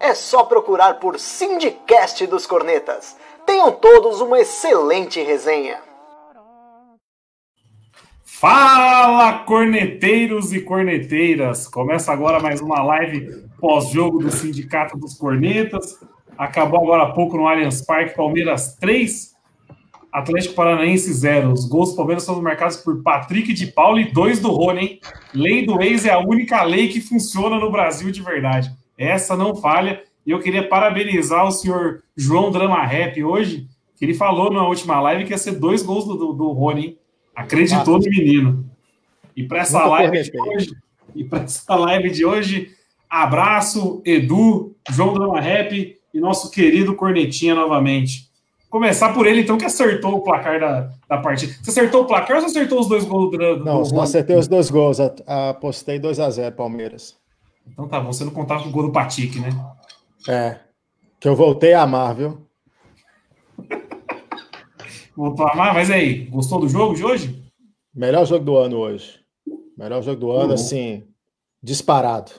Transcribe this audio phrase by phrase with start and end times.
[0.00, 3.16] É só procurar por Sindicast dos Cornetas.
[3.44, 5.78] Tenham todos uma excelente resenha.
[8.22, 11.66] Fala, corneteiros e corneteiras!
[11.66, 15.98] Começa agora mais uma live pós-jogo do Sindicato dos Cornetas.
[16.36, 19.34] Acabou agora há pouco no Allianz Parque, Palmeiras 3,
[20.12, 21.52] Atlético Paranaense 0.
[21.52, 25.00] Os gols do Palmeiras foram marcados por Patrick de Paulo e dois do Rony, hein?
[25.34, 28.70] Lei do ex é a única lei que funciona no Brasil de verdade.
[28.98, 30.02] Essa não falha.
[30.26, 35.00] E eu queria parabenizar o senhor João Drama Rap hoje, que ele falou na última
[35.00, 36.98] live que ia ser dois gols do, do, do Rony, hein?
[37.34, 38.66] Acreditou ah, no menino.
[39.36, 40.70] E para essa live de hoje,
[41.14, 42.72] e para essa live de hoje,
[43.08, 48.28] abraço, Edu, João Drama Rap e nosso querido Cornetinha novamente.
[48.68, 51.54] Começar por ele, então, que acertou o placar da, da partida.
[51.62, 53.38] Você acertou o placar ou você acertou os dois gols do.
[53.38, 54.98] do não, só acertei os dois gols.
[55.26, 57.16] Apostei 2x0 Palmeiras.
[57.70, 59.50] Então tá bom, você não contava com o gol do Patique, né?
[60.28, 60.60] É.
[61.20, 62.46] Que eu voltei a amar, viu?
[65.16, 67.44] Voltou a amar, mas aí, gostou do jogo de hoje?
[67.92, 69.20] Melhor jogo do ano hoje.
[69.76, 70.54] Melhor jogo do ano, uhum.
[70.54, 71.08] assim,
[71.60, 72.30] disparado.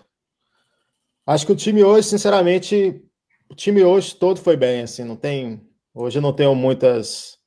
[1.27, 3.03] Acho que o time hoje, sinceramente,
[3.49, 5.61] o time hoje todo foi bem, assim, não tem
[5.93, 7.37] Hoje eu não tenho muitas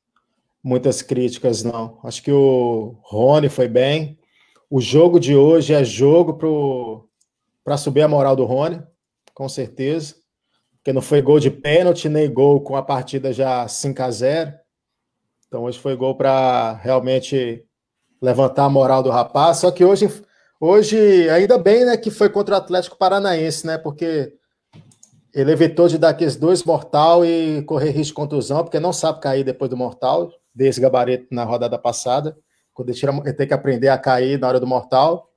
[0.62, 1.98] muitas críticas, não.
[2.04, 4.18] Acho que o Rony foi bem.
[4.70, 6.34] O jogo de hoje é jogo
[7.64, 8.82] para subir a moral do Rony,
[9.34, 10.14] com certeza.
[10.76, 14.52] Porque não foi gol de pênalti, nem gol com a partida já 5 a 0
[15.46, 17.64] Então hoje foi gol para realmente
[18.20, 19.58] levantar a moral do rapaz.
[19.58, 20.08] Só que hoje,
[20.60, 23.78] hoje ainda bem né, que foi contra o Atlético Paranaense, né?
[23.78, 24.32] Porque
[25.34, 29.20] ele evitou de dar aqueles dois mortal e correr risco de contusão, porque não sabe
[29.20, 32.36] cair depois do mortal, desse gabarito na rodada passada.
[32.74, 35.31] Quando ele, tira, ele tem que aprender a cair na hora do mortal.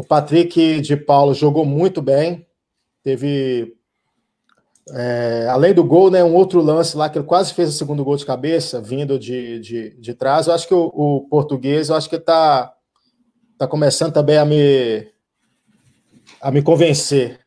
[0.00, 2.46] O Patrick de Paulo jogou muito bem.
[3.02, 3.76] Teve,
[4.92, 8.02] é, além do gol, né, um outro lance lá que ele quase fez o segundo
[8.02, 10.46] gol de cabeça, vindo de, de, de trás.
[10.46, 12.74] Eu acho que o, o português, eu acho que está
[13.58, 15.06] tá começando também a me,
[16.40, 17.38] a me convencer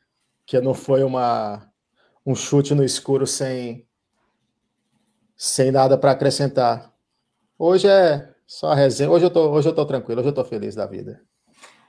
[0.45, 1.67] que não foi uma,
[2.23, 3.83] um chute no escuro sem,
[5.35, 6.93] sem nada para acrescentar.
[7.57, 9.09] Hoje é só resenha.
[9.09, 11.19] Hoje eu, tô, hoje eu tô tranquilo, hoje eu tô feliz da vida.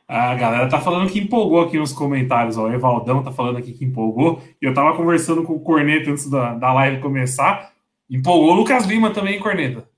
[0.07, 2.59] A galera tá falando que empolgou aqui nos comentários.
[2.59, 2.65] Ó.
[2.65, 4.43] O Evaldão tá falando aqui que empolgou.
[4.61, 7.73] E eu tava conversando com o Corneta antes da, da live começar.
[8.09, 9.89] Empolgou o Lucas Lima também, Corneta.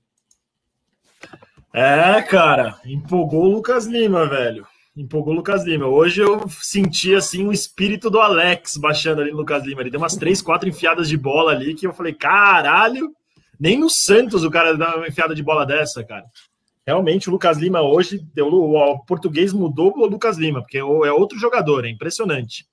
[1.73, 4.65] É, cara, empolgou o Lucas Lima, velho
[4.97, 5.85] empolgou o Lucas Lima.
[5.85, 9.81] Hoje eu senti assim o espírito do Alex baixando ali no Lucas Lima.
[9.81, 13.11] Ele deu umas três, quatro enfiadas de bola ali que eu falei, caralho,
[13.59, 16.25] nem no Santos o cara dá uma enfiada de bola dessa, cara.
[16.87, 21.37] Realmente o Lucas Lima hoje, deu, o português mudou o Lucas Lima, porque é outro
[21.37, 22.65] jogador, é impressionante.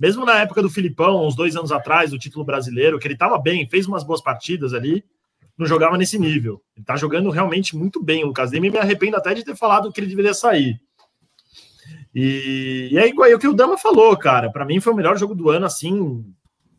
[0.00, 3.38] Mesmo na época do Filipão, uns dois anos atrás, do título brasileiro, que ele estava
[3.38, 5.04] bem, fez umas boas partidas ali,
[5.56, 6.62] não jogava nesse nível.
[6.74, 9.54] Ele está jogando realmente muito bem o Lucas Lima e me arrependo até de ter
[9.54, 10.80] falado que ele deveria sair.
[12.14, 14.50] E, e é igual o que o Dama falou, cara.
[14.50, 16.24] Para mim foi o melhor jogo do ano, assim.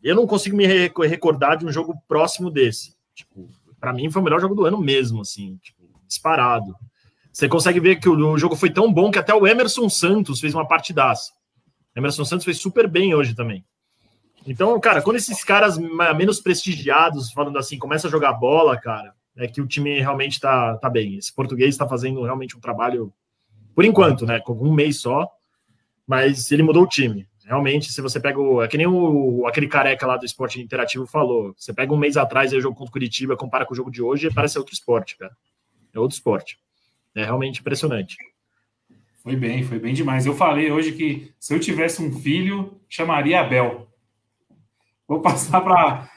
[0.02, 2.96] Eu não consigo me recordar de um jogo próximo desse.
[3.14, 3.48] Tipo,
[3.78, 5.83] para mim foi o melhor jogo do ano mesmo, assim, tipo,
[6.14, 6.74] disparado.
[7.32, 10.54] Você consegue ver que o, jogo foi tão bom que até o Emerson Santos fez
[10.54, 11.32] uma partidaça.
[11.94, 13.64] O Emerson Santos fez super bem hoje também.
[14.46, 19.48] Então, cara, quando esses caras menos prestigiados, falando assim, começam a jogar bola, cara, é
[19.48, 21.16] que o time realmente tá, tá bem.
[21.16, 23.12] Esse português está fazendo realmente um trabalho
[23.74, 24.38] por enquanto, né?
[24.40, 25.28] Com um mês só.
[26.06, 27.26] Mas ele mudou o time.
[27.44, 28.62] Realmente, se você pega o.
[28.62, 31.54] É que nem o, aquele careca lá do esporte interativo falou.
[31.56, 33.90] Você pega um mês atrás e o jogo contra o Curitiba, compara com o jogo
[33.90, 35.32] de hoje, parece outro esporte, cara.
[35.94, 36.58] É outro esporte.
[37.14, 38.16] É realmente impressionante.
[39.22, 40.26] Foi bem, foi bem demais.
[40.26, 43.88] Eu falei hoje que se eu tivesse um filho, chamaria Abel.
[45.08, 46.10] Vou passar para.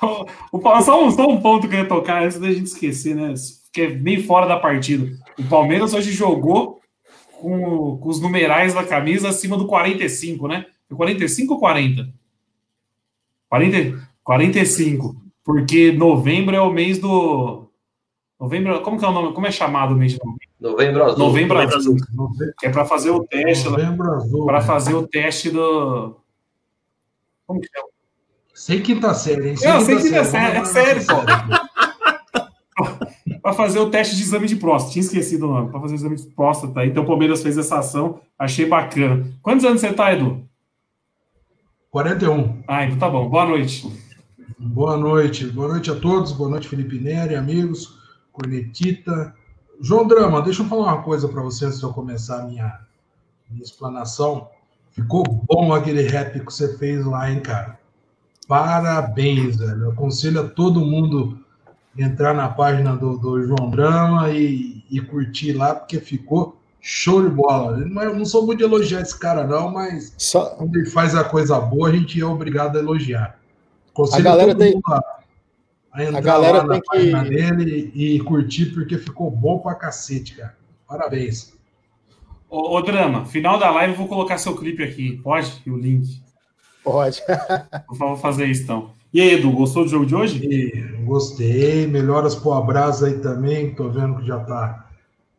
[0.84, 3.32] Só só um ponto que eu ia tocar antes da gente esquecer, né?
[3.72, 5.10] Que é bem fora da partida.
[5.38, 6.80] O Palmeiras hoje jogou
[7.40, 10.66] com, com os numerais da camisa acima do 45, né?
[10.94, 12.12] 45 ou 40?
[13.48, 15.16] 40, 45.
[15.44, 17.67] Porque novembro é o mês do.
[18.40, 19.34] Novembro, como que é o nome?
[19.34, 20.48] Como é chamado o mês de novembro?
[20.60, 21.18] Novembro azul.
[21.18, 21.76] Novembro, azul.
[21.76, 21.96] azul.
[22.62, 23.68] É para fazer o teste.
[24.46, 26.16] Para fazer o teste do.
[27.46, 27.88] Como que chama?
[28.54, 29.56] Sem quinta série, hein?
[29.56, 31.68] Sem sem quinta quinta série, é Vamos sério, lá.
[33.42, 34.92] Para fazer o teste de exame de próstata.
[34.92, 35.70] Tinha esquecido o nome.
[35.70, 36.84] Para fazer o exame de próstata.
[36.84, 38.20] Então o Palmeiras fez essa ação.
[38.38, 39.26] Achei bacana.
[39.42, 40.44] Quantos anos você tá, Edu?
[41.90, 42.62] 41.
[42.68, 43.28] Ah, então tá bom.
[43.28, 43.90] Boa noite.
[44.58, 45.46] Boa noite.
[45.46, 46.32] Boa noite a todos.
[46.32, 47.97] Boa noite, Felipe Neri, amigos.
[48.42, 49.34] Cornetita.
[49.80, 52.80] João Drama, deixa eu falar uma coisa para você antes de eu começar a minha,
[53.50, 54.48] minha explanação.
[54.92, 57.78] Ficou bom aquele rap que você fez lá, hein, cara?
[58.46, 59.84] Parabéns, velho.
[59.84, 61.38] Eu aconselho a todo mundo
[61.96, 67.28] entrar na página do, do João Drama e, e curtir lá, porque ficou show de
[67.28, 67.76] bola.
[67.76, 71.14] Não, eu não sou muito de elogiar esse cara, não, mas Só, quando ele faz
[71.14, 73.38] a coisa boa, a gente é obrigado a elogiar.
[73.92, 75.17] Aconselho A galera todo tem- mundo a,
[76.06, 80.34] a galera lá na tem que- página dele e curtir, porque ficou bom pra cacete,
[80.36, 80.56] cara.
[80.86, 81.52] Parabéns.
[82.48, 85.18] Ô, ô, Drama, final da live eu vou colocar seu clipe aqui.
[85.22, 85.60] Pode?
[85.66, 86.22] E o link.
[86.82, 87.20] pode.
[87.88, 88.90] Vou vou fazer isso então.
[89.12, 90.38] E aí, Edu, gostou do jogo de hoje?
[90.46, 91.86] E gostei.
[91.86, 93.74] Melhoras pro abraço aí também.
[93.74, 94.86] Tô vendo que já tá,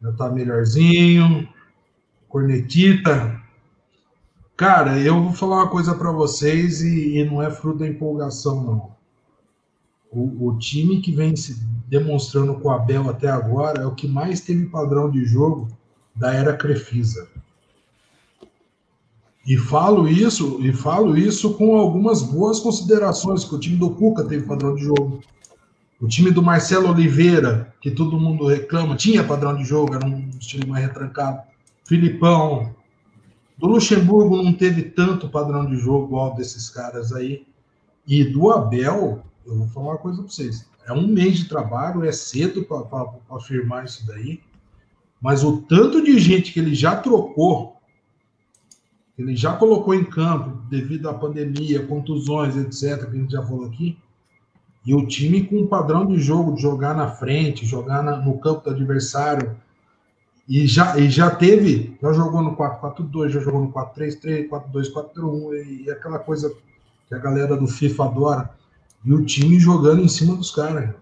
[0.02, 1.48] já tá melhorzinho.
[2.28, 3.40] Cornetita.
[4.56, 8.64] Cara, eu vou falar uma coisa para vocês e, e não é fruto da empolgação,
[8.64, 8.92] não.
[10.12, 14.08] O, o time que vem se demonstrando com o Abel até agora é o que
[14.08, 15.68] mais teve padrão de jogo
[16.16, 17.28] da era Crefisa.
[19.46, 24.24] E falo isso, e falo isso com algumas boas considerações, que o time do Cuca
[24.24, 25.22] teve padrão de jogo.
[26.00, 30.30] O time do Marcelo Oliveira, que todo mundo reclama, tinha padrão de jogo, era um
[30.40, 31.42] estilo mais retrancado.
[31.84, 32.76] Filipão.
[33.58, 37.46] Do Luxemburgo não teve tanto padrão de jogo igual desses caras aí.
[38.08, 40.68] E do Abel, eu vou falar uma coisa para vocês.
[40.86, 44.42] É um mês de trabalho, é cedo para afirmar isso daí.
[45.22, 47.76] Mas o tanto de gente que ele já trocou,
[49.18, 53.66] ele já colocou em campo devido à pandemia, contusões, etc., que a gente já falou
[53.66, 53.98] aqui,
[54.86, 58.40] e o time com um padrão de jogo, de jogar na frente, jogar na- no
[58.40, 59.58] campo do adversário,
[60.48, 65.84] e já, e já teve, já jogou no 4-4-2, já jogou no 4-3-3, 4-2-4-1, e,
[65.84, 66.52] e aquela coisa
[67.08, 68.59] que a galera do FIFA adora,
[69.06, 70.94] e o time jogando em cima dos caras.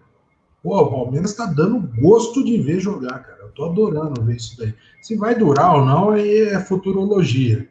[0.62, 3.38] Pô, o Palmeiras tá dando gosto de ver jogar, cara.
[3.42, 4.74] Eu tô adorando ver isso daí.
[5.00, 7.68] Se vai durar ou não, aí é futurologia.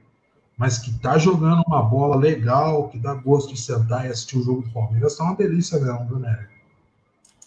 [0.57, 4.43] Mas que tá jogando uma bola legal, que dá gosto de sentar e assistir o
[4.43, 6.47] jogo do Palmeiras, tá uma delícia mesmo, viu, Nery?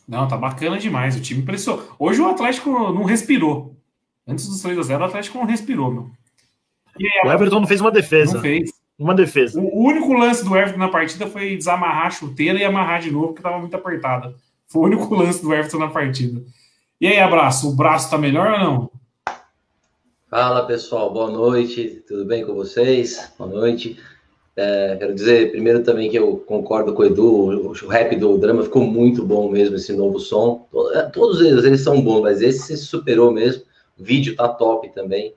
[0.06, 1.16] Não, tá bacana demais.
[1.16, 1.84] O time pressionou.
[1.98, 3.74] Hoje o Atlético não respirou.
[4.26, 6.10] Antes dos 3x0, o Atlético não respirou, meu.
[6.98, 8.34] E aí, O Everton não fez uma defesa.
[8.34, 8.70] não fez.
[9.00, 9.58] Uma defesa.
[9.58, 13.28] O único lance do Everton na partida foi desamarrar a chuteira e amarrar de novo,
[13.28, 14.34] porque tava muito apertada.
[14.66, 16.42] Foi o único lance do Everton na partida.
[17.00, 18.90] E aí, abraço, o braço tá melhor ou não?
[20.28, 23.32] Fala pessoal, boa noite, tudo bem com vocês?
[23.38, 23.98] Boa noite.
[24.54, 28.64] É, quero dizer primeiro também que eu concordo com o Edu, o, rap do drama
[28.64, 30.68] ficou muito bom mesmo, esse novo som.
[30.92, 33.62] É, Todos eles, eles são bons, mas esse se superou mesmo.
[33.98, 35.32] O vídeo tá top também.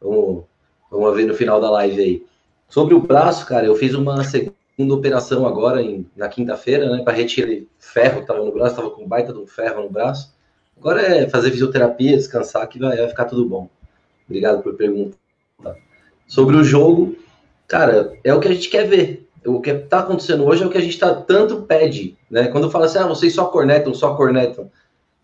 [0.00, 0.44] Vamos,
[0.88, 2.30] vamos ver no final da live aí.
[2.70, 7.12] Sobre o braço, cara, eu fiz uma segunda operação agora, em- na quinta-feira, né, para
[7.12, 10.32] retirar ferro tava no braço, tava com baita de um ferro no braço.
[10.78, 13.68] Agora é fazer fisioterapia, descansar, que vai, vai ficar tudo bom.
[14.26, 15.18] Obrigado por perguntar.
[16.28, 17.16] Sobre o jogo,
[17.66, 19.28] cara, é o que a gente quer ver.
[19.44, 22.46] O que está acontecendo hoje é o que a gente tá, tanto pede, né?
[22.46, 24.70] Quando fala assim, ah, vocês só cornetam, só cornetam.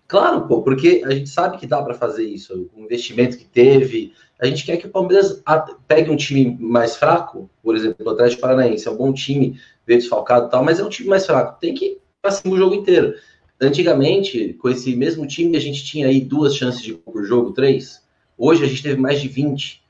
[0.08, 2.68] Claro, pô, porque a gente sabe que dá para fazer isso.
[2.74, 4.12] O investimento que teve.
[4.38, 5.42] A gente quer que o Palmeiras
[5.88, 9.98] pegue um time mais fraco, por exemplo, o Atlético Paranaense é um bom time, veio
[9.98, 11.58] desfalcado e tal, mas é um time mais fraco.
[11.58, 11.98] Tem que
[12.30, 13.14] cima o jogo inteiro.
[13.60, 18.02] Antigamente, com esse mesmo time, a gente tinha aí duas chances de por jogo, três.
[18.36, 19.82] Hoje a gente teve mais de 20.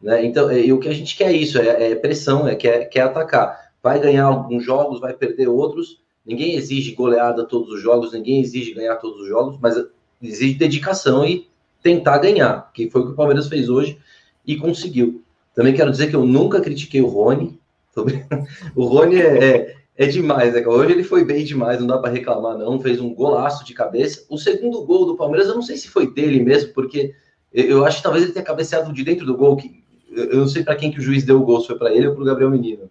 [0.00, 0.24] Né?
[0.24, 2.86] Então, é, e o que a gente quer é isso, é, é pressão, é quer,
[2.86, 3.72] quer atacar.
[3.80, 6.00] Vai ganhar alguns jogos, vai perder outros.
[6.26, 9.76] Ninguém exige goleada todos os jogos, ninguém exige ganhar todos os jogos, mas
[10.20, 11.48] exige dedicação e
[11.82, 13.98] tentar ganhar, que foi o que o Palmeiras fez hoje
[14.46, 15.22] e conseguiu.
[15.54, 17.60] Também quero dizer que eu nunca critiquei o Rony.
[18.74, 20.66] O Rony é, é, é demais, né?
[20.66, 22.80] Hoje ele foi bem demais, não dá para reclamar, não.
[22.80, 24.24] Fez um golaço de cabeça.
[24.30, 27.14] O segundo gol do Palmeiras, eu não sei se foi dele mesmo, porque
[27.52, 29.56] eu, acho que talvez ele tenha cabeceado de dentro do gol.
[29.56, 31.92] Que, eu não sei para quem que o juiz deu o gol, se foi para
[31.92, 32.90] ele ou para o Gabriel Menino.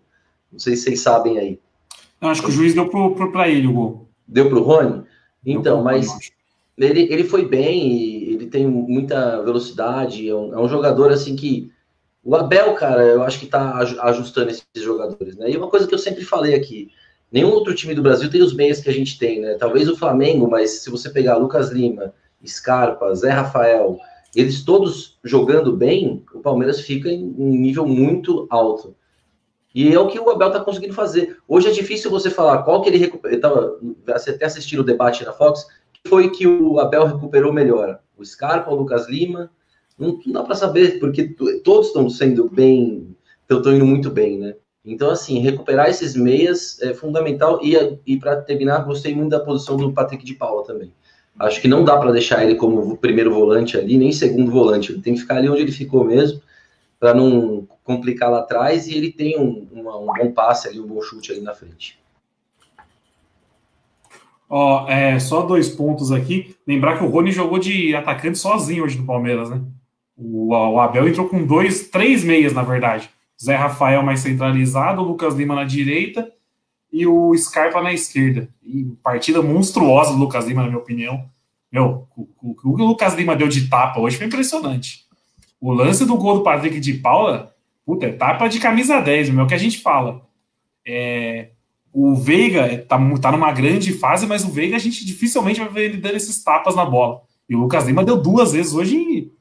[0.51, 1.59] Não sei se vocês sabem aí.
[2.19, 2.87] Não, acho que o juiz deu
[3.31, 4.07] pra ele o gol.
[4.27, 5.03] Deu para o Rony?
[5.43, 6.07] Então, mas
[6.77, 8.20] ele, ele foi bem, e
[8.51, 11.71] tem muita velocidade, é um, é um jogador assim que.
[12.23, 15.49] O Abel, cara, eu acho que tá aj- ajustando esses jogadores, né?
[15.49, 16.91] E uma coisa que eu sempre falei aqui:
[17.31, 19.55] nenhum outro time do Brasil tem os meias que a gente tem, né?
[19.55, 22.13] Talvez o Flamengo, mas se você pegar Lucas Lima,
[22.45, 23.99] Scarpa, Zé Rafael,
[24.35, 28.95] eles todos jogando bem, o Palmeiras fica em um nível muito alto.
[29.73, 31.37] E é o que o Abel está conseguindo fazer.
[31.47, 33.79] Hoje é difícil você falar qual que ele recuperou.
[34.05, 37.99] Você até assistiu o debate na Fox, que foi que o Abel recuperou melhor?
[38.21, 39.51] O Scarpa, o Lucas Lima?
[39.97, 43.15] Não, não dá para saber, porque todos estão sendo bem,
[43.49, 44.55] estão indo muito bem, né?
[44.83, 47.59] Então, assim, recuperar esses meias é fundamental.
[47.63, 47.75] E,
[48.05, 50.91] e para terminar, gostei muito da posição do Patrick de Paula também.
[51.39, 54.91] Acho que não dá para deixar ele como primeiro volante ali, nem segundo volante.
[54.91, 56.41] Ele tem que ficar ali onde ele ficou mesmo,
[56.99, 58.87] para não complicar lá atrás.
[58.87, 62.00] E ele tem um, uma, um bom passe ali, um bom chute ali na frente.
[64.53, 66.53] Ó, é, só dois pontos aqui.
[66.67, 69.61] Lembrar que o Rony jogou de atacante sozinho hoje no Palmeiras, né?
[70.13, 73.09] O, o Abel entrou com dois, três meias, na verdade.
[73.41, 76.29] Zé Rafael mais centralizado, o Lucas Lima na direita
[76.91, 78.49] e o Scarpa na esquerda.
[78.61, 81.23] E partida monstruosa do Lucas Lima, na minha opinião.
[81.71, 85.05] Meu, o, o, que o Lucas Lima deu de tapa hoje foi impressionante.
[85.61, 87.55] O lance do gol do Patrick de Paula,
[87.85, 90.27] puta, é tapa de camisa 10, meu, é o que a gente fala.
[90.85, 91.51] É,
[91.93, 95.85] o Veiga tá, tá numa grande fase, mas o Veiga a gente dificilmente vai ver
[95.85, 97.21] ele dando esses tapas na bola.
[97.49, 99.31] E o Lucas Lima deu duas vezes hoje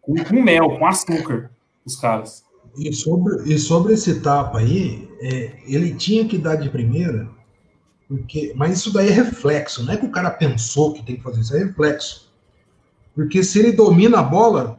[0.00, 1.50] com, com mel, com açúcar,
[1.84, 2.44] os caras.
[2.78, 7.28] E sobre, e sobre esse tapa aí, é, ele tinha que dar de primeira,
[8.06, 11.22] porque, mas isso daí é reflexo, não é que o cara pensou que tem que
[11.22, 12.32] fazer isso, é reflexo.
[13.14, 14.78] Porque se ele domina a bola,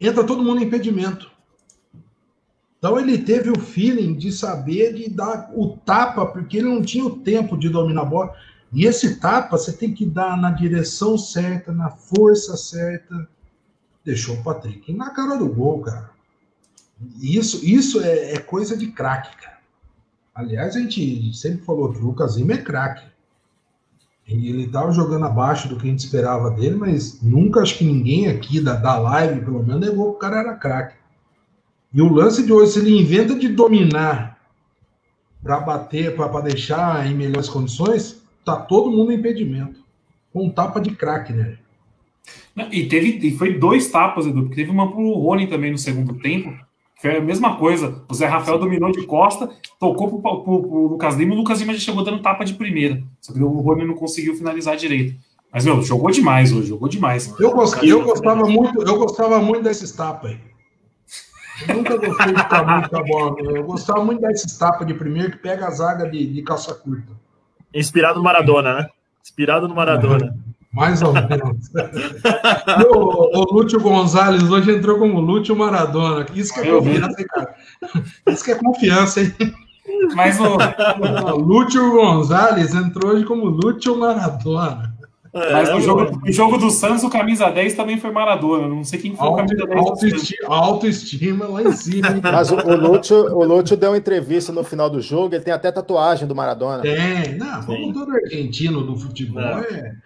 [0.00, 1.31] entra todo mundo em impedimento.
[2.82, 7.04] Então ele teve o feeling de saber de dar o tapa, porque ele não tinha
[7.04, 8.34] o tempo de dominar a bola.
[8.72, 13.28] E esse tapa você tem que dar na direção certa, na força certa.
[14.04, 16.10] Deixou o Patrick na cara do gol, cara.
[17.20, 19.58] Isso, isso é, é coisa de craque, cara.
[20.34, 23.06] Aliás, a gente sempre falou que o Lucas Lima é craque.
[24.26, 28.26] Ele estava jogando abaixo do que a gente esperava dele, mas nunca acho que ninguém
[28.26, 31.01] aqui da, da live, pelo menos, negou que o cara era craque.
[31.94, 34.38] E o lance de hoje, se ele inventa de dominar
[35.42, 39.80] para bater, para deixar em melhores condições, tá todo mundo em impedimento.
[40.32, 41.58] Com um tapa de craque, né?
[42.70, 46.14] E teve e foi dois tapas, Edu, porque teve uma pro Rony também no segundo
[46.14, 46.54] tempo,
[47.00, 48.02] foi a mesma coisa.
[48.08, 51.60] O Zé Rafael dominou de costa, tocou pro, pro, pro Lucas Lima, e o Lucas
[51.60, 53.02] Lima já chegou dando tapa de primeira.
[53.20, 55.16] Só que o Rony não conseguiu finalizar direito.
[55.52, 57.34] Mas, meu, jogou demais hoje, jogou demais.
[57.38, 60.51] Eu, gost, eu gostava muito, eu gostava muito desses tapas aí.
[61.68, 63.36] Nunca gostei de estar muito com a bola.
[63.40, 67.12] Eu gostava muito desses tapas de primeiro que pega a zaga de, de calça curta.
[67.74, 68.88] Inspirado no Maradona, né?
[69.22, 70.34] Inspirado no Maradona.
[70.72, 71.70] Mais ou menos.
[72.94, 76.26] o, o Lúcio Gonzalez hoje entrou como Lúcio Maradona.
[76.34, 77.54] Isso que é confiança, hein, cara?
[78.26, 79.34] Isso que é confiança, hein?
[80.14, 80.56] Mas o.
[80.56, 84.91] o Lúcio Gonzalez entrou hoje como Lúcio Maradona.
[85.32, 88.68] Mas no jogo, no jogo do Santos, o camisa 10 também foi Maradona.
[88.68, 89.80] Não sei quem foi Auto, o camisa 10.
[89.80, 92.08] Autoestima, autoestima lá em cima.
[92.08, 92.20] Hein?
[92.22, 95.54] Mas o, o, Lúcio, o Lúcio deu uma entrevista no final do jogo, ele tem
[95.54, 96.82] até tatuagem do Maradona.
[96.82, 99.96] Tem, não, como todo argentino do futebol é,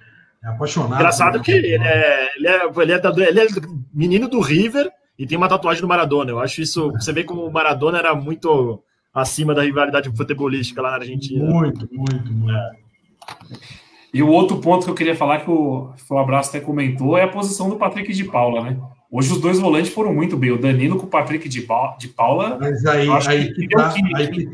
[0.45, 0.95] é apaixonado.
[0.95, 3.47] Engraçado que ele é, ele, é, ele, é, ele é
[3.92, 6.30] menino do River e tem uma tatuagem do Maradona.
[6.30, 6.92] Eu acho isso.
[6.92, 8.80] Você vê como o Maradona era muito
[9.12, 11.45] acima da rivalidade futebolística lá na Argentina.
[11.45, 12.56] Muito, muito, muito.
[12.56, 13.85] É.
[14.16, 17.25] E o outro ponto que eu queria falar, que o, o Abraço até comentou, é
[17.25, 18.78] a posição do Patrick de Paula, né?
[19.12, 20.52] Hoje os dois volantes foram muito bem.
[20.52, 21.66] O Danilo com o Patrick de,
[21.99, 22.56] de Paula.
[22.58, 24.50] Mas aí, aí, que, que, tá, aí, que,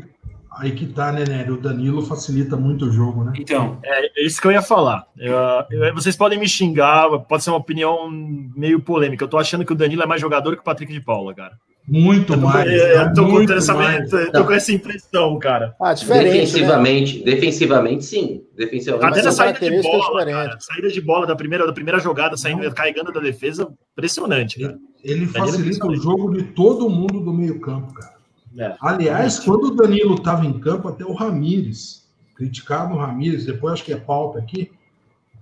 [0.51, 1.49] aí que tá, né, né?
[1.49, 3.31] O Danilo facilita muito o jogo, né?
[3.39, 3.79] Então.
[3.85, 5.07] É isso que eu ia falar.
[5.17, 5.33] Eu,
[5.71, 9.23] eu, vocês podem me xingar, pode ser uma opinião meio polêmica.
[9.23, 11.53] Eu tô achando que o Danilo é mais jogador que o Patrick de Paula, cara.
[11.87, 12.69] Muito mais.
[12.69, 14.09] É, eu tô, muito com, essa, mais.
[14.09, 15.75] tô com essa impressão, cara.
[15.81, 16.31] Ah, diferente.
[16.31, 17.25] Defensivamente, né?
[17.25, 18.43] defensivamente, sim.
[18.55, 19.11] Defensivamente.
[19.11, 22.73] Até na saída de bola, cara, saída de bola da primeira, da primeira jogada, saindo,
[22.73, 24.79] carregando da defesa, impressionante, cara.
[25.03, 28.13] Ele, ele facilita o jogo de todo mundo do meio-campo, cara.
[28.57, 28.75] É.
[28.79, 33.83] Aliás, quando o Danilo estava em campo, até o Ramires, criticava o Ramires, depois acho
[33.83, 34.71] que é pauta aqui,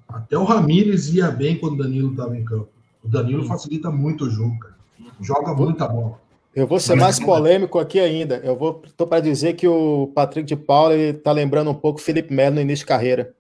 [0.07, 2.69] até o Ramires ia bem quando o Danilo estava em campo.
[3.03, 4.75] O Danilo facilita muito o jogo, cara.
[5.19, 6.19] Joga muita bola.
[6.53, 8.41] Eu vou ser mais polêmico aqui ainda.
[8.43, 12.03] Eu vou tô para dizer que o Patrick de Paula está lembrando um pouco o
[12.03, 13.33] Felipe Melo no início de carreira.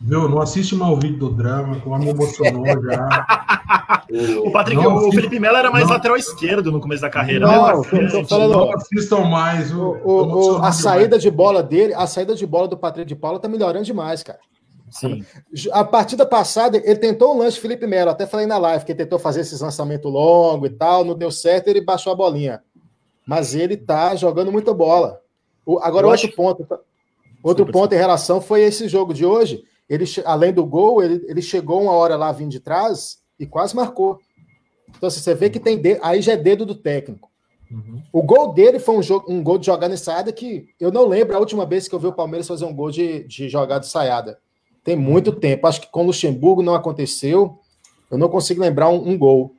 [0.00, 0.28] Viu?
[0.28, 3.26] Não assiste mal o vídeo do drama, como me emocionou já.
[4.44, 7.46] o Patrick, não, o Felipe Melo era mais não, lateral esquerdo no começo da carreira.
[7.46, 8.08] Não, né?
[8.10, 9.72] tô, falando, não assistam mais.
[9.72, 13.16] O, o, o a saída de bola dele, a saída de bola do Patrick de
[13.16, 14.38] Paula tá melhorando demais, cara.
[14.94, 15.24] Sim.
[15.72, 19.02] A partida passada, ele tentou um lance Felipe Melo, até falei na live, que ele
[19.02, 22.62] tentou fazer esses lançamentos longos e tal, não deu certo, ele baixou a bolinha.
[23.26, 25.20] Mas ele tá jogando muita bola.
[25.66, 26.36] O, agora, Eu outro acho...
[26.36, 26.64] ponto.
[26.64, 26.78] Tá?
[27.42, 29.64] Outro ponto em relação foi esse jogo de hoje.
[29.88, 33.74] Ele, além do gol, ele, ele chegou uma hora lá vindo de trás e quase
[33.74, 34.20] marcou.
[34.96, 37.28] Então, assim, você vê que tem dedo, aí já é dedo do técnico.
[37.68, 38.00] Uhum.
[38.12, 41.36] O gol dele foi um, jogo, um gol de jogada ensaiada que eu não lembro
[41.36, 44.38] a última vez que eu vi o Palmeiras fazer um gol de, de jogada ensaiada.
[44.84, 45.66] Tem muito tempo.
[45.66, 47.58] Acho que com o Luxemburgo não aconteceu.
[48.10, 49.56] Eu não consigo lembrar um, um gol.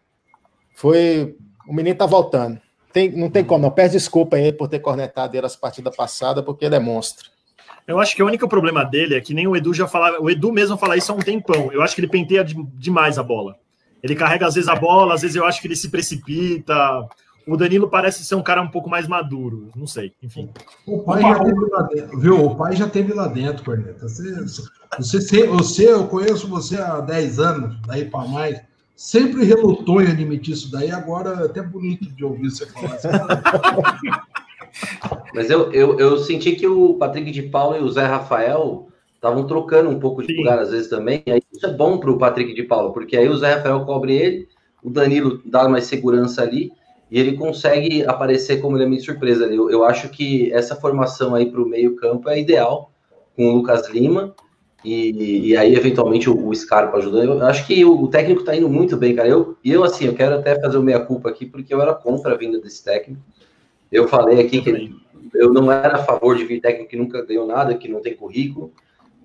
[0.76, 1.36] Foi.
[1.68, 2.62] O menino tá voltando.
[2.94, 3.72] Tem, não tem como, não.
[3.72, 7.30] Pede desculpa aí por ter cornetado ele as partidas passadas, porque ele é monstro.
[7.88, 10.30] Eu acho que o único problema dele é que nem o Edu já falava, o
[10.30, 11.72] Edu mesmo fala isso há um tempão.
[11.74, 13.58] Eu acho que ele penteia de, demais a bola.
[14.02, 16.74] Ele carrega às vezes a bola, às vezes eu acho que ele se precipita.
[17.48, 20.50] O Danilo parece ser um cara um pouco mais maduro, não sei, enfim.
[20.86, 22.46] O pai já teve lá dentro, viu?
[22.46, 24.08] O pai já teve lá dentro, Corneta.
[24.08, 24.46] Você,
[24.98, 28.60] você, você, eu conheço você há 10 anos, daí para mais.
[28.96, 33.08] Sempre relutou em admitir isso daí, agora é até bonito de ouvir você falar isso.
[35.34, 39.46] Mas eu, eu, eu senti que o Patrick de Paulo e o Zé Rafael estavam
[39.46, 40.38] trocando um pouco de Sim.
[40.40, 41.22] lugar às vezes também.
[41.28, 43.86] E aí isso é bom para o Patrick de Paulo, porque aí o Zé Rafael
[43.86, 44.48] cobre ele,
[44.82, 46.72] o Danilo dá mais segurança ali
[47.10, 49.56] e ele consegue aparecer como elemento surpresa ali.
[49.56, 52.92] Eu, eu acho que essa formação aí para o meio-campo é ideal
[53.36, 54.34] com o Lucas Lima.
[54.84, 57.40] E, e aí, eventualmente, o, o Scarpa ajudando.
[57.40, 59.28] Eu acho que o, o técnico está indo muito bem, cara.
[59.28, 62.38] Eu, eu, assim, eu quero até fazer o meia-culpa aqui, porque eu era contra a
[62.38, 63.22] vinda desse técnico.
[63.92, 64.96] Eu falei aqui que
[65.34, 68.16] eu não era a favor de vir técnico que nunca ganhou nada, que não tem
[68.16, 68.72] currículo,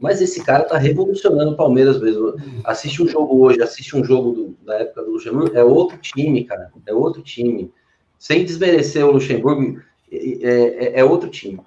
[0.00, 2.34] mas esse cara tá revolucionando o Palmeiras mesmo.
[2.64, 6.44] Assiste um jogo hoje, assiste um jogo do, da época do Luxemburgo, é outro time,
[6.44, 7.70] cara, é outro time.
[8.18, 9.80] Sem desmerecer o Luxemburgo,
[10.10, 11.60] é, é, é outro time.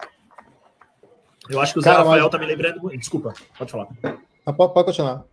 [1.49, 2.31] Eu acho que o Zé cara, Rafael mas...
[2.31, 2.89] tá me lembrando.
[2.97, 3.87] Desculpa, pode falar.
[4.45, 5.25] Ah, pode, pode continuar.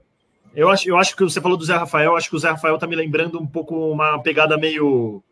[0.55, 2.77] Eu acho, eu acho que você falou do Zé Rafael, acho que o Zé Rafael
[2.77, 5.23] tá me lembrando um pouco uma pegada meio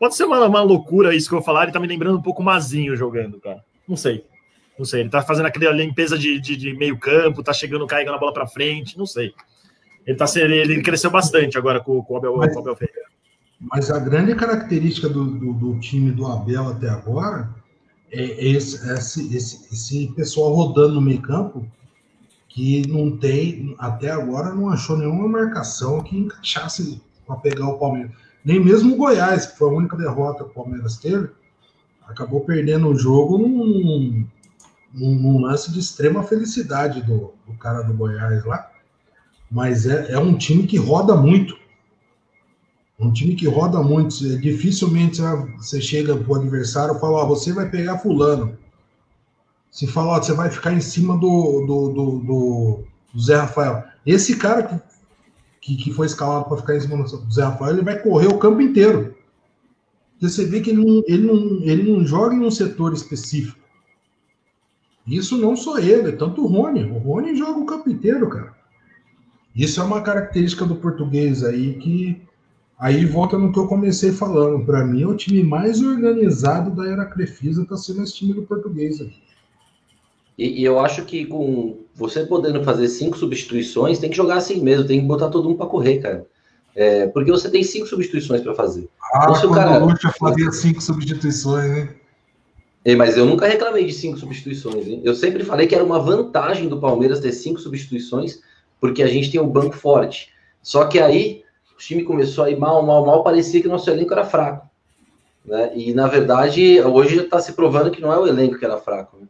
[0.00, 2.22] Pode ser uma, uma loucura isso que eu vou falar, ele tá me lembrando um
[2.22, 3.62] pouco o Mazinho jogando, cara.
[3.86, 4.24] Não sei.
[4.80, 5.00] Não sei.
[5.00, 8.32] Ele tá fazendo aquela limpeza de, de, de meio campo, tá chegando, carregando a bola
[8.32, 9.34] para frente, não sei.
[10.06, 12.76] Ele, tá, ele, ele cresceu bastante agora com, com o Abel, mas, com o Abel
[12.76, 13.10] Ferreira.
[13.60, 17.54] Mas a grande característica do, do, do, time do Abel até agora
[18.10, 21.62] é esse, esse, esse, esse pessoal rodando no meio campo
[22.48, 28.12] que não tem, até agora, não achou nenhuma marcação que encaixasse para pegar o Palmeiras.
[28.42, 31.28] Nem mesmo o Goiás, que foi a única derrota que o Palmeiras teve,
[32.08, 34.26] acabou perdendo o jogo num,
[34.92, 38.70] num, num lance de extrema felicidade do, do, cara do Goiás lá.
[39.50, 41.56] Mas é, é um time que roda muito.
[42.98, 44.14] Um time que roda muito.
[44.38, 45.20] Dificilmente
[45.56, 48.58] você chega pro adversário e fala: Ó, você vai pegar Fulano.
[49.70, 53.84] Se fala, ó, você vai ficar em cima do, do, do, do, do Zé Rafael.
[54.04, 54.80] Esse cara que
[55.60, 58.38] que, que foi escalado para ficar em cima do Zé Rafael, ele vai correr o
[58.38, 59.14] campo inteiro.
[60.20, 63.58] você vê que ele não, ele, não, ele não joga em um setor específico.
[65.10, 66.84] Isso não só ele, é tanto o Rony.
[66.84, 68.54] O Rony joga o campo inteiro, cara.
[69.54, 72.22] Isso é uma característica do português aí que
[72.78, 74.64] aí volta no que eu comecei falando.
[74.64, 79.00] Para mim, o time mais organizado da era Crefisa está sendo esse time do português
[79.00, 79.20] aqui.
[80.38, 84.62] E, e, eu acho que com você podendo fazer cinco substituições, tem que jogar assim
[84.62, 86.26] mesmo, tem que botar todo mundo para correr, cara.
[86.74, 88.88] É, porque você tem cinco substituições para fazer.
[89.12, 89.84] Ah, então, se o cara...
[89.84, 91.99] o fazia cinco substituições, né?
[92.84, 94.86] É, mas eu nunca reclamei de cinco substituições.
[94.86, 95.02] Hein?
[95.04, 98.40] Eu sempre falei que era uma vantagem do Palmeiras ter cinco substituições,
[98.80, 100.30] porque a gente tem um banco forte.
[100.62, 103.90] Só que aí o time começou a ir mal, mal, mal, parecia que o nosso
[103.90, 104.68] elenco era fraco.
[105.44, 105.72] Né?
[105.74, 108.78] E na verdade, hoje já está se provando que não é o elenco que era
[108.78, 109.18] fraco.
[109.18, 109.26] Né?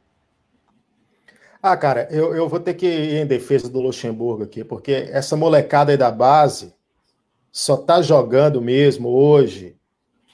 [1.63, 5.37] Ah, cara, eu, eu vou ter que ir em defesa do Luxemburgo aqui, porque essa
[5.37, 6.73] molecada aí da base
[7.53, 9.77] só tá jogando mesmo hoje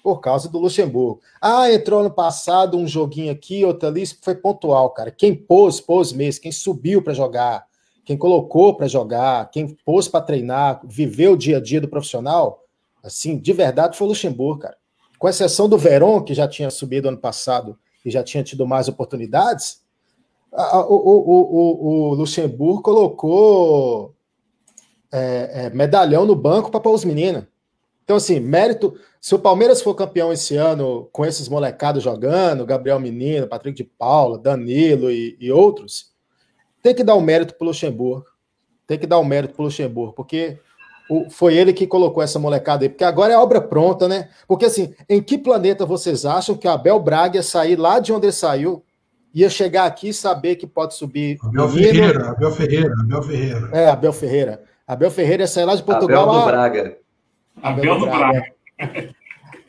[0.07, 1.21] por causa do Luxemburgo.
[1.41, 5.11] Ah, entrou no passado um joguinho aqui, outro ali, isso foi pontual, cara.
[5.11, 7.67] Quem pôs, pôs mesmo, quem subiu para jogar,
[8.05, 12.63] quem colocou para jogar, quem pôs para treinar, viveu o dia a dia do profissional,
[13.03, 14.77] assim, de verdade foi o Luxemburgo, cara.
[15.19, 18.87] Com exceção do Verón, que já tinha subido ano passado e já tinha tido mais
[18.87, 19.83] oportunidades,
[20.53, 24.15] o, o, o, o Luxemburgo colocou
[25.11, 27.43] é, é, medalhão no banco para pôr os meninos.
[28.07, 28.95] Então, assim, mérito.
[29.21, 33.83] Se o Palmeiras for campeão esse ano com esses molecados jogando, Gabriel Menino, Patrick de
[33.83, 36.13] Paula, Danilo e, e outros,
[36.81, 38.25] tem que dar o um mérito para o Luxemburgo.
[38.87, 40.57] Tem que dar o um mérito para o Luxemburgo, porque
[41.11, 44.29] o, foi ele que colocou essa molecada aí, porque agora é obra pronta, né?
[44.47, 48.13] Porque assim, em que planeta vocês acham que o Abel Braga ia sair lá de
[48.13, 48.85] onde ele saiu
[49.35, 51.37] ia chegar aqui e saber que pode subir.
[51.43, 53.71] Abel Ferreira, Abel Ferreira, Abel Ferreira.
[53.73, 54.63] É, Abel Ferreira.
[54.87, 56.31] Abel Ferreira ia sair lá de Portugal.
[56.31, 57.06] Abel do Braga.
[57.63, 58.53] Abel, do Braga.
[58.79, 59.15] Braga.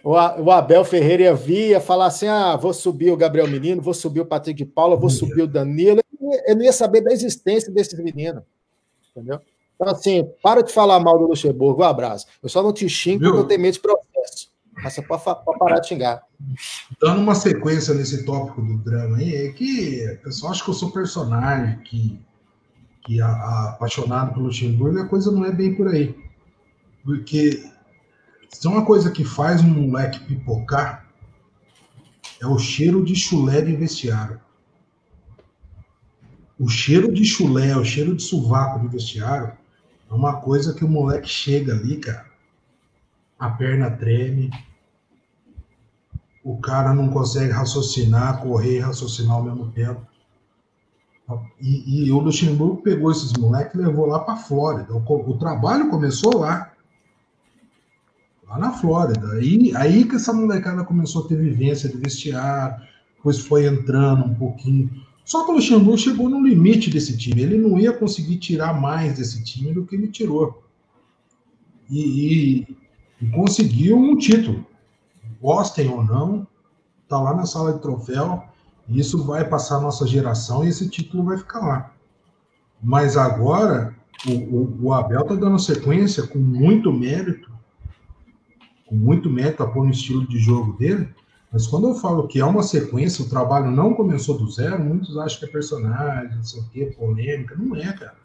[0.04, 3.93] O, Abel Ferreira ia vir, ia falar assim: ah, vou subir o Gabriel Menino, vou
[3.93, 6.00] subir o Patrick de Paula, vou subir o Danilo.
[6.45, 8.43] Ele não ia saber da existência desses meninos.
[9.12, 9.41] Entendeu?
[9.76, 12.26] Então, assim, para de falar mal do Luxemburgo, um abraço.
[12.41, 14.50] Eu só não te xingo porque eu tenho medo de processo.
[14.82, 16.23] Mas você pode, pode parar de xingar.
[17.02, 20.73] Dando uma sequência nesse tópico do drama aí, é que o pessoal acha que eu
[20.73, 22.19] sou personagem, que,
[23.06, 26.15] que a, a, apaixonado pelo Luxemburgo, a coisa não é bem por aí.
[27.04, 27.63] Porque
[28.50, 31.06] se uma coisa que faz um moleque pipocar,
[32.42, 34.40] é o cheiro de chulé de vestiário.
[36.60, 39.54] O cheiro de chulé, o cheiro de sovaco de vestiário
[40.10, 42.26] é uma coisa que o moleque chega ali, cara,
[43.38, 44.50] a perna treme,
[46.44, 50.02] o cara não consegue raciocinar, correr e raciocinar ao mesmo tempo.
[51.60, 54.94] E, e o Luxemburgo pegou esses moleques e levou lá para Flórida.
[54.94, 56.66] O, o, trabalho começou lá.
[58.48, 59.34] Lá na Flórida.
[59.34, 62.82] Aí, aí que essa molecada começou a ter vivência de vestiário,
[63.18, 64.90] depois foi entrando um pouquinho.
[65.26, 67.42] Só que o Luxemburgo chegou no limite desse time.
[67.42, 70.64] Ele não ia conseguir tirar mais desse time do que ele tirou.
[71.90, 72.00] E,
[72.62, 72.78] e,
[73.22, 74.66] e conseguiu um título.
[75.42, 76.48] Gostem ou não,
[77.10, 78.44] tá lá na sala de troféu.
[78.88, 81.92] E isso vai passar a nossa geração e esse título vai ficar lá.
[82.82, 83.94] Mas agora,
[84.26, 87.52] o, o, o Abel tá dando sequência com muito mérito,
[88.88, 91.08] com muito mérito a pôr no estilo de jogo dele
[91.52, 95.17] mas quando eu falo que é uma sequência, o trabalho não começou do zero, muitos
[95.17, 97.56] acham que é personagem, não sei o quê, polêmica.
[97.58, 98.15] Não é, cara.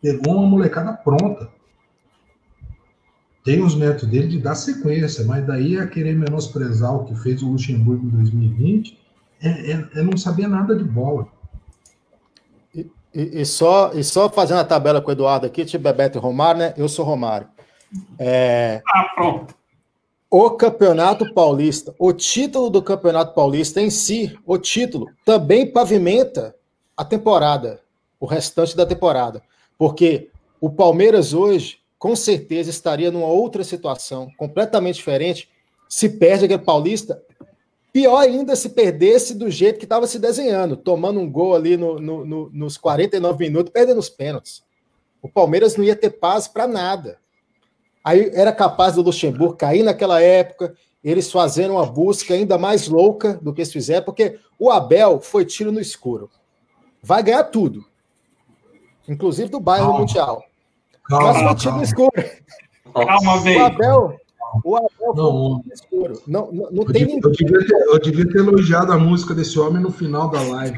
[0.00, 1.50] Pegou uma molecada pronta.
[3.44, 7.42] Tem os métodos dele de dar sequência, mas daí a querer menosprezar o que fez
[7.42, 8.98] o Luxemburgo em 2020
[9.42, 11.26] é, é, é não saber nada de bola.
[12.74, 16.18] E, e, e, só, e só fazendo a tabela com o Eduardo aqui, tipo Bebeto
[16.18, 16.74] e Romário, né?
[16.76, 17.48] Eu sou Romário.
[18.18, 18.82] É...
[18.86, 19.59] Ah, pronto
[20.30, 26.54] o Campeonato Paulista, o título do Campeonato Paulista em si, o título, também pavimenta
[26.96, 27.80] a temporada,
[28.20, 29.42] o restante da temporada.
[29.76, 35.48] Porque o Palmeiras hoje, com certeza, estaria numa outra situação, completamente diferente,
[35.88, 37.20] se perde aquele Paulista.
[37.92, 41.98] Pior ainda se perdesse do jeito que estava se desenhando, tomando um gol ali no,
[41.98, 44.62] no, no, nos 49 minutos, perdendo os pênaltis.
[45.20, 47.18] O Palmeiras não ia ter paz para nada.
[48.02, 53.34] Aí era capaz do Luxemburgo cair naquela época, eles fazendo uma busca ainda mais louca
[53.42, 56.30] do que eles fizeram, porque o Abel foi tiro no escuro.
[57.02, 57.84] Vai ganhar tudo.
[59.08, 60.42] Inclusive do bairro Mundial.
[61.04, 62.12] Calma, Mas foi tiro no escuro.
[62.92, 63.60] Calma, velho.
[63.60, 64.20] O Abel,
[64.64, 66.22] o Abel não, foi escuro.
[66.26, 67.20] Não, não, não tem ninguém.
[67.22, 70.76] Eu devia, ter, eu devia ter elogiado a música desse homem no final da live.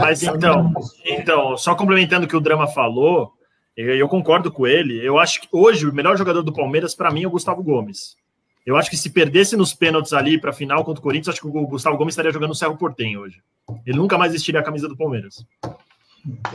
[0.00, 0.72] Mas então,
[1.04, 3.32] então, só complementando o que o Drama falou,
[3.76, 5.04] eu concordo com ele.
[5.04, 8.16] Eu acho que hoje o melhor jogador do Palmeiras, para mim, é o Gustavo Gomes.
[8.64, 11.40] Eu acho que se perdesse nos pênaltis ali para a final contra o Corinthians, acho
[11.40, 13.40] que o Gustavo Gomes estaria jogando no Cerro Portem hoje.
[13.86, 15.44] Ele nunca mais vestiria a camisa do Palmeiras.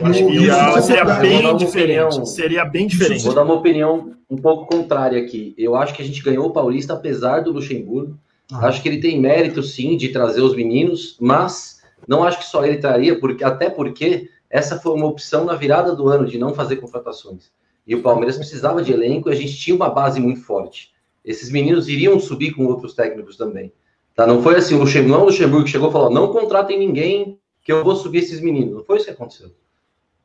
[0.00, 2.08] Eu acho que isso seria bem diferente.
[2.08, 3.24] Opinião, seria bem diferente.
[3.24, 5.54] Vou dar uma opinião um pouco contrária aqui.
[5.56, 8.18] Eu acho que a gente ganhou o Paulista apesar do Luxemburgo.
[8.52, 8.66] Ah.
[8.66, 12.64] Acho que ele tem mérito, sim, de trazer os meninos, mas não acho que só
[12.64, 16.52] ele traria, porque até porque essa foi uma opção na virada do ano de não
[16.52, 17.52] fazer contratações.
[17.86, 20.90] E o Palmeiras precisava de elenco e a gente tinha uma base muito forte.
[21.24, 23.72] Esses meninos iriam subir com outros técnicos também.
[24.14, 24.26] Tá?
[24.26, 27.38] Não foi assim, o Luxemburgo, não o Luxemburgo que chegou e falou: não contratem ninguém
[27.62, 28.74] que eu vou subir esses meninos.
[28.74, 29.52] Não foi isso que aconteceu.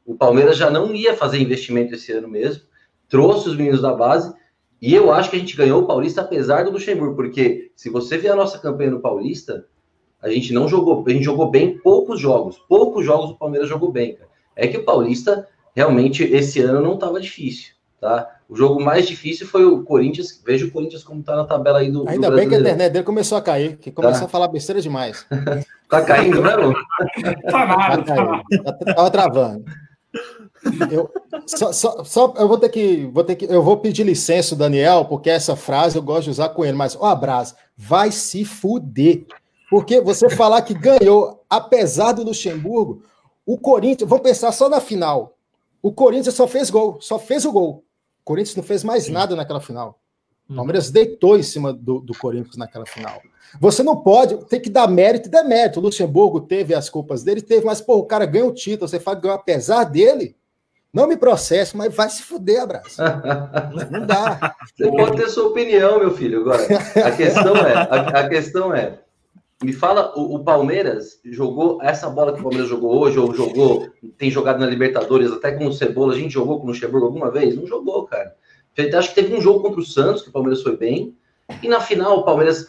[0.05, 2.63] O Palmeiras já não ia fazer investimento esse ano mesmo,
[3.07, 4.33] trouxe os meninos da base,
[4.81, 8.17] e eu acho que a gente ganhou o Paulista apesar do Luxemburgo, porque se você
[8.17, 9.65] ver a nossa campanha no Paulista,
[10.25, 12.57] a gente não jogou, a gente jogou bem poucos jogos.
[12.67, 14.29] Poucos jogos o Palmeiras jogou bem, cara.
[14.55, 18.31] É que o Paulista realmente esse ano não estava difícil, tá?
[18.49, 20.41] O jogo mais difícil foi o Corinthians.
[20.43, 22.09] Veja o Corinthians como tá na tabela aí do.
[22.09, 24.25] Ainda do bem que a internet dele começou a cair, que começou tá.
[24.25, 25.27] a falar besteira demais.
[25.89, 26.73] tá caindo, né, Lu?
[27.51, 29.63] tá nada, tá Tava travando.
[30.89, 31.11] Eu,
[31.45, 35.05] só, só, só, eu vou ter que, vou ter que, eu vou pedir licença, Daniel,
[35.05, 39.25] porque essa frase eu gosto de usar com ele, mas, ó, abraço, vai se fuder.
[39.69, 43.03] Porque você falar que ganhou, apesar do Luxemburgo,
[43.45, 45.37] o Corinthians, vamos pensar só na final.
[45.81, 47.83] O Corinthians só fez gol, só fez o gol.
[48.21, 49.99] O Corinthians não fez mais nada naquela final.
[50.47, 50.55] O hum.
[50.55, 53.21] Palmeiras deitou em cima do, do Corinthians naquela final.
[53.59, 55.79] Você não pode, tem que dar mérito e demérito.
[55.79, 58.99] O Luxemburgo teve as culpas dele, teve, mas, pô, o cara ganhou o título, você
[58.99, 60.35] fala que ganhou apesar dele.
[60.91, 63.01] Não me processe, mas vai se fuder, abraço.
[63.91, 64.55] Não dá.
[64.73, 66.39] Você pode ter sua opinião, meu filho.
[66.41, 66.63] Agora,
[67.05, 68.99] a questão é, a, a questão é,
[69.63, 73.87] me fala, o, o, Palmeiras jogou essa bola que o Palmeiras jogou hoje, ou jogou,
[74.17, 77.31] tem jogado na Libertadores, até com o Cebola, a gente jogou com o Luxemburgo alguma
[77.31, 77.55] vez?
[77.55, 78.35] Não jogou, cara.
[78.97, 81.15] Acho que teve um jogo contra o Santos, que o Palmeiras foi bem,
[81.63, 82.67] e na final o Palmeiras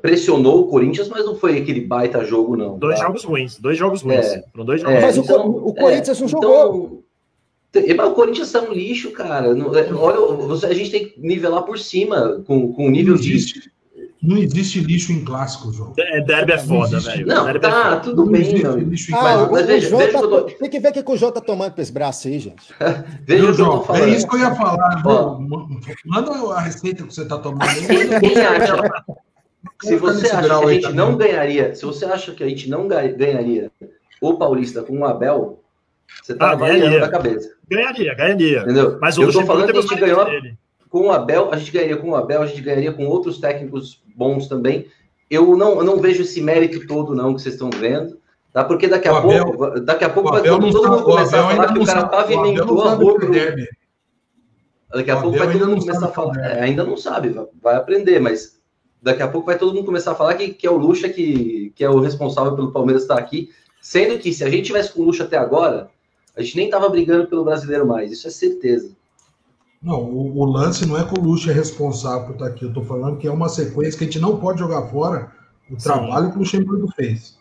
[0.00, 2.78] pressionou o Corinthians, mas não foi aquele baita jogo, não.
[2.78, 3.06] Dois tá?
[3.06, 4.26] jogos ruins, dois jogos ruins.
[4.26, 7.04] É, Foram dois jogos é, Mas então, o, o, Corinthians é, não jogou.
[7.74, 9.48] Então, o Corinthians é um lixo, cara.
[9.48, 13.36] É, olha, a gente tem que nivelar por cima, com, com o nível de
[14.24, 15.92] Não existe lixo em clássico, João.
[15.98, 17.26] É, derby é foda, velho.
[17.26, 18.00] Não, Derby é tá, foda.
[18.00, 18.78] tudo Não bem, existe meu.
[18.78, 21.12] lixo em Ah, Mas- o, mas o veja- tá- tô- Tem que ver o que
[21.12, 22.62] o Jô tá tomando pra esse braço aí, gente.
[23.26, 23.96] Veja Viu, o que eu tô João?
[23.96, 25.02] É isso que eu ia falar.
[25.04, 25.38] Ó.
[25.38, 25.48] João.
[26.06, 27.86] Manda a receita que você tá tomando aí.
[27.86, 29.04] Quem, quem acha,
[29.82, 30.96] se você acha que a gente também.
[30.96, 33.70] não ganharia, se você acha que a gente não ga- ganharia
[34.20, 35.60] o Paulista com o Abel,
[36.22, 38.60] você tá Ah, da cabeça, Ganharia, ganharia.
[38.62, 38.98] entendeu?
[39.00, 40.56] Mas o eu tô falando que a gente ganhou dele.
[40.94, 44.00] Com o Abel, a gente ganharia com o Abel, a gente ganharia com outros técnicos
[44.14, 44.86] bons também.
[45.28, 48.16] Eu não, eu não vejo esse mérito todo não que vocês estão vendo,
[48.52, 48.62] tá?
[48.62, 51.72] Porque daqui a Abel- pouco, daqui a pouco vai todo, todo mundo começar a falar
[51.72, 53.32] que o cara sabe- pavimentou a rua pro.
[54.94, 56.36] Daqui a pouco vai todo mundo começar a sabe falar.
[56.38, 58.60] é, ainda não sabe, vai- vai aprender, mas
[59.02, 61.72] daqui a pouco vai todo mundo começar a falar que, que é o Lucha que,
[61.74, 63.50] que é o responsável pelo Palmeiras estar aqui.
[63.80, 65.90] Sendo que se a gente tivesse com o Lucha até agora,
[66.36, 68.92] a gente nem tava brigando pelo brasileiro mais, isso é certeza.
[69.84, 72.64] Não, o, o lance não é que o Luxo é responsável por estar aqui.
[72.64, 75.30] Eu tô falando que é uma sequência que a gente não pode jogar fora
[75.70, 77.38] o trabalho que o Luxemburgo fez.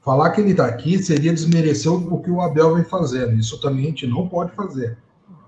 [0.00, 3.34] Falar que ele está aqui seria desmerecer o, o que o Abel vem fazendo.
[3.34, 4.98] Isso também a gente não pode fazer.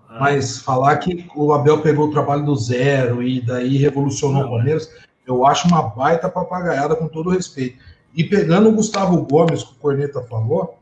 [0.08, 0.20] Ah.
[0.20, 4.50] Mas falar que o Abel pegou o trabalho do zero e daí revolucionou Não, o
[4.50, 4.88] Palmeiras,
[5.26, 7.78] eu acho uma baita papagaiada com todo respeito.
[8.14, 10.78] E pegando o Gustavo Gomes, que o Corneta falou,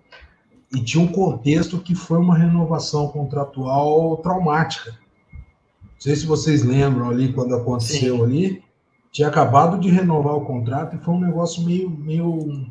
[0.74, 4.94] e tinha um contexto que foi uma renovação contratual traumática.
[6.06, 8.22] Não sei se vocês lembram ali quando aconteceu Sim.
[8.22, 8.62] ali.
[9.10, 11.90] Tinha acabado de renovar o contrato e foi um negócio meio.
[11.90, 12.64] meio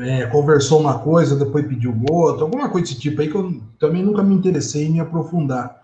[0.00, 4.00] é, conversou uma coisa, depois pediu outra, alguma coisa desse tipo aí que eu também
[4.00, 5.82] nunca me interessei em me aprofundar.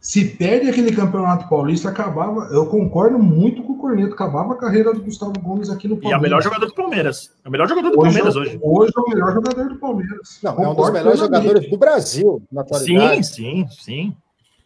[0.00, 2.48] Se perde aquele campeonato paulista, acabava.
[2.50, 5.98] Eu concordo muito com o Corneto, acabava a carreira do Gustavo Gomes aqui no E
[5.98, 6.18] é Palmeiras.
[6.18, 7.30] o melhor jogador do Palmeiras.
[7.44, 8.60] É o melhor jogador do Hoje, Palmeiras é- hoje.
[8.60, 10.40] hoje é o melhor jogador do Palmeiras.
[10.42, 13.24] Não, é um dos Concordo melhores jogadores do Brasil, na atualidade.
[13.24, 14.16] Sim, sim, sim.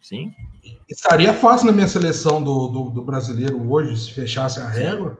[0.07, 0.31] Sim.
[0.89, 5.17] Estaria fácil na minha seleção do, do, do brasileiro hoje, se fechasse a régua.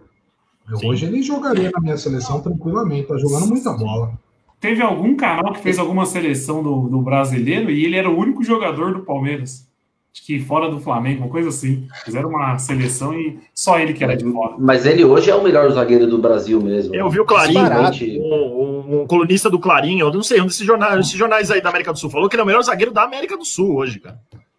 [0.81, 4.13] Hoje ele jogaria na minha seleção tranquilamente, tá jogando muita bola.
[4.61, 8.41] Teve algum canal que fez alguma seleção do, do brasileiro e ele era o único
[8.45, 9.67] jogador do Palmeiras.
[10.13, 11.85] Acho que fora do Flamengo, uma coisa assim.
[12.05, 14.55] Fizeram uma seleção e só ele que era de fora.
[14.57, 16.95] Mas ele hoje é o melhor zagueiro do Brasil mesmo.
[16.95, 20.65] Eu vi o Clarinho, Simplesmente- um, um- colunista do Clarinho, eu não sei, um desses
[20.65, 22.91] jornais, desses jornais aí da América do Sul, falou que ele é o melhor zagueiro
[22.93, 24.17] da América do Sul hoje, cara.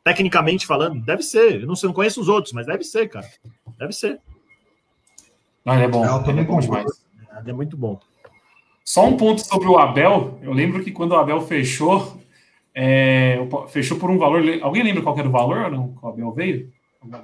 [0.08, 1.60] Tecnicamente falando, deve ser.
[1.60, 3.28] Eu não, sei, não conheço os outros, mas deve ser, cara.
[3.78, 4.18] Deve ser.
[5.62, 6.02] Não, ele é bom.
[6.02, 7.04] É, eu ele é bom demais.
[7.46, 8.00] É muito bom.
[8.82, 10.38] Só um ponto sobre o Abel.
[10.40, 12.18] Eu lembro que quando o Abel fechou,
[12.74, 14.42] é, o fechou por um valor.
[14.62, 15.88] Alguém lembra qual era o valor ou não?
[15.88, 16.72] Que o Abel veio?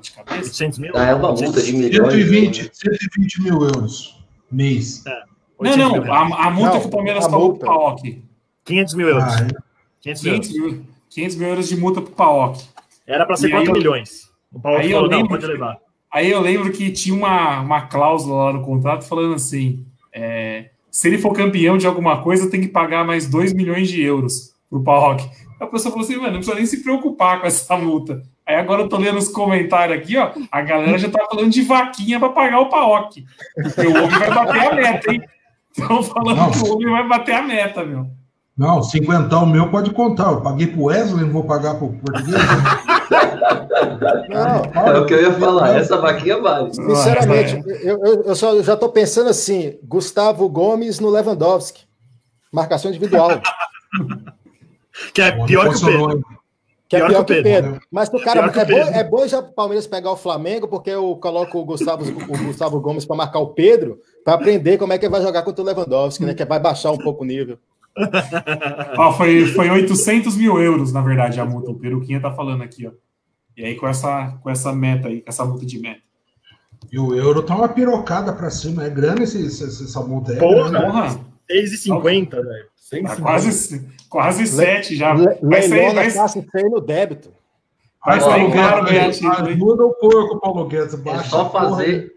[0.03, 0.43] De cabeça?
[0.43, 0.93] 800 mil?
[0.95, 2.13] Ah, é uma multa de milhões.
[2.13, 5.03] 120, 120 mil euros mês.
[5.07, 5.13] Não,
[5.59, 6.03] 800 não.
[6.03, 6.33] reais.
[6.33, 7.65] A, a multa Não, que o Palmeiras pagou multa.
[7.65, 8.25] pro Paok.
[8.63, 9.25] 500 mil euros.
[9.25, 9.65] Ah, é.
[10.03, 10.73] 500 mil 500 euros.
[10.75, 12.74] mil, 500 mil euros de multa pro Paok.
[13.07, 14.31] Era pra ser E 4 aí eu- milhões.
[14.53, 15.79] O Paulo aí eu falou, não, lembro pode que- levar.
[16.13, 21.09] Aí eu lembro que tinha uma, uma cláusula lá no contrato falando assim: é, se
[21.09, 24.83] ele for campeão de alguma coisa, tem que pagar mais 2 milhões de euros pro
[24.83, 25.29] Paok.
[25.61, 28.23] A pessoa falou assim, mano, não precisa nem se preocupar com essa multa.
[28.47, 30.31] Aí agora eu tô lendo os comentários aqui, ó.
[30.53, 33.25] A galera já tá falando de vaquinha para pagar o Paok.
[33.55, 35.23] Porque o homem vai bater a meta, hein?
[35.77, 36.51] Estão falando Não.
[36.51, 38.07] que o homem vai bater a meta, meu.
[38.57, 40.31] Não, 50 meu pode contar.
[40.31, 42.37] Eu paguei pro Wesley, não vou pagar pro português.
[44.29, 46.75] Não, É o que eu ia falar, essa vaquinha vale.
[46.75, 51.85] sinceramente, eu, eu, eu só, eu já tô pensando assim: Gustavo Gomes no Lewandowski.
[52.53, 53.41] Marcação individual.
[55.13, 56.25] Que é pior que o Pedro.
[56.89, 57.81] Que é Pior pior que o Pedro, Pedro.
[57.91, 61.17] Mas o cara é bom, é bom já o Palmeiras pegar o Flamengo, porque eu
[61.17, 65.05] coloco o Gustavo, o Gustavo Gomes para marcar o Pedro, para aprender como é que
[65.07, 66.35] ele vai jogar contra o Lewandowski, né?
[66.35, 67.59] Que vai baixar um pouco o nível.
[68.99, 71.71] Ó, foi, foi 800 mil euros, na verdade, a multa.
[71.71, 72.91] O Peruquinha tá falando aqui, ó.
[73.57, 76.01] E aí com essa, com essa meta aí, com essa multa de meta.
[76.93, 78.85] E o euro tá uma pirocada pra cima.
[78.85, 80.39] É grana esse, esse- essa multa aí.
[80.39, 80.83] é Porra.
[80.83, 82.67] Porra, 6,50, velho.
[83.07, 85.15] tá quase, quase 7 já.
[85.15, 87.31] Le- Vai sair, vai, classe feio no débito.
[88.05, 89.49] vai sair Paulo caro Guedes, ganhar título?
[89.49, 90.95] Ajuda o porco, Paulo Guedes.
[90.95, 92.13] É só porra fazer,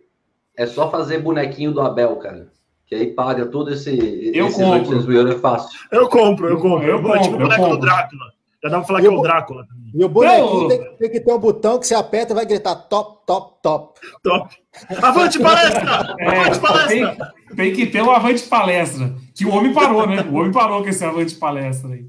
[0.57, 2.47] é só fazer bonequinho do Abel, cara.
[2.85, 3.89] Que aí paga todo esse
[4.33, 4.73] Eu esses compro.
[4.79, 5.79] 800 mil euros é fácil.
[5.91, 6.87] Eu compro, eu compro.
[6.87, 7.21] Eu Eu compro.
[7.21, 7.81] Tipo o compro, eu boneco do compro.
[7.85, 8.25] Drácula.
[8.63, 9.65] Já dá pra falar E que é o Drácula.
[9.93, 12.75] E o bonequinho tem, tem que ter um botão que você aperta e vai gritar
[12.75, 13.99] top, top, top.
[14.23, 14.55] Top.
[15.01, 16.15] Avante palestra!
[16.19, 16.87] É, Avante palestra!
[17.47, 19.13] tem, tem que ter o Avante Palestra.
[19.35, 20.21] Que o homem parou, né?
[20.29, 22.05] O homem parou com esse Avante Palestra aí.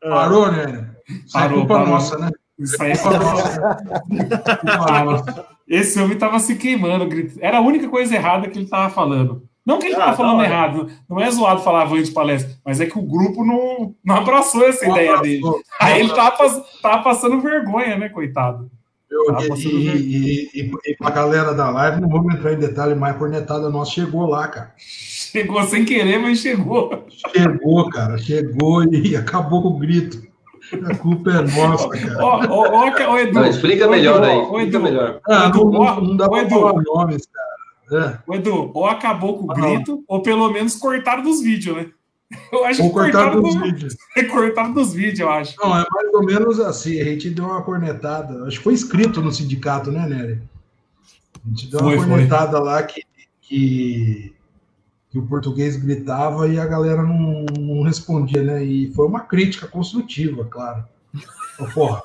[0.00, 0.90] Parou, né?
[1.08, 1.88] Isso é Parou, culpa parou.
[1.90, 2.30] nossa, né?
[2.58, 3.60] Isso aí nossa.
[3.60, 5.46] Culpa nossa.
[5.68, 7.08] Esse homem tava se queimando.
[7.40, 9.48] Era a única coisa errada que ele tava falando.
[9.70, 10.46] Não que ele tava Ah, falando da hora.
[10.52, 14.66] errado, não é zoado falar avante palestra, mas é que o grupo não, não abraçou
[14.66, 15.42] essa ideia dele.
[15.80, 18.70] Aí ele tava, pass- tava passando vergonha, né, coitado?
[19.10, 22.94] Eu, ah, e, e, e, e, pra galera da live, não vamos entrar em detalhe
[22.94, 24.72] mais, a cornetada nossa chegou lá, cara.
[24.76, 27.06] Chegou sem querer, mas chegou.
[27.34, 30.22] Chegou, cara, chegou e acabou com o grito.
[30.88, 32.24] A culpa é nossa, cara.
[32.24, 34.40] Ó, ó, ó, Edu, não, explica melhor aí.
[34.42, 35.20] Explica Edu, melhor.
[35.28, 37.49] Ah, não, não, não dá pra falar nomes, cara.
[37.90, 38.18] É.
[38.26, 41.90] O Edu, ou acabou com o grito, ou pelo menos cortaram dos vídeos, né?
[42.52, 43.62] Eu acho ou que cortaram, dos do...
[43.62, 43.96] vídeos.
[44.16, 45.56] É cortaram dos vídeos, eu acho.
[45.60, 47.00] Não, é mais ou menos assim.
[47.00, 48.44] A gente deu uma cornetada.
[48.44, 50.40] Acho que foi escrito no sindicato, né, Nery?
[51.44, 52.66] A gente deu uma foi, cornetada foi.
[52.66, 53.02] lá que,
[53.40, 54.32] que,
[55.10, 58.64] que, o português gritava e a galera não, não, respondia, né?
[58.64, 60.84] E foi uma crítica construtiva, claro.
[61.74, 62.02] Porra,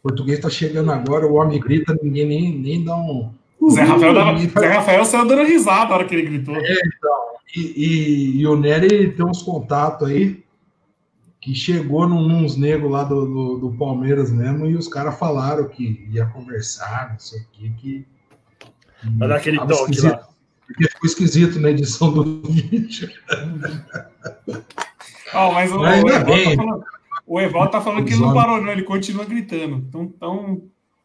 [0.00, 3.32] o português tá chegando agora, o homem grita, ninguém nem, nem dá um.
[3.70, 6.56] Zé Rafael, dava, Zé Rafael saiu dando risada na hora que ele gritou.
[6.56, 7.32] É, então.
[7.54, 10.42] E, e, e, o Nery tem uns contatos aí
[11.40, 15.68] que chegou num, nos negros lá do, do, do, Palmeiras mesmo e os caras falaram
[15.68, 17.70] que ia conversar, não sei o que.
[17.70, 18.06] que
[19.18, 20.28] Vai dar aquele toque lá.
[20.66, 23.10] Porque ficou esquisito na edição do vídeo.
[25.34, 26.84] Oh, mas o, mas o, Evaldo tá falando,
[27.26, 29.76] o Evaldo tá falando que ele não parou, não, ele continua gritando.
[29.88, 30.62] Então, então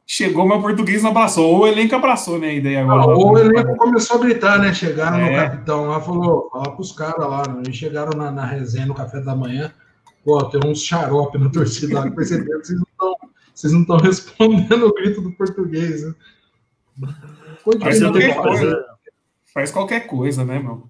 [0.08, 1.46] chegou, mas o português não abraçou.
[1.54, 2.48] Ou o elenco abraçou, né?
[2.48, 3.02] A ideia agora.
[3.02, 4.74] Ah, ou o elenco começou a gritar, né?
[4.74, 5.30] Chegaram é.
[5.30, 7.63] no capitão lá, falou, fala pros caras lá, né?
[7.65, 9.72] Eles chegaram na, na resenha no café da manhã.
[10.24, 12.67] Pô, tem uns xarope na torcida lá, perceberam que
[13.54, 16.04] vocês não estão respondendo o grito do português.
[16.04, 16.13] Né?
[17.82, 18.86] Faz qualquer, coisa,
[19.54, 20.89] faz qualquer coisa, né, meu?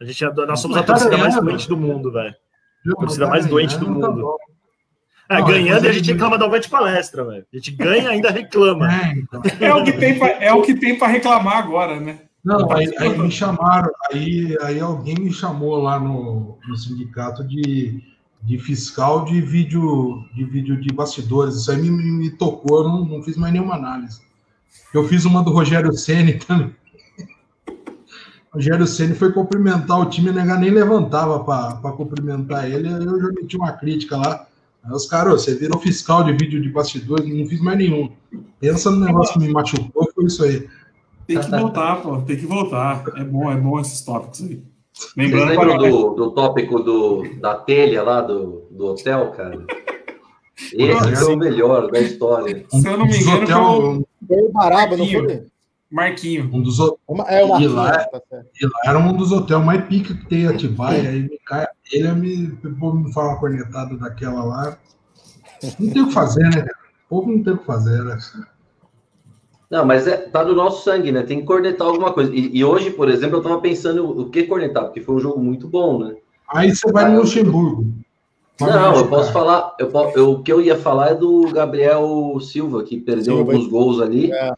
[0.00, 2.34] A gente, é nós somos a torcida mais doente do mundo, velho.
[2.86, 4.36] A torcida mais doente do tá mundo.
[5.28, 7.46] É, não, ganhando, a gente reclama da de palestra, velho.
[7.52, 8.92] A gente ganha ainda reclama.
[8.92, 9.42] É, então.
[9.60, 12.20] é o que tem pra, é o que tem para reclamar agora, né?
[12.44, 18.02] Não, aí, aí, me chamaram, aí, aí alguém me chamou lá no, no sindicato de,
[18.42, 21.54] de fiscal de vídeo de vídeo de bastidores.
[21.54, 24.20] Isso aí me, me tocou, eu não, não fiz mais nenhuma análise.
[24.92, 26.74] Eu fiz uma do Rogério Ceni também.
[28.52, 32.88] O Rogério Ceni foi cumprimentar o time, o nem levantava para cumprimentar ele.
[32.88, 34.46] Eu já meti uma crítica lá.
[34.84, 38.10] Aí os caras, você virou fiscal de vídeo de bastidores, não fiz mais nenhum.
[38.58, 40.68] Pensa no negócio que me machucou, foi isso aí.
[41.26, 43.04] Tem que voltar, pô, tem que voltar.
[43.16, 44.62] É bom, é bom esses tópicos aí.
[45.16, 49.64] Lembrando Vocês lembram do, do tópico do, da telha lá do, do hotel, cara?
[50.72, 52.64] Esse foi o melhor da história.
[52.68, 54.08] Se eu não me engano, hotel...
[54.26, 55.46] foi o Baraba, não foi?
[55.92, 56.48] Marquinho.
[56.50, 59.84] Um dos Uma, é o e, lá, tá e lá era um dos hotéis mais
[59.84, 61.10] pica que tem Atibaia.
[61.10, 64.78] aí me cai, ele me, me fala uma cornetada daquela lá.
[65.78, 66.66] Não tem o que fazer, né?
[67.06, 68.18] O povo não tem o que fazer, né?
[69.70, 71.22] Não, mas é, tá no nosso sangue, né?
[71.22, 72.34] Tem que cornetar alguma coisa.
[72.34, 75.40] E, e hoje, por exemplo, eu tava pensando o que cornetar, porque foi um jogo
[75.40, 76.16] muito bom, né?
[76.48, 77.86] Aí você vai no Luxemburgo.
[78.60, 79.74] Não, eu posso falar.
[79.78, 83.52] Eu, eu, o que eu ia falar é do Gabriel Silva, que perdeu Silva.
[83.52, 84.32] alguns gols ali.
[84.32, 84.52] É.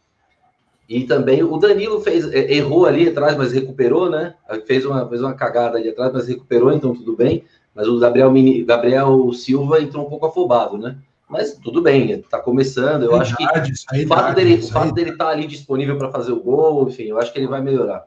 [0.87, 4.35] E também o Danilo fez, é, errou ali atrás, mas recuperou, né?
[4.67, 7.43] Fez uma, fez uma cagada ali atrás, mas recuperou, então tudo bem.
[7.73, 8.31] Mas o Gabriel,
[8.65, 10.97] Gabriel Silva entrou um pouco afobado, né?
[11.27, 13.03] Mas tudo bem, está começando.
[13.03, 16.31] Eu acho que o fato dele, o fato dele estar tá ali disponível para fazer
[16.31, 18.05] o gol, enfim, eu acho que ele vai melhorar.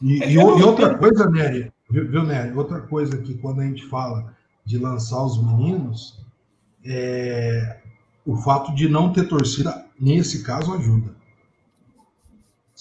[0.00, 2.56] E, e, e outra coisa, Nery, viu, viu, Nery?
[2.56, 6.20] Outra coisa que quando a gente fala de lançar os meninos,
[6.84, 7.78] é,
[8.26, 11.21] o fato de não ter torcida, nesse caso, ajuda.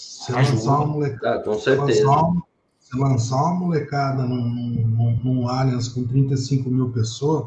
[0.02, 2.06] Se lançar uma molecada, ah, com certeza.
[2.06, 2.42] Lançar,
[2.80, 7.46] se lançar uma molecada num, num, num Allianz com 35 mil pessoas,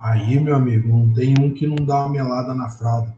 [0.00, 3.14] aí, meu amigo, não tem um que não dá uma melada na fralda.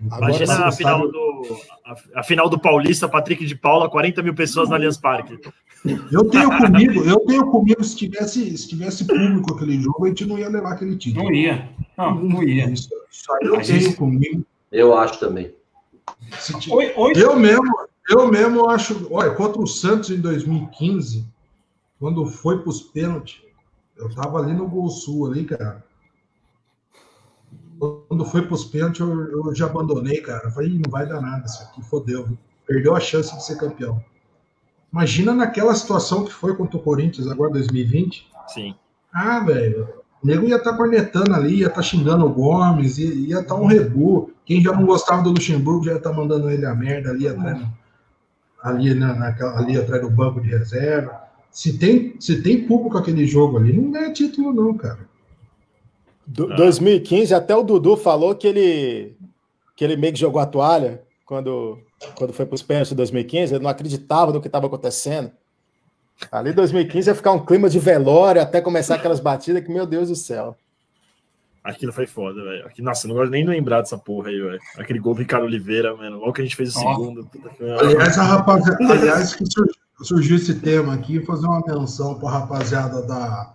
[0.00, 4.68] Imagina a final, do, a, a, final do Paulista, Patrick de Paula, 40 mil pessoas
[4.68, 5.38] no Allianz Parque.
[6.12, 10.26] Eu tenho comigo, eu tenho comigo, se tivesse, se tivesse público aquele jogo, a gente
[10.26, 11.24] não ia levar aquele título.
[11.24, 11.70] Não ia.
[11.96, 12.70] Não, não ia.
[12.70, 13.96] Isso, isso aí eu tenho gente...
[13.96, 14.44] comigo.
[14.70, 15.52] Eu acho também.
[16.70, 17.12] Oi, oi.
[17.16, 21.26] Eu mesmo, eu mesmo acho, olha, contra o Santos em 2015,
[21.98, 23.42] quando foi para os pênaltis,
[23.96, 25.84] eu tava ali no Gol Sul ali, cara.
[27.78, 30.50] Quando foi para os pênaltis, eu, eu, já abandonei, cara.
[30.50, 32.28] falei, não vai dar nada, isso aqui fodeu.
[32.66, 34.02] Perdeu a chance de ser campeão.
[34.92, 38.28] Imagina naquela situação que foi contra o Corinthians agora 2020.
[38.48, 38.74] Sim.
[39.12, 39.97] Ah, velho.
[40.22, 43.54] O nego ia estar tá cornetando ali, ia estar tá xingando o Gomes, ia estar
[43.54, 44.30] tá um rebu.
[44.44, 47.28] Quem já não gostava do Luxemburgo já ia estar tá mandando ele a merda ali
[47.28, 47.62] atrás
[48.62, 51.28] ali, na, naquela, ali atrás do banco de reserva.
[51.50, 55.08] Se tem, se tem público aquele jogo ali, não ganha título, não, cara.
[56.26, 59.16] Do, 2015, até o Dudu falou que ele,
[59.74, 61.78] que ele meio que jogou a toalha quando,
[62.14, 63.54] quando foi para os pênaltis de 2015.
[63.54, 65.30] Ele não acreditava no que estava acontecendo.
[66.30, 70.08] Ali 2015 ia ficar um clima de velório até começar aquelas batidas que, meu Deus
[70.08, 70.56] do céu.
[71.62, 72.70] Aquilo foi foda, velho.
[72.78, 74.60] Nossa, não gosto nem de lembrar dessa porra aí, velho.
[74.78, 76.18] Aquele gol do Ricardo Oliveira, mano.
[76.20, 77.00] Olha o que a gente fez o Nossa.
[77.00, 77.30] segundo.
[77.80, 79.44] Aliás, a rapaziada, aliás que
[80.02, 83.54] surgiu, esse tema aqui, fazer uma menção para a rapaziada da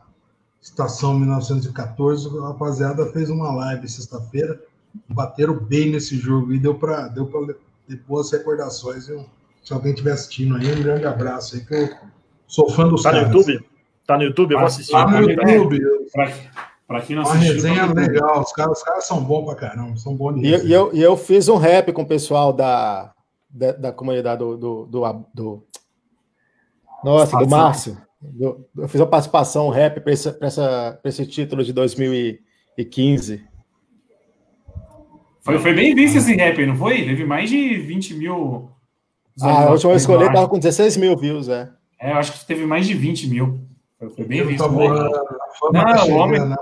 [0.61, 2.29] Estação 1914.
[2.37, 4.61] A rapaziada fez uma live sexta-feira,
[5.09, 7.39] bateram bem nesse jogo e deu para deu pra
[7.87, 9.07] ter boas recordações.
[9.07, 9.25] viu?
[9.63, 11.89] Se alguém estiver assistindo aí, um grande abraço aí, que eu
[12.47, 13.33] sou fã dos Tá no caras.
[13.35, 13.65] YouTube?
[14.05, 14.51] Tá no YouTube?
[14.53, 14.91] Eu vou assistir.
[14.91, 15.79] Tá no YouTube,
[16.11, 16.31] Pra,
[16.87, 18.13] pra quem não uma assistiu, resenha tá no YouTube.
[18.13, 18.41] legal.
[18.41, 20.69] Os caras, os caras são bons pra caramba, são bons E, eu- resenha.
[20.69, 23.13] e eu, e eu fiz um rap com o pessoal da,
[23.49, 25.63] da, da comunidade do, do, do, do-
[27.03, 27.97] Nossa, do Márcio.
[28.21, 31.73] Do- eu fiz uma participação um rap para esse, pra essa- pra esse título de
[31.73, 33.43] 2015.
[35.41, 37.03] Foi, foi bem visto esse rap não foi?
[37.05, 38.69] Teve mais de 20 mil.
[39.41, 40.33] Ah, a última vez que eu olhei visualizações.
[40.35, 41.69] tava com 16 mil views, é.
[42.03, 43.61] É, eu acho que teve mais de 20 mil.
[43.97, 44.61] Foi, bem visto.
[44.61, 44.83] fama
[45.71, 46.55] Não, tá o homem- né?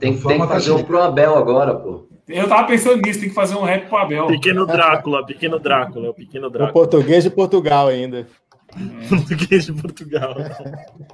[0.00, 2.08] Tem, Fama tem que tá fazer um pro Abel agora, pô.
[2.26, 4.26] Eu tava pensando nisso, tem que fazer um rap pro Abel.
[4.26, 6.72] Pequeno Drácula, pequeno Drácula, o pequeno O Drácula.
[6.72, 8.26] português de Portugal ainda.
[9.08, 10.34] Português de Portugal.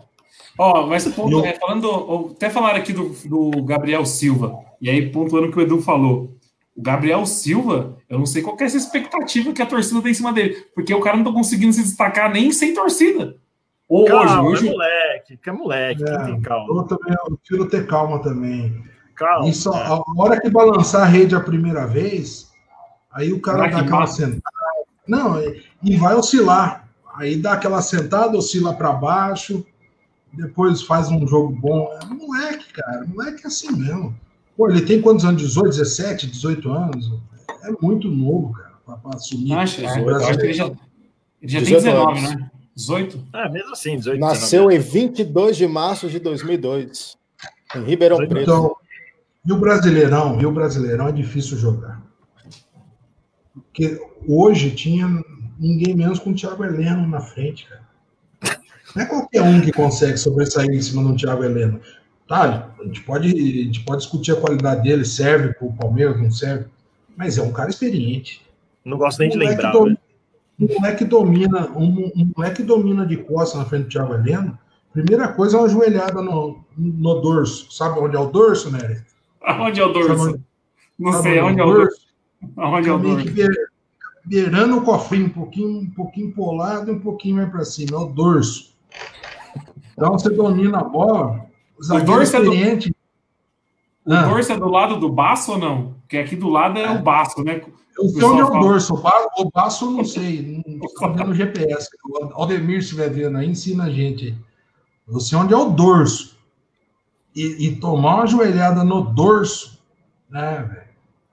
[0.59, 5.49] Ó, mas ponto, é, falando, até falaram aqui do, do Gabriel Silva, e aí pontuando
[5.49, 6.35] o que o Edu falou.
[6.77, 10.11] O Gabriel Silva, eu não sei qual que é essa expectativa que a torcida tem
[10.11, 13.37] em cima dele, porque o cara não tá conseguindo se destacar nem sem torcida.
[13.89, 16.17] Ou Calma, hoje, é hoje, moleque, que é moleque, É.
[16.19, 16.67] que tem calma.
[16.75, 18.85] Eu também eu prefiro ter calma também.
[19.15, 19.49] Calma.
[19.49, 19.87] Isso, é.
[19.87, 22.51] a hora que balançar a rede a primeira vez,
[23.11, 24.43] aí o cara Vai dá que aquela sentada.
[25.09, 26.87] Não, e- e vai oscilar.
[27.15, 29.65] Aí dá aquela sentada, oscila para baixo,
[30.33, 31.89] depois faz um jogo bom.
[32.03, 33.07] É moleque, cara.
[33.07, 34.15] Moleque é assim mesmo.
[34.57, 35.43] Pô, ele tem quantos anos?
[35.43, 37.13] 18, 17, 18 anos?
[37.63, 39.53] É muito novo, cara, para assumir.
[39.53, 40.67] acho, é, eu acho que ele já,
[41.43, 42.31] ele já tem 18 19, anos.
[42.37, 42.51] né?
[42.75, 43.25] 18?
[43.35, 44.77] É, mesmo assim, 18 Nasceu 19.
[44.77, 47.17] em 22 de março de 2002,
[47.75, 48.39] em Ribeirão Preto.
[48.39, 48.77] Então,
[49.45, 52.03] e o Brasileirão, e o Brasileirão é difícil jogar.
[53.55, 55.07] Porque hoje tinha
[55.59, 57.87] ninguém menos com o Thiago Heleno na frente, cara.
[58.95, 61.81] Não é qualquer um que consegue sobressair em cima do Thiago Heleno.
[62.29, 66.21] Tá, a gente pode, a gente pode discutir a qualidade dele, serve para o Palmeiras,
[66.21, 66.67] não serve,
[67.17, 68.43] mas é um cara experiente.
[68.85, 69.99] Não gosto nem de Um moleque lembrar, dom- velho.
[70.59, 74.59] Um moleque domina, um, um moleque domina de costas na frente do Thiago Heleno.
[74.93, 77.71] Primeira coisa é uma joelhada no, no dorso.
[77.71, 79.03] Sabe onde é o dorso, Nery?
[79.43, 80.17] Aonde é o dorso?
[80.31, 80.41] Sabe
[80.99, 82.01] Não sei, aonde é o dorso?
[82.57, 83.31] Aonde é o dorso?
[83.31, 83.69] beir-
[84.25, 88.01] beirando o cofrinho, um pouquinho, um pouquinho polado e um pouquinho mais para cima, é
[88.01, 88.75] o dorso.
[89.93, 91.45] Então você domina a bola,
[91.79, 92.53] o zagueiro dorso é do-.
[94.07, 94.23] O Ah.
[94.23, 95.95] dorso é do lado do baço ou não?
[96.03, 97.63] Porque aqui do lado é o baço, né?
[97.99, 101.13] Eu sei onde é o dorso, o ba- o baço eu não sei, não estou
[101.15, 101.89] vendo no GPS.
[102.05, 104.37] O Aldemir, se estiver vendo aí, ensina a gente.
[105.19, 106.37] sei onde é o dorso.
[107.35, 109.79] E, e tomar uma joelhada no dorso,
[110.31, 110.87] né, velho?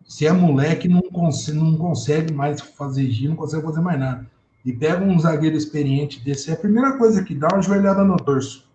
[0.05, 4.25] Se é moleque, não consegue, não consegue mais fazer giro, não consegue fazer mais nada.
[4.65, 8.15] E pega um zagueiro experiente desse, é a primeira coisa que dá uma joelhada no
[8.17, 8.65] dorso.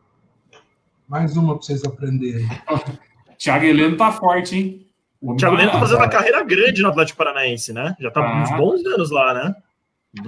[1.09, 2.47] Mais uma para vocês aprenderem.
[3.39, 4.87] Thiago Heleno tá forte, hein?
[5.21, 7.97] O Thiago Heleno tá fazendo uma carreira grande no Atlético Paranaense, né?
[7.99, 8.43] Já tá Ah.
[8.43, 9.55] uns bons anos lá, né?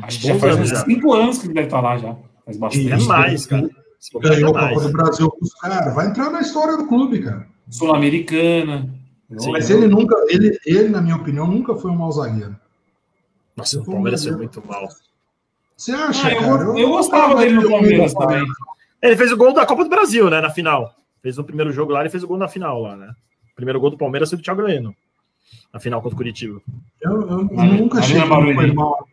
[0.02, 0.84] Acho que já faz anos uns já.
[0.84, 2.16] 5 anos que ele deve estar lá já.
[2.44, 2.92] Faz bastante.
[2.92, 3.70] É mais, cara.
[4.22, 4.82] Ganhou é a Copa mais.
[4.82, 5.94] do Brasil com os caras.
[5.94, 7.46] Vai entrar na história do clube, cara.
[7.68, 8.88] Sul-Americana.
[9.52, 12.56] Mas ele nunca, ele, ele, na minha opinião, nunca foi um mau zagueiro.
[13.56, 14.88] Nossa, o Palmeiras foi muito mal.
[15.76, 16.64] Você acha, Ah, eu, cara?
[16.64, 18.44] go- eu gostava dele no Palmeiras também.
[19.03, 20.40] Ele fez o gol da Copa do Brasil, né?
[20.40, 20.94] Na final.
[21.22, 23.12] Fez no primeiro jogo lá, ele fez o gol na final lá, né?
[23.53, 24.94] O primeiro gol do Palmeiras foi do Thiago Heleno.
[25.72, 26.61] Na final contra o Curitiba.
[27.01, 28.74] Eu, eu nunca achei na que ele foi Barueri.
[28.74, 29.09] mal.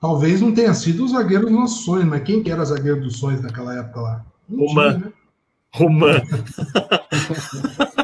[0.00, 3.18] Talvez não tenha sido o zagueiro dos nossos sonhos, mas quem que era zagueiro dos
[3.18, 4.24] sonhos naquela época lá?
[4.50, 4.92] Roman.
[4.92, 5.12] tinha, né?
[5.74, 6.22] Roman.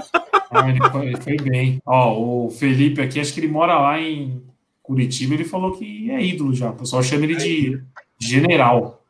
[0.48, 1.82] Ah, ele, foi, ele foi bem.
[1.84, 4.42] Ó, o Felipe aqui, acho que ele mora lá em
[4.82, 6.70] Curitiba, ele falou que é ídolo já.
[6.70, 7.82] O pessoal chama ele de
[8.18, 9.04] general.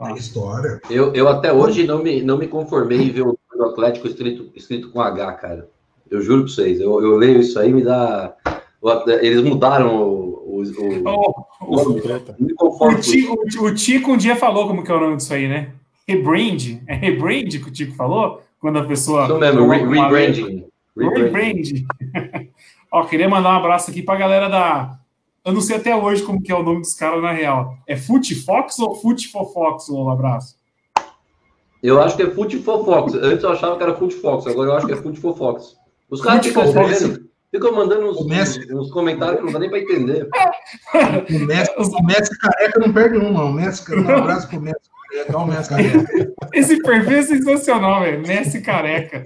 [0.00, 0.80] É história.
[0.90, 4.06] Eu, eu até hoje não me, não me conformei em ver o nome do Atlético
[4.06, 5.68] escrito, escrito com H, cara.
[6.10, 6.80] Eu juro pra vocês.
[6.80, 8.34] Eu, eu leio isso aí me dá.
[9.22, 10.60] Eles mudaram o.
[10.60, 11.76] o, o- Ó, o,
[12.56, 13.00] conformo o.
[13.00, 15.48] Tico, o Ti- o Tico um dia falou como que é o nome disso aí,
[15.48, 15.70] né?
[16.06, 16.78] Rebrand.
[16.86, 18.42] É rebrand que o Tico falou?
[18.60, 19.24] Quando a pessoa.
[19.24, 19.66] Isso mesmo.
[20.36, 20.64] Rebranding.
[20.96, 21.84] Rebrand.
[22.92, 24.98] Ó, queria mandar um abraço aqui pra galera da.
[25.46, 27.78] Eu não sei até hoje como que é o nome dos caras na real.
[27.86, 29.88] É Fute Fox ou Fute Fofox?
[29.88, 30.56] Um abraço.
[31.80, 33.14] Eu acho que é Foot Fofox.
[33.14, 35.76] Antes eu achava que era Foot Fox, agora eu acho que é Foot Fofox.
[36.10, 38.74] Os caras ficam escrevendo, ficam mandando uns, O Messi.
[38.74, 40.28] uns, comentários que não dá nem pra entender.
[41.30, 43.44] O Messi, o Messi careca não perde uma.
[43.44, 44.80] O Messi, um abraço pro Messi
[45.12, 45.36] careca.
[45.36, 46.32] Olha o Messi careca.
[46.52, 48.26] Esse perfil é sensacional, velho.
[48.26, 49.24] Messi careca.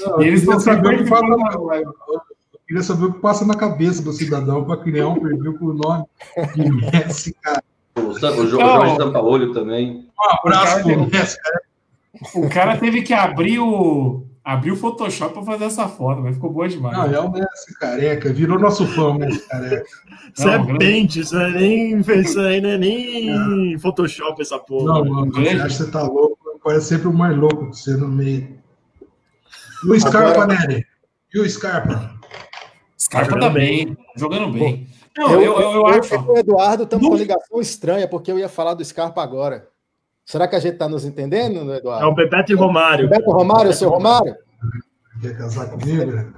[0.00, 1.10] Não, E eles queria saber o que
[2.68, 5.74] queria saber o que passa na cabeça do cidadão para criar um perfil com o
[5.74, 6.04] nome
[6.54, 7.62] de Messi, cara.
[7.96, 8.46] O, Sam- o.
[8.46, 10.06] Jorge Sampaoli também.
[10.20, 11.60] Um abraço O cara pro Messi, cara.
[12.34, 16.50] O cara teve que abrir o, abrir o Photoshop pra fazer essa foto, mas ficou
[16.50, 16.96] boa demais.
[16.96, 19.84] Não, é o Messi careca, virou nosso fã, o Messi careca.
[20.36, 25.00] Isso é pente, isso é nem, isso aí não é nem Photoshop essa porra.
[25.00, 26.38] Não, mano, acha que você tá louco?
[26.62, 28.58] Parece sempre o mais louco que você no meio.
[29.84, 30.84] E o Scarpa, Agora- Nery?
[31.32, 32.17] E o Scarpa?
[33.00, 34.88] Scarpa tá bem, jogando bem.
[35.16, 36.16] Não, Eu, eu, eu, eu acho.
[36.30, 39.68] o Eduardo estamos com uma ligação estranha, porque eu ia falar do Scarpa agora.
[40.24, 42.06] Será que a gente está nos entendendo, É Eduardo?
[42.08, 43.08] o Bebeto e Romário.
[43.08, 44.36] Beto Romário, o seu Romário?
[45.22, 46.32] Quer casar comigo?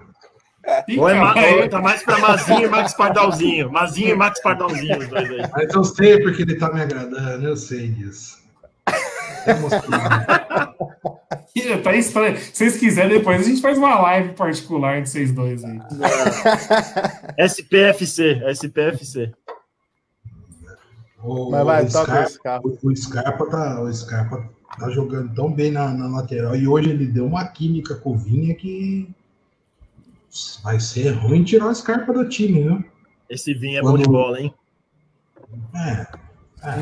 [0.98, 3.72] Ou é Ma- ou tá mais pra Mazinho e Max Pardalzinho.
[3.72, 5.42] Mazinho e Max Pardalzinho, os dois aí.
[5.52, 8.38] Mas eu sei porque ele tá me agradando, eu sei disso.
[9.44, 9.52] Tô
[11.54, 12.36] Ih, Tá estranho.
[12.38, 15.80] Se vocês quiserem, depois a gente faz uma live particular de vocês dois aí.
[17.38, 19.32] SPFC, SPFC.
[21.22, 22.68] O, Mas vai, o toca o Scarpa, Scarpa.
[22.68, 26.90] o, o Scarpa tá, o Scarpa tá jogando tão bem na, na lateral e hoje
[26.90, 29.08] ele deu uma química com o Vinha que
[30.62, 32.84] vai ser ruim tirar o Scarpa do time, viu?
[33.28, 34.54] Esse vinho é bom de bola, hein?
[35.74, 36.06] É,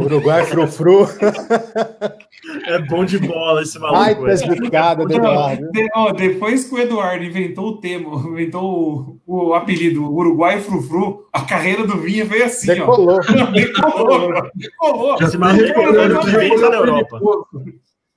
[0.00, 1.06] Uruguai frufru.
[2.66, 4.00] É bom de bola esse maluco.
[4.02, 4.30] Ai, velho.
[4.32, 5.70] explicado do Eduardo.
[5.70, 11.26] De- ó, depois que o Eduardo inventou o tema, inventou o, o apelido Uruguai Frufru,
[11.32, 12.74] a carreira do Vinha veio assim, ó.
[12.74, 13.20] Decolou.
[13.52, 15.12] Decolou, decolou.
[15.14, 17.20] Até recolheu- ano que vem tá na Europa.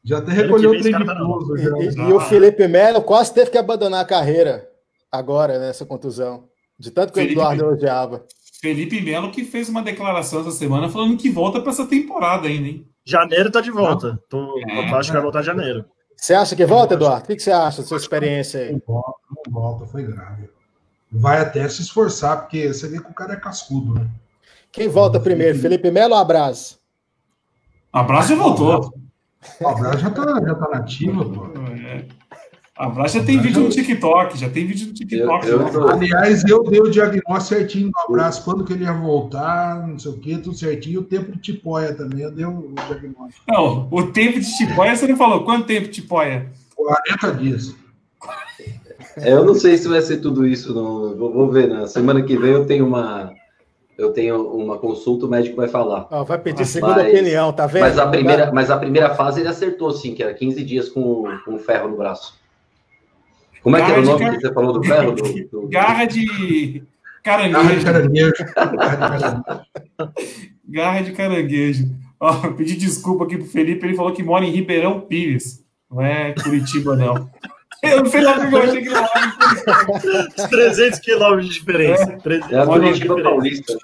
[0.03, 1.55] Já até recolheu o trem de tá pouso.
[1.57, 2.07] E, já.
[2.07, 4.67] o Felipe Melo quase teve que abandonar a carreira
[5.11, 6.45] agora, nessa contusão.
[6.79, 8.25] De tanto que o Felipe- Eduardo elogiava.
[8.59, 12.67] Felipe Melo que fez uma declaração essa semana falando que volta para essa temporada ainda,
[12.67, 12.85] hein?
[13.05, 14.19] Janeiro tá de volta.
[14.29, 14.91] Tô, É.
[14.91, 15.85] eu acho que vai voltar em janeiro.
[16.15, 17.23] Você acha que volta, Eduardo?
[17.23, 18.71] O que que você acha da sua experiência aí?
[18.73, 20.49] Não volta, não volta, foi grave.
[21.11, 24.07] Vai até se esforçar, porque você vê que o cara é cascudo, né?
[24.71, 26.79] Quem volta primeiro, Felipe Melo ou Abraz?
[27.91, 28.93] Abraço já voltou.
[29.59, 31.47] O Abraço já tá, já tá nativo, pô.
[32.81, 32.85] É.
[32.85, 35.47] Abraço já tem vídeo no TikTok, já tem vídeo no TikTok.
[35.47, 38.93] Eu- eu tô- Aliás, eu dei o diagnóstico certinho do abraço, quando que ele ia
[38.93, 41.01] voltar, não sei o que, tudo certinho.
[41.01, 43.43] O tempo de tipóia também, eu dei o diagnóstico.
[43.47, 45.43] Não, o tempo de Tipóia, você não falou.
[45.43, 46.49] Quanto tempo de Tipóia?
[46.75, 47.75] 40 dias.
[49.17, 51.15] É, eu não sei se vai ser tudo isso, não.
[51.17, 51.67] Vou, vou ver.
[51.67, 53.31] Na semana que vem eu tenho uma.
[53.97, 56.07] Eu tenho uma consulta, o médico vai falar.
[56.09, 57.81] Ó, vai pedir Mas- segunda opinião, tá vendo?
[57.83, 61.23] Mas a, primeira, mas a primeira fase ele acertou, sim, que era 15 dias com,
[61.45, 62.33] com ferro no braço.
[63.63, 65.11] Como é que era o Garra nome de que você falou do ferro?
[65.13, 65.23] Do,
[65.61, 66.83] do- Garra de
[67.23, 67.53] Garra caranguejo.
[67.53, 68.33] Garra de caranguejo.
[70.67, 71.85] Garra de caranguejo.
[72.19, 75.63] Ó, pedi desculpa aqui pro Felipe, ele falou que mora em Ribeirão Pires.
[75.89, 77.29] Não é Curitiba, não.
[77.83, 80.47] Eu não sei lá porque eu achei que ele morava em Curitiba.
[80.49, 82.05] 300 quilômetros de diferença.
[82.21, 83.23] 300 É a Curitiba diferença.
[83.23, 83.77] Paulista.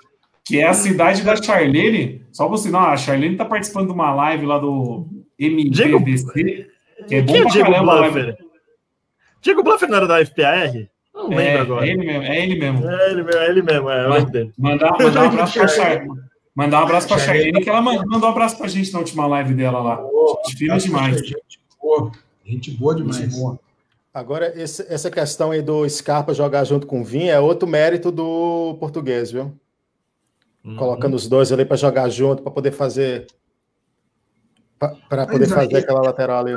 [0.45, 2.21] Que é a cidade da Charlene.
[2.31, 5.07] Só você não, a Charlene tá participando de uma live lá do
[5.39, 6.67] MVBC.
[7.07, 8.37] Que é bom Quem é pra Diego caramba.
[9.41, 10.89] Diego Bluffer não era da FPR?
[11.13, 11.85] Não lembro É, agora.
[11.87, 12.89] é ele mesmo, é ele mesmo.
[12.89, 14.53] É ele mesmo, é ele mesmo, é, eu lembro dele.
[14.57, 16.21] Mandar, mandar um abraço pra Charlene.
[16.55, 19.25] Mandar um abraço pra Charlene, que ela man- mandou um abraço pra gente na última
[19.27, 20.01] live dela lá.
[20.45, 21.17] Gente fina demais.
[21.19, 22.11] Gente boa,
[22.45, 23.17] gente boa demais.
[23.17, 23.59] Gente boa.
[24.13, 28.11] Agora, esse- essa questão aí do Scarpa jogar junto com o Vinha é outro mérito
[28.11, 29.53] do português, viu?
[30.65, 30.75] Uhum.
[30.75, 33.27] Colocando os dois ali para jogar junto, para poder fazer.
[34.79, 36.55] Para poder Mas aí- fazer aquela lateral ali.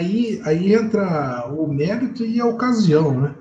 [0.00, 3.34] Aí, aí entra o mérito e a ocasião, né?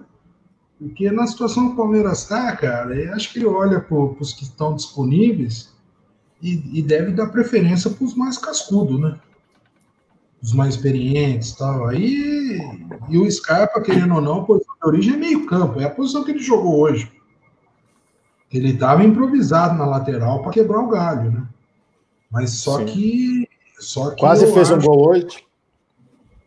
[0.78, 4.34] Porque na situação que o Palmeiras está, cara, eu acho que ele olha para os
[4.34, 5.74] que estão disponíveis
[6.41, 9.18] e, e deve dar preferência para os mais cascudos, né?
[10.43, 11.88] Os mais experientes e tal.
[11.88, 12.60] Aí,
[13.07, 15.89] e o Scarpa, querendo ou não, a posição de origem é meio campo, é a
[15.89, 17.10] posição que ele jogou hoje.
[18.51, 21.47] Ele estava improvisado na lateral para quebrar o galho, né?
[22.30, 22.86] Mas só Sim.
[22.86, 23.49] que.
[23.80, 25.49] Só que Quase fez um gol hoje.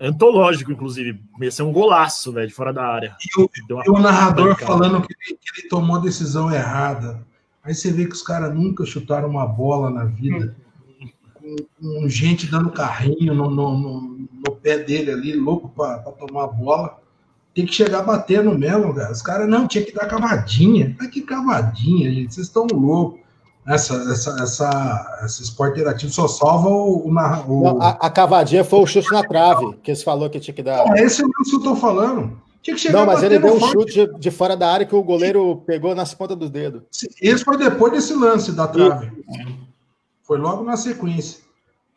[0.08, 1.20] Antológico, inclusive.
[1.40, 3.16] Ia ser um golaço, velho, de fora da área.
[3.20, 3.48] que o-
[3.86, 7.24] E o narrador falando que ele, que ele tomou a decisão errada.
[7.64, 10.56] Aí você vê que os caras nunca chutaram uma bola na vida.
[11.34, 16.44] Com, com gente dando carrinho no, no, no- no pé dele ali, louco para tomar
[16.44, 16.98] a bola.
[17.54, 19.12] Tem que chegar batendo mesmo, cara.
[19.12, 20.96] Os caras não, tinha que dar cavadinha.
[20.98, 22.34] Mas que cavadinha, gente.
[22.34, 23.20] Vocês estão loucos.
[23.66, 27.12] Essa, essa, essa, esse esporte interativo só salva o, o,
[27.62, 30.62] Não, a, a cavadinha foi o chute na trave, que eles falou que tinha que
[30.64, 30.84] dar.
[30.98, 32.36] É esse é o lance que eu tô falando.
[32.60, 33.72] Tinha que chegar Não, mas ele deu um forte.
[33.72, 36.82] chute de, de fora da área que o goleiro pegou nas pontas dos dedos.
[37.20, 39.10] Esse foi depois desse lance da trave.
[40.24, 41.40] Foi logo na sequência.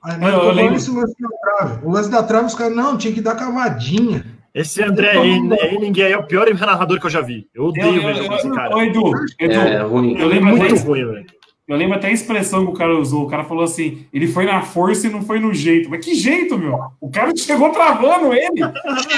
[0.03, 0.75] Aí, mas Eu- eu eu lembro.
[0.75, 1.85] esse lance da trave.
[1.85, 4.23] O lance da trave, os caras, não, tinha que dar cavadinha.
[4.53, 7.47] Esse André Henning é o pior narrador que eu já vi.
[7.53, 8.73] Eu odeio eu, eu, esse cara.
[8.73, 10.17] Ô, Edu, Edu, é ruim.
[10.17, 11.25] Eu lembro muito até, ruim, velho.
[11.67, 13.23] Eu lembro até a expressão que o cara usou.
[13.23, 15.89] O cara falou assim: ele foi na força e não foi no jeito.
[15.89, 16.79] Mas que jeito, meu?
[17.01, 18.61] O cara chegou travando ele.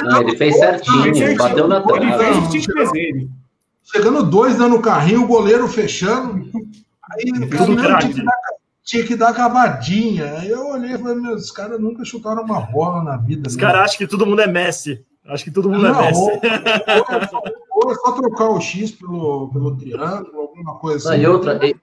[0.04, 1.38] Não, ele fez certinho, ele certinho.
[1.38, 2.06] bateu na trave.
[2.06, 3.28] Ele fez o que tinha que fazer.
[3.84, 6.50] Chegando dois dando carrinho, o goleiro fechando.
[7.12, 8.34] Aí o cara não, tinha, que dar,
[8.84, 10.40] tinha que dar cavadinha.
[10.40, 13.48] Aí eu olhei e falei: meus caras nunca chutaram uma bola na vida.
[13.48, 15.04] Os caras acham que todo mundo é Messi.
[15.26, 16.22] Acho que todo mundo é não, é Messi.
[16.22, 21.22] Ou, ou, ou, é só trocar o X pelo, pelo triângulo, alguma coisa assim.
[21.22, 21.76] e outra, e,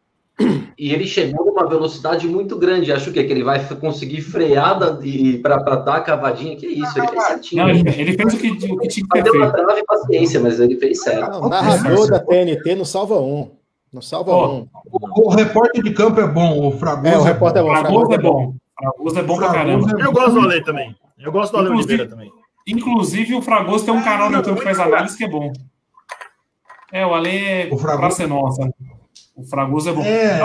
[0.76, 2.92] e ele chegou numa velocidade muito grande.
[2.92, 4.98] Acho que, é que ele vai conseguir freada
[5.42, 6.56] para dar a cavadinha.
[6.56, 7.62] Que isso, ele fez certinho.
[7.62, 9.52] Não, ele, fez o que, o que tinha que ter feito.
[9.52, 11.30] trave paciência, mas ele fez certo.
[11.30, 13.50] Não, o narrador da TNT não salva um.
[13.92, 14.68] Não salva oh, um.
[14.90, 17.14] O, o, repórter de campo é bom, o Fragoso.
[17.14, 17.70] É, o repórter é bom.
[17.70, 18.54] Fragoso é bom.
[18.76, 20.00] Fragoso é bom pra caramba.
[20.00, 20.96] Eu gosto do Ale também.
[21.16, 22.30] Eu gosto do Ale Oliveira também.
[22.66, 25.52] Inclusive, o Fragoso tem um canal no YouTube que faz análise que é bom.
[26.90, 28.26] É, o Ale é o Fragoso...
[28.26, 28.68] nossa.
[29.34, 30.02] O Fragoso é bom.
[30.02, 30.40] É.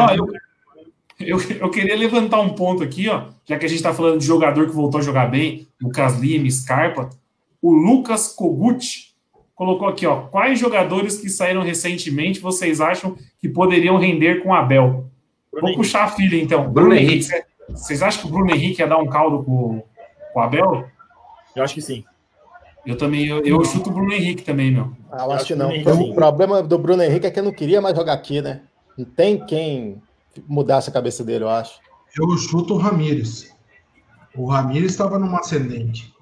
[1.20, 4.20] Eu, eu, eu, queria levantar um ponto aqui, ó, já que a gente está falando
[4.20, 7.10] de jogador que voltou a jogar bem, Lucas Lima, Scarpa.
[7.62, 9.14] O Lucas Kogut
[9.54, 14.54] colocou aqui, ó, quais jogadores que saíram recentemente vocês acham que poderiam render com o
[14.54, 15.10] Abel?
[15.52, 16.62] Bruno Vou puxar a filha, então.
[16.62, 17.32] Bruno, Bruno Henrique.
[17.32, 17.48] Henrique.
[17.70, 19.84] Vocês acham que o Bruno Henrique ia dar um caldo com,
[20.34, 20.86] com o Abel?
[21.56, 22.04] Eu acho que sim.
[22.86, 24.92] Eu também, eu, eu chuto o Bruno Henrique também, meu.
[25.12, 25.70] Ah, eu acho que não.
[25.70, 28.62] O problema do Bruno Henrique é que eu não queria mais jogar aqui, né?
[29.00, 30.02] Não tem quem
[30.46, 31.80] mudasse a cabeça dele, eu acho.
[32.18, 33.56] Eu chuto o Ramires.
[34.36, 36.14] O Ramires estava numa ascendente.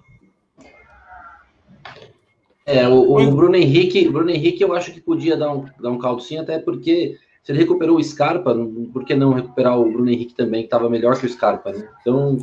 [2.63, 5.97] É, o, o Bruno Henrique, Bruno Henrique eu acho que podia dar um, dar um
[5.97, 8.53] caldo sim, até porque se ele recuperou o Scarpa,
[8.93, 11.89] por que não recuperar o Bruno Henrique também, que estava melhor que o Scarpa, né?
[12.01, 12.37] Então,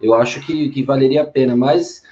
[0.00, 2.02] eu acho que, que valeria a pena, mas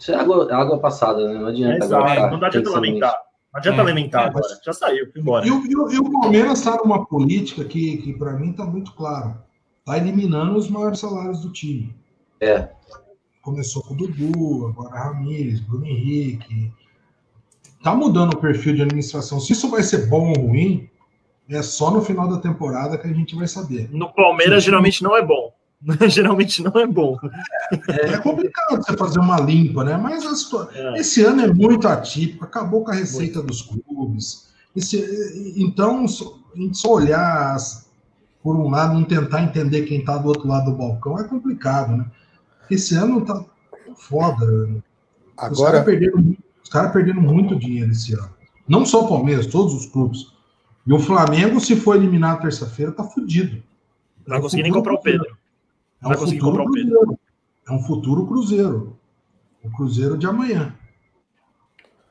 [0.00, 1.38] isso é água, água passada, né?
[1.38, 1.84] Não adianta.
[1.84, 3.29] É, agora, não adianta lamentar.
[3.52, 4.46] Não adianta é, lamentar é, agora.
[4.64, 5.46] Já saiu, foi embora.
[5.46, 9.36] E, e, e o Palmeiras está numa política que, que para mim está muito claro.
[9.80, 11.94] Está eliminando os maiores salários do time.
[12.40, 12.68] É.
[13.42, 16.72] Começou com o Dudu, agora Ramires, Bruno Henrique.
[17.78, 19.40] Está mudando o perfil de administração.
[19.40, 20.88] Se isso vai ser bom ou ruim,
[21.48, 23.88] é só no final da temporada que a gente vai saber.
[23.90, 25.52] No Palmeiras, geralmente não é bom.
[26.08, 27.16] geralmente não é bom.
[27.88, 29.96] É, é, complicado você fazer uma limpa, né?
[29.96, 30.24] Mas
[30.74, 31.00] é.
[31.00, 33.48] esse ano é muito atípico, acabou com a receita muito.
[33.48, 34.50] dos clubes.
[34.76, 37.56] Esse, então, a gente só olhar
[38.42, 41.96] por um lado, não tentar entender quem está do outro lado do balcão é complicado,
[41.96, 42.06] né?
[42.70, 43.44] Esse ano tá
[43.96, 44.82] foda.
[45.36, 45.52] Agora...
[45.52, 46.36] Os caras perderam,
[46.70, 48.30] cara perderam muito dinheiro esse ano.
[48.68, 50.32] Não só o Palmeiras, todos os clubes.
[50.86, 53.62] E o Flamengo, se for eliminado terça-feira, tá fudido.
[54.26, 55.36] Não vai conseguir nem comprar o Pedro.
[56.02, 57.18] É um futuro cruzeiro.
[57.68, 58.98] É um futuro cruzeiro.
[59.62, 60.74] O cruzeiro de amanhã.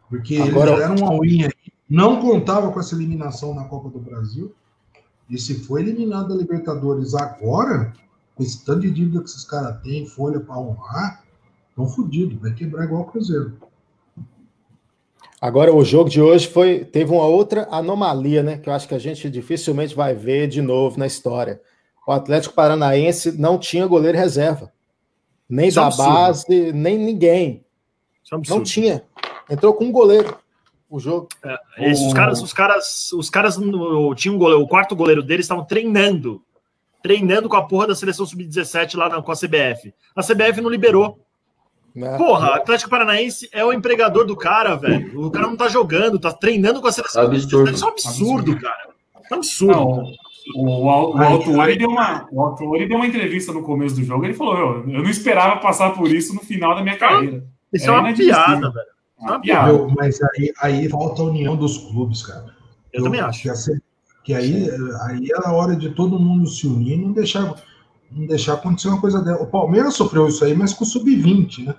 [0.08, 0.72] Porque Agora...
[0.72, 1.74] eles deram uma unha aí.
[1.90, 4.54] Não contava com essa eliminação na Copa do Brasil.
[5.28, 7.94] E se for eliminado da Libertadores agora,
[8.36, 11.24] com esse tanto de dívida que esses caras têm, folha para honrar,
[11.70, 12.40] estão fodidos.
[12.40, 13.58] Vai quebrar igual o Cruzeiro.
[15.42, 18.58] Agora, o jogo de hoje foi teve uma outra anomalia, né?
[18.58, 21.60] Que eu acho que a gente dificilmente vai ver de novo na história
[22.10, 24.74] o Atlético Paranaense não tinha goleiro reserva.
[25.48, 27.64] Nem Isso da é base, nem ninguém.
[28.32, 29.04] É não tinha.
[29.48, 30.36] Entrou com um goleiro
[30.90, 31.28] o jogo.
[31.46, 33.58] É, esses, Os caras, os caras, os caras
[34.16, 36.42] tinham um goleiro, o quarto goleiro deles estavam treinando.
[37.04, 39.94] Treinando com a porra da seleção sub-17 lá na, com a CBF.
[40.16, 41.24] A CBF não liberou.
[41.94, 42.18] Né?
[42.18, 45.28] Porra, Atlético Paranaense é o empregador do cara, velho.
[45.28, 47.22] O cara não tá jogando, tá treinando com a seleção.
[47.22, 47.70] Absurdo.
[47.70, 48.90] Isso é um absurdo, cara.
[49.30, 49.74] É um absurdo.
[49.74, 50.14] Não,
[50.56, 54.26] o, o, o deu uma, o deu uma entrevista no começo do jogo.
[54.26, 57.46] Ele falou: eu, eu não esperava passar por isso no final da minha carreira.
[57.74, 58.88] Isso é, é uma piada, velho.
[59.20, 59.88] É uma piada.
[59.96, 62.54] Mas aí, aí falta a união dos clubes, cara.
[62.92, 63.44] Eu, eu também acho.
[63.44, 63.80] Que,
[64.24, 64.70] que aí,
[65.02, 67.56] aí é a hora de todo mundo se unir e não deixar,
[68.12, 69.42] não deixar acontecer uma coisa dela.
[69.42, 71.76] O Palmeiras sofreu isso aí, mas com o sub-20, né?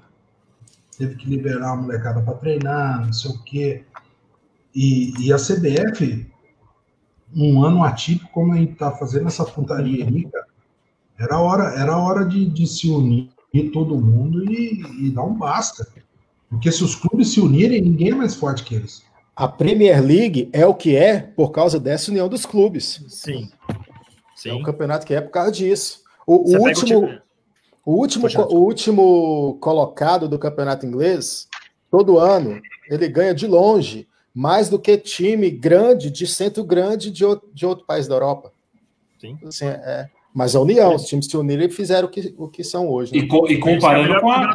[0.97, 3.85] Teve que liberar a molecada para treinar, não sei o quê.
[4.75, 6.31] E, e a CBF
[7.35, 10.47] um ano atípico como a gente está fazendo essa pontaria aí, cara,
[11.19, 13.31] era hora, era hora de, de se unir
[13.73, 15.87] todo mundo e, e dar um basta.
[16.49, 19.03] Porque se os clubes se unirem, ninguém é mais forte que eles.
[19.37, 23.05] A Premier League é o que é por causa dessa união dos clubes.
[23.09, 23.49] Sim.
[24.35, 24.51] Sim.
[24.51, 26.03] É um campeonato que é por causa disso.
[26.27, 27.21] O, o último,
[27.85, 31.49] o, último, o último colocado do campeonato inglês,
[31.91, 37.25] todo ano, ele ganha de longe mais do que time grande, de centro grande de
[37.25, 38.53] outro, de outro país da Europa.
[39.21, 39.39] Sim.
[39.45, 42.63] Assim, é, mas a união, os times se uniram e fizeram o que, o que
[42.63, 43.13] são hoje.
[43.13, 43.19] Né?
[43.21, 44.55] E, co e, comparando com a,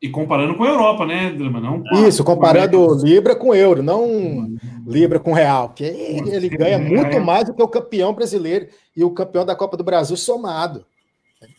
[0.00, 1.60] E comparando com a Europa, né, Drama?
[1.60, 4.56] Não Isso, comparando Libra com euro, não
[4.86, 9.10] Libra com real, que ele ganha muito mais do que o campeão brasileiro e o
[9.10, 10.86] campeão da Copa do Brasil somado.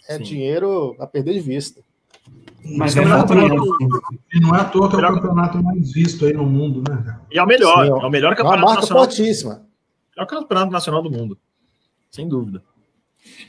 [0.07, 0.23] É Sim.
[0.23, 1.81] dinheiro a perder de vista.
[2.75, 3.25] Mas é não,
[4.33, 7.19] e não é à toa que é o campeonato mais visto aí no mundo, né?
[7.31, 9.03] E é o melhor, Sim, é o melhor campeonato é uma marca nacional.
[9.03, 9.65] fortíssima.
[10.17, 11.37] É o campeonato nacional do mundo,
[12.09, 12.63] sem dúvida.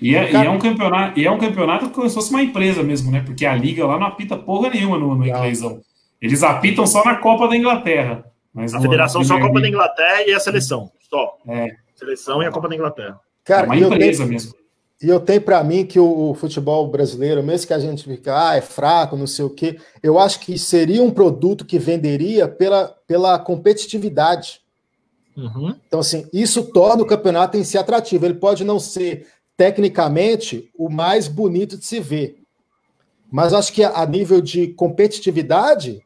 [0.01, 2.83] E é, e é, um campeonato, e é um campeonato como se fosse uma empresa
[2.83, 3.23] mesmo, né?
[3.25, 5.81] Porque a liga lá não apita porra nenhuma no, no inglêsão.
[6.21, 8.25] Eles apitam só na Copa da Inglaterra.
[8.53, 10.91] Mas a federação só a Copa da Inglaterra e a seleção.
[11.09, 11.39] Só.
[11.47, 11.69] É.
[11.95, 13.21] Seleção e a Copa da Inglaterra.
[13.45, 14.53] Cara, é uma empresa tenho, mesmo.
[15.01, 18.49] E eu tenho para mim que o, o, futebol brasileiro, mesmo que a gente fica,
[18.49, 22.49] ah, é fraco, não sei o quê, eu acho que seria um produto que venderia
[22.49, 24.61] pela, pela competitividade.
[25.37, 25.77] Uhum.
[25.87, 28.27] Então, assim, isso torna o campeonato em si atrativo.
[28.27, 32.41] Ele pode não ser tecnicamente, o mais bonito de se ver.
[33.31, 36.03] Mas acho que a nível de competitividade,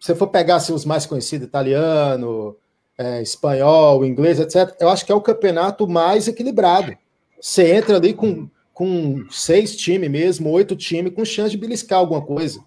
[0.00, 2.56] se você for pegar assim, os mais conhecidos, italiano,
[2.96, 6.96] é, espanhol, inglês, etc., eu acho que é o campeonato mais equilibrado.
[7.44, 12.22] Você entra ali com, com seis times mesmo, oito times, com chance de beliscar alguma
[12.22, 12.58] coisa.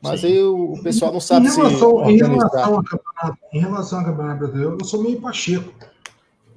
[0.00, 0.28] Mas Sim.
[0.28, 3.98] aí o, o, pessoal não sabe em relação, se em relação, ao campeonato, em relação
[3.98, 5.70] ao campeonato brasileiro, eu sou meio pacheco.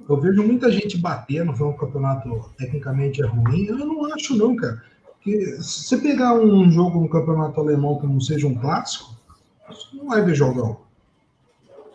[0.08, 3.66] Eu vejo muita gente batendo, foi um campeonato tecnicamente é ruim.
[3.66, 4.82] Eu não acho, não, cara.
[5.12, 9.14] Porque se você pegar um jogo no campeonato alemão que não seja um clássico,
[9.68, 10.78] você não vai ver jogão.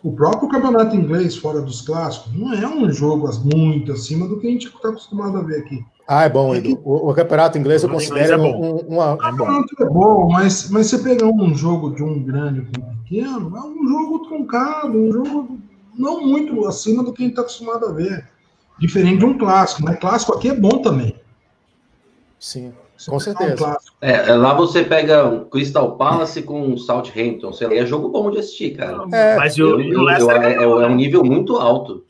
[0.02, 4.46] O próprio campeonato inglês, fora dos clássicos, não é um jogo muito acima do que
[4.46, 5.84] a gente está acostumado a ver aqui.
[6.06, 6.80] Ah, é bom, Edu.
[6.84, 8.82] O, o campeonato inglês eu considero é bom.
[8.88, 9.14] Um, uma...
[9.14, 12.96] O campeonato é bom, mas, mas você pegar um jogo de um grande com um
[13.02, 15.58] pequeno, é um jogo truncado, um jogo
[15.94, 18.26] não muito acima do que a gente está acostumado a ver.
[18.78, 21.14] Diferente de um clássico, mas clássico aqui é bom também.
[22.38, 22.72] Sim,
[23.06, 23.70] com certeza.
[23.70, 28.08] Um é, lá você pega um Crystal Palace com um Southampton, sei lá, é jogo
[28.08, 29.04] bom de assistir, cara.
[29.12, 32.04] É, mas o, eu, o Leicester eu, é, é, um nível muito alto.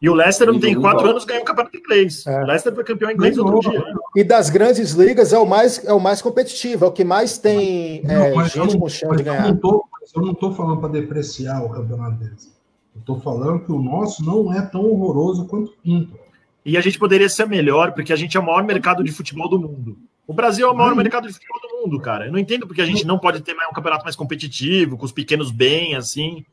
[0.00, 2.24] E o Leicester não tem quatro anos ganhou o campeonato inglês.
[2.26, 2.42] É.
[2.42, 3.84] O Leicester foi campeão inglês outro dia.
[4.14, 7.36] E das grandes ligas é o mais, é o mais competitivo, é o que mais
[7.36, 9.48] tem não, é, gente com chance de ganhar.
[9.48, 12.56] Eu não estou falando para depreciar o campeonato deles.
[12.96, 16.18] Estou falando que o nosso não é tão horroroso quanto pinto.
[16.64, 19.48] E a gente poderia ser melhor, porque a gente é o maior mercado de futebol
[19.48, 19.96] do mundo.
[20.28, 22.26] O Brasil é o maior mercado de futebol do mundo, cara.
[22.26, 25.06] Eu não entendo porque a gente não pode ter mais um campeonato mais competitivo, com
[25.06, 26.44] os pequenos bem, assim.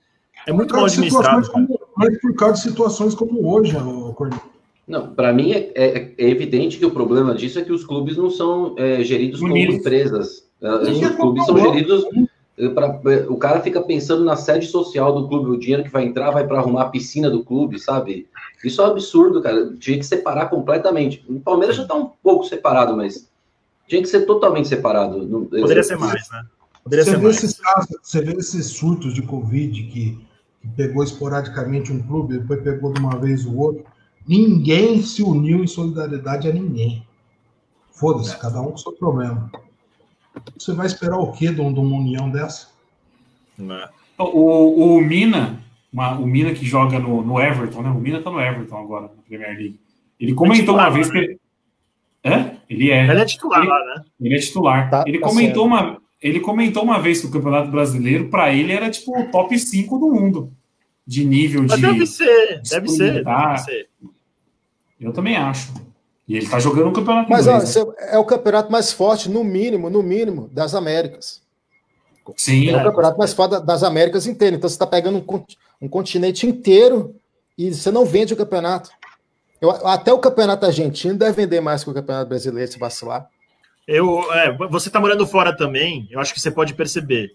[0.47, 1.51] É muito mal administrado.
[1.51, 3.76] Como, mas por causa de situações como hoje,
[4.15, 4.39] Cornel.
[4.88, 8.15] Não, para mim é, é, é, evidente que o problema disso é que os clubes
[8.15, 10.47] não são é, geridos como empresas.
[10.61, 12.05] Os clubes são geridos
[12.73, 16.32] Pra, o cara fica pensando na sede social do clube, o dinheiro que vai entrar
[16.32, 18.30] vai para arrumar a piscina do clube, sabe?
[18.63, 19.73] Isso é um absurdo, cara.
[19.78, 21.21] Tinha que separar completamente.
[21.28, 23.30] O Palmeiras já está um pouco separado, mas
[23.88, 25.47] tinha que ser totalmente separado.
[25.49, 26.45] Poderia ser mais, né?
[26.83, 27.38] Poderia você, ser vê mais.
[27.38, 30.19] Esses casos, você vê esses surtos de Covid que,
[30.61, 33.86] que pegou esporadicamente um clube, depois pegou de uma vez o outro.
[34.27, 37.05] Ninguém se uniu em solidariedade a ninguém.
[37.91, 38.38] Foda-se, é.
[38.38, 39.49] cada um com seu problema.
[40.57, 42.69] Você vai esperar o quê de, uma união dessa?
[43.57, 43.88] Né.
[44.17, 45.59] O, o Mina,
[45.91, 47.89] uma, o Mina que joga no, no Everton, né?
[47.89, 49.79] O Mina tá no Everton agora, na Premier League.
[50.19, 51.39] Ele comentou é titular, uma vez que.
[52.23, 52.54] É?
[52.70, 53.09] Ele é.
[53.09, 54.03] Ele é titular, ele, né?
[54.22, 54.89] Ele é titular.
[54.89, 58.72] Tá, ele, tá comentou uma, ele comentou uma vez que o Campeonato Brasileiro, para ele,
[58.72, 60.51] era tipo o top 5 do mundo.
[61.05, 61.82] De nível Mas de.
[61.82, 63.89] Deve ser, deve ser, deve ser.
[64.99, 65.72] Eu também acho.
[66.28, 67.93] E ele está jogando o campeonato Mas inglês, ó, né?
[67.99, 71.43] é o campeonato mais forte, no mínimo, no mínimo, das Américas.
[72.36, 72.70] Sim.
[72.70, 74.57] É o campeonato mais forte das Américas inteiras.
[74.57, 75.43] Então você está pegando um,
[75.86, 77.16] um, continente inteiro
[77.55, 78.89] e você não vende o campeonato.
[79.66, 83.28] Eu, até o campeonato argentino deve vender mais que o campeonato brasileiro, se vacilar.
[83.88, 87.34] Eu, é, você está morando fora também, eu acho que você pode perceber.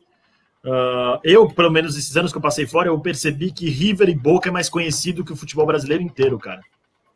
[0.64, 4.14] Uh, eu, pelo menos esses anos que eu passei fora, eu percebi que River e
[4.14, 6.60] Boca é mais conhecido que o futebol brasileiro inteiro, cara.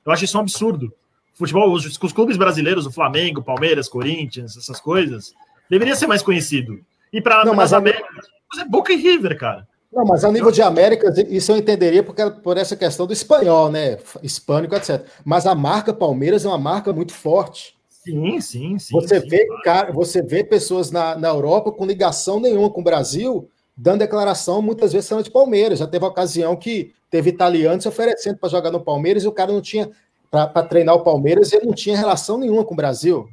[0.05, 0.93] Eu acho isso um absurdo
[1.35, 5.35] futebol, os, os clubes brasileiros, o Flamengo, Palmeiras, Corinthians, essas coisas,
[5.69, 6.81] deveria ser mais conhecido.
[7.13, 8.27] E para as Américas,
[8.59, 9.67] é Boca e River, cara.
[9.95, 13.71] Não, mas a nível de Américas, isso eu entenderia porque, por essa questão do espanhol,
[13.71, 13.99] né?
[14.23, 15.07] Hispânico, etc.
[15.25, 17.77] Mas a marca Palmeiras é uma marca muito forte.
[17.89, 18.93] Sim, sim, sim.
[18.93, 19.63] Você, sim, vê, claro.
[19.63, 24.61] cara, você vê pessoas na, na Europa com ligação nenhuma com o Brasil, dando declaração,
[24.61, 25.79] muitas vezes sendo de Palmeiras.
[25.79, 29.53] Já teve ocasião que teve italianos se oferecendo para jogar no Palmeiras e o cara
[29.53, 29.91] não tinha
[30.29, 33.29] para treinar o Palmeiras e ele não tinha relação nenhuma com o Brasil.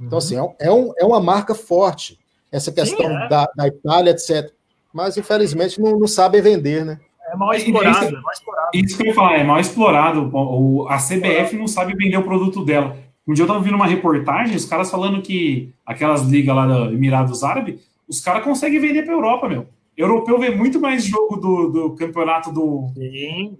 [0.00, 2.18] Então, assim, é, é, um, é uma marca forte,
[2.50, 3.28] essa questão Sim, é.
[3.28, 4.52] da, da Itália, etc.
[4.96, 6.98] Mas, infelizmente, não, não sabem vender, né?
[7.30, 8.70] É mal explorado, é mal explorado.
[8.72, 10.30] Isso que eu ia falar, é mal explorado.
[10.32, 12.96] O, a CBF não sabe vender o produto dela.
[13.28, 16.94] Um dia eu estava vendo uma reportagem, os caras falando que aquelas ligas lá do
[16.94, 17.78] Emirados Árabes,
[18.08, 19.66] os caras conseguem vender para Europa, meu.
[19.94, 22.90] Europeu vê muito mais jogo do, do campeonato do,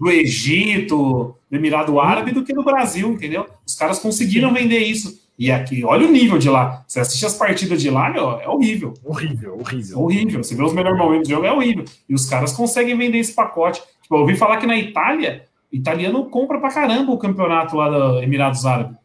[0.01, 3.45] do Egito, do Emirado Árabe, do que do Brasil, entendeu?
[3.67, 5.21] Os caras conseguiram vender isso.
[5.39, 6.83] E aqui, olha o nível de lá.
[6.87, 8.95] Você assiste as partidas de lá, meu, é horrível.
[9.05, 10.01] Horrível, horrível.
[10.01, 10.43] Horrível.
[10.43, 11.85] Você vê os melhores momentos do jogo, é horrível.
[12.09, 13.83] E os caras conseguem vender esse pacote.
[14.03, 18.23] Tipo, eu ouvi falar que na Itália, italiano compra pra caramba o campeonato lá do
[18.23, 18.97] Emirados Árabes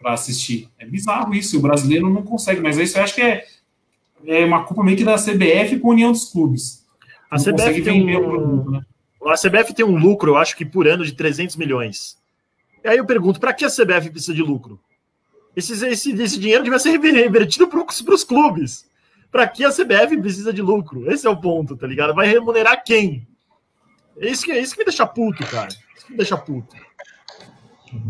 [0.00, 0.68] para assistir.
[0.78, 1.54] É bizarro isso.
[1.54, 2.60] E o brasileiro não consegue.
[2.60, 3.44] Mas isso eu acho que é
[4.26, 6.84] é uma culpa meio que da CBF com a União dos Clubes.
[7.30, 8.80] A CBF, tem um, produto, né?
[9.26, 12.16] a CBF tem um lucro, eu acho que por ano, de 300 milhões.
[12.82, 14.80] E aí eu pergunto, para que a CBF precisa de lucro?
[15.58, 18.88] Esse, esse, esse dinheiro devia ser revertido para os clubes.
[19.28, 21.10] Para que a CBF precisa de lucro?
[21.10, 22.14] Esse é o ponto, tá ligado?
[22.14, 23.26] Vai remunerar quem?
[24.20, 25.66] É isso que, é isso que me deixa puto, cara.
[25.66, 26.76] Isso que me deixa puto.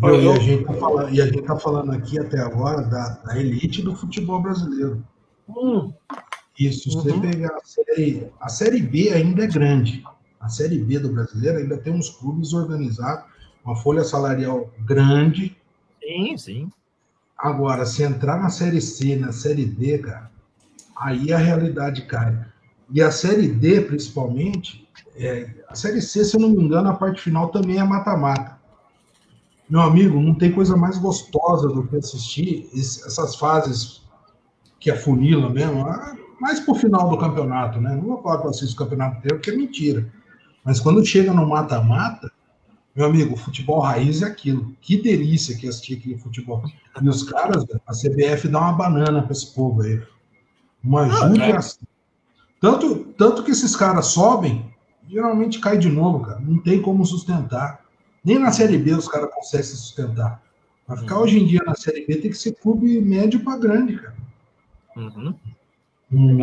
[0.02, 3.08] Eu, e, a gente tá falando, e a gente tá falando aqui até agora da,
[3.24, 5.02] da elite do futebol brasileiro.
[5.48, 5.90] Hum.
[6.58, 7.02] Isso, se uhum.
[7.02, 10.04] você pegar a série, a série B ainda é grande.
[10.38, 13.24] A série B do brasileiro ainda tem uns clubes organizados,
[13.64, 15.56] uma folha salarial grande.
[16.02, 16.70] Sim, sim.
[17.38, 20.30] Agora, se entrar na série C, na série D, cara,
[20.96, 22.36] aí a realidade cai.
[22.90, 26.94] E a série D, principalmente, é, a série C, se eu não me engano, a
[26.94, 28.58] parte final também é mata-mata.
[29.70, 34.02] Meu amigo, não tem coisa mais gostosa do que assistir essas fases
[34.80, 37.94] que afunila mesmo, ah, mais pro final do campeonato, né?
[37.94, 40.10] Não vou falar que eu assisto o campeonato inteiro, porque é mentira.
[40.64, 42.32] Mas quando chega no mata-mata,
[42.98, 44.74] meu amigo, futebol raiz é aquilo.
[44.80, 46.64] Que delícia que assistir aquele futebol.
[47.00, 50.02] E os caras, a CBF dá uma banana para esse povo aí.
[50.82, 51.78] Uma judiação.
[51.80, 51.86] É.
[52.60, 54.68] Tanto, tanto que esses caras sobem,
[55.08, 56.40] geralmente cai de novo, cara.
[56.40, 57.84] Não tem como sustentar.
[58.24, 60.42] Nem na Série B os caras conseguem se sustentar.
[60.84, 61.22] Para ficar uhum.
[61.22, 64.16] hoje em dia na Série B tem que ser clube médio para grande, cara.
[64.96, 65.34] Uhum.
[66.12, 66.38] Hum,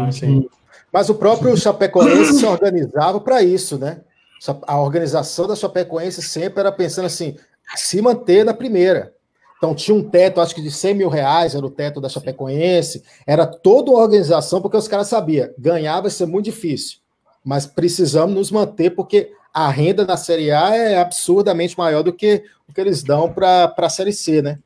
[0.94, 4.00] Mas o próprio Chapecoense se organizava para isso, né?
[4.68, 7.36] A organização da Chapecoense sempre era pensando assim,
[7.76, 9.14] se manter na primeira.
[9.58, 13.04] Então tinha um teto, acho que de 100 mil reais era o teto da Chapecoense.
[13.26, 17.00] Era toda uma organização, porque os caras sabiam, ganhar vai ser muito difícil.
[17.44, 22.44] Mas precisamos nos manter, porque a renda da Série A é absurdamente maior do que
[22.68, 24.60] o que eles dão para a Série C, né?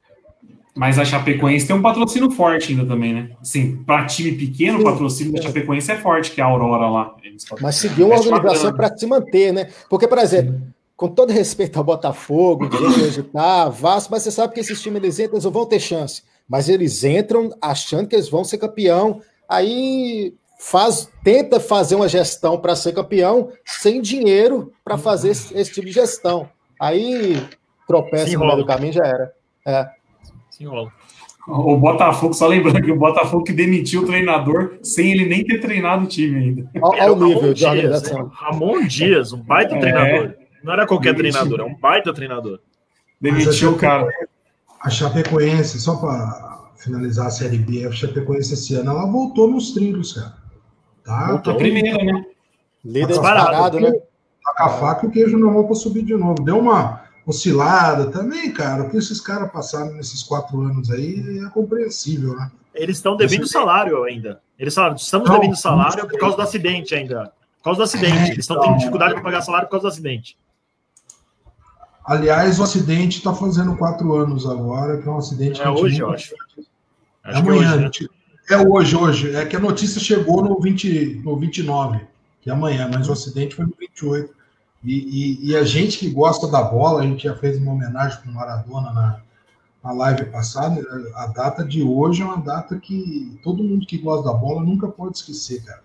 [0.76, 3.32] Mas a Chapecoense tem um patrocínio forte ainda também, né?
[3.42, 7.16] Assim, para time pequeno, o patrocínio da Chapecoense é forte, que é a Aurora lá.
[7.60, 9.70] Mas seguiu uma organização para se manter, né?
[9.90, 10.62] Porque, por exemplo,
[10.96, 12.70] com todo respeito ao Botafogo,
[13.02, 15.80] hoje tá, Vasco, mas você sabe que esses times eles entram, eles não vão ter
[15.80, 16.24] chance.
[16.48, 19.22] Mas eles entram achando que eles vão ser campeão.
[19.48, 25.72] Aí faz, tenta fazer uma gestão para ser campeão sem dinheiro para fazer esse, esse,
[25.72, 26.50] tipo de gestão.
[26.80, 27.42] Aí
[27.88, 29.34] tropeça no meio do caminho já era.
[29.68, 29.99] É
[31.47, 35.60] O Botafogo, só lembrando que o Botafogo que demitiu o treinador sem ele nem ter
[35.60, 36.70] treinado o time ainda.
[36.82, 38.24] Olha o nível de organização.
[38.26, 38.30] Né?
[38.34, 40.36] Ramon Dias, um baita é, treinador.
[40.64, 42.60] Não era qualquer treinador, é um baita treinador.
[43.20, 44.07] Demitiu o cara.
[44.82, 49.74] A Chapecoense, só para finalizar a Série B, a Chapecoense esse ano, ela voltou nos
[49.74, 50.38] trilhos, cara.
[51.03, 51.28] Tá?
[51.32, 52.26] Voltou primeiro, né?
[52.84, 53.91] Líder tá disparado, né?
[53.91, 56.43] Tá com a faca e o queijo não para subir de novo.
[56.43, 58.84] Deu uma oscilada também, cara.
[58.84, 62.52] O que esses caras passaram nesses quatro anos aí é compreensível, né?
[62.74, 64.42] Eles estão devendo salário ainda.
[64.58, 67.32] Eles falaram, estamos devendo salário por causa do acidente ainda.
[67.58, 68.18] Por causa do acidente.
[68.18, 70.38] É, Eles estão então, tendo dificuldade para pagar salário por causa do acidente.
[72.06, 75.62] Aliás, o acidente está fazendo quatro anos agora, que é um acidente.
[75.62, 76.34] É hoje, eu acho.
[77.26, 77.76] É amanhã.
[77.76, 78.10] Hoje, né?
[78.50, 79.36] É hoje, hoje.
[79.36, 82.00] É que a notícia chegou no, 20, no 29,
[82.42, 84.34] que é amanhã, mas o acidente foi no 28.
[84.84, 88.22] E, e, e, a gente que gosta da bola, a gente já fez uma homenagem
[88.22, 89.22] com o Maradona na,
[89.84, 90.82] na live passada.
[91.16, 94.88] A data de hoje é uma data que todo mundo que gosta da bola nunca
[94.88, 95.84] pode esquecer, cara.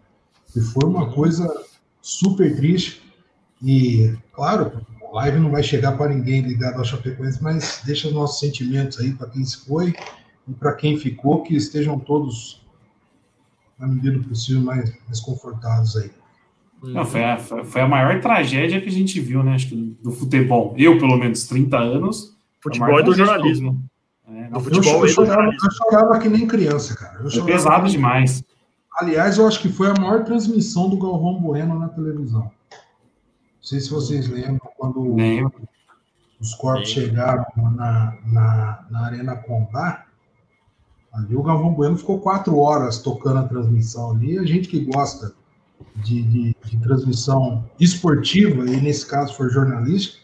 [0.55, 1.53] E foi uma coisa
[2.01, 3.03] super triste.
[3.61, 8.15] E, claro, a live não vai chegar para ninguém ligado ao Chapecoense, mas deixa os
[8.15, 9.95] nossos sentimentos aí para quem se foi
[10.47, 12.65] e para quem ficou, que estejam todos,
[13.79, 16.13] na medida do possível, mais, mais confortados aí.
[16.93, 19.55] Não, foi, a, foi a maior tragédia que a gente viu, né?
[19.55, 20.75] Acho que do futebol.
[20.77, 22.35] Eu, pelo menos, 30 anos.
[22.61, 23.83] Futebol é do jornalismo.
[24.29, 27.21] É, do futebol eu, eu, chorava, eu chorava que nem criança, cara.
[27.23, 28.43] Eu foi pesado demais.
[28.99, 32.43] Aliás, eu acho que foi a maior transmissão do Galvão Bueno na televisão.
[32.43, 32.51] Não
[33.61, 35.53] sei se vocês lembram quando Lembro.
[36.41, 37.11] os corpos Lembro.
[37.11, 40.07] chegaram na, na, na Arena Condá.
[41.13, 44.39] Ali o Galvão Bueno ficou quatro horas tocando a transmissão ali.
[44.39, 45.35] A gente que gosta
[45.97, 50.19] de, de, de, transmissão esportiva, e nesse caso foi jornalística,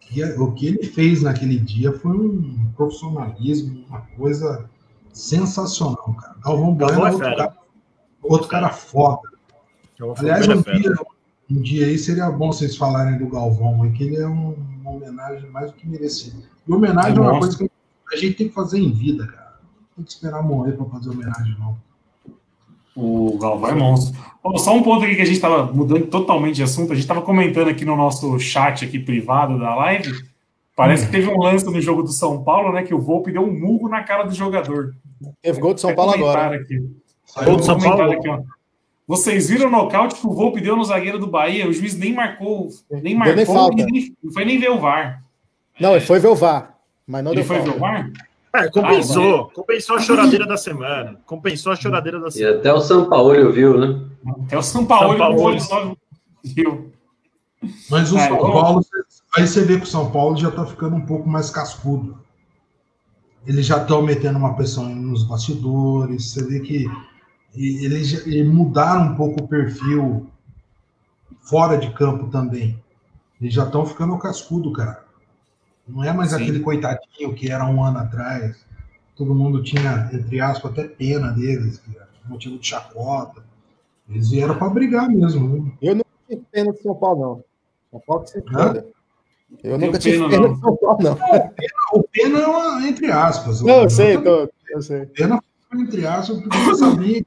[0.00, 4.68] que é, o que ele fez naquele dia foi um profissionalismo, uma coisa
[5.12, 6.36] sensacional, cara.
[6.44, 7.56] Galvão Bueno é outro cara,
[8.22, 9.28] Outro cara foda.
[10.16, 10.94] Aliás, um dia,
[11.50, 15.48] um dia aí seria bom vocês falarem do Galvão, que ele é um, uma homenagem
[15.50, 16.42] mais do que merecida.
[16.66, 17.70] E homenagem é, é uma coisa que
[18.12, 19.58] a gente tem que fazer em vida, cara.
[19.62, 21.76] Não tem que esperar morrer para fazer homenagem, não.
[22.96, 24.18] O Galvão é monstro.
[24.42, 26.92] Oh, só um ponto aqui que a gente estava mudando totalmente de assunto.
[26.92, 30.12] A gente estava comentando aqui no nosso chat aqui privado da live.
[30.76, 32.82] Parece que teve um lance no jogo do São Paulo, né?
[32.82, 34.94] Que o Volpe deu um murro na cara do jogador.
[35.40, 36.56] Teve gol do São Paulo agora.
[36.56, 36.78] Aqui.
[37.44, 38.12] Gol do São Paulo.
[38.12, 38.40] Aqui, ó.
[39.06, 41.68] Vocês viram o nocaute que o Volpe deu no zagueiro do Bahia?
[41.68, 43.84] O juiz nem marcou, nem marcou, nem falta.
[43.84, 45.22] Nem, não foi nem ver o VAR.
[45.78, 46.74] Não, ele foi ver o VAR,
[47.06, 47.70] mas não ele foi falta.
[47.70, 48.10] ver o VAR?
[48.54, 49.50] É, compensou.
[49.50, 51.20] Ah, compensou a choradeira da semana.
[51.26, 52.54] Compensou a choradeira da semana.
[52.54, 54.00] E até o São Paulo viu, né?
[54.44, 55.60] Até o São Paulo, São Paulo.
[55.60, 55.96] só
[56.44, 56.92] viu.
[57.90, 58.80] Mas o é, São Paulo,
[59.36, 62.16] aí você vê que o São Paulo já tá ficando um pouco mais cascudo.
[63.44, 66.30] Eles já estão metendo uma pressão nos bastidores.
[66.30, 66.86] Você vê que
[67.56, 70.30] eles mudaram um pouco o perfil
[71.42, 72.80] fora de campo também.
[73.40, 75.03] Eles já estão ficando cascudo, cara.
[75.86, 76.36] Não é mais Sim.
[76.36, 78.64] aquele coitadinho que era um ano atrás.
[79.14, 83.44] Todo mundo tinha, entre aspas, até pena deles, que era motivo de chacota.
[84.08, 85.48] Eles vieram para brigar mesmo.
[85.48, 85.72] Viu?
[85.80, 87.44] Eu não tive pena de São Paulo, não.
[87.90, 88.86] São Paulo que se foda.
[89.62, 91.14] Eu nunca tive pena, pena de São Paulo, não.
[91.14, 93.60] não o pena é uma, entre aspas.
[93.60, 95.06] Não, eu sei, tô, eu sei.
[95.06, 97.24] Pena foi entre aspas, porque eu sabia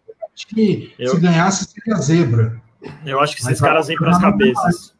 [0.48, 1.12] que eu...
[1.12, 2.62] se ganhasse seria zebra.
[3.06, 4.96] Eu acho que esses caras vêm para as cabeças.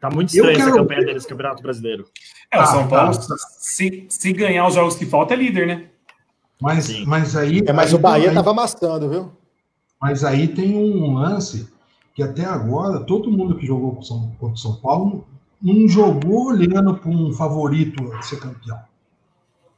[0.00, 0.68] Tá muito estranho quero...
[0.68, 2.08] essa campanha deles, Campeonato Brasileiro.
[2.52, 3.36] É, o São ah, Paulo, tá.
[3.58, 5.86] se, se ganhar os jogos que faltam, é líder, né?
[6.60, 7.62] Mas, mas aí.
[7.66, 9.32] É, mas aí, o Bahia aí, tava amassando, viu?
[10.00, 11.72] Mas aí tem um lance
[12.14, 15.26] que até agora todo mundo que jogou São, contra o São Paulo
[15.62, 18.78] não jogou olhando para um favorito a ser campeão.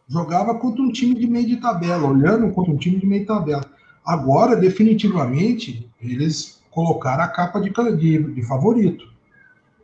[0.08, 3.28] Jogava contra um time de meio de tabela, olhando contra um time de meio de
[3.28, 3.64] tabela.
[4.04, 9.13] Agora, definitivamente, eles colocaram a capa de, de, de favorito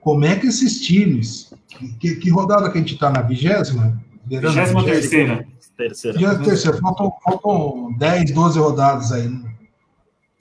[0.00, 1.52] como é que esses times.
[1.98, 4.00] Que, que rodada que a gente está na vigésima?
[4.26, 5.46] Vigésima terceira.
[5.76, 6.18] Terceira.
[6.18, 6.78] Vigésima terceira.
[6.78, 9.28] Faltam, faltam 10, 12 rodadas aí.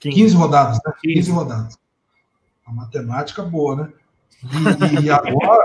[0.00, 0.92] 15, 15 rodadas, né?
[1.02, 1.14] 15.
[1.14, 1.78] 15 rodadas.
[2.66, 3.88] A matemática boa, né?
[5.00, 5.64] E, e agora.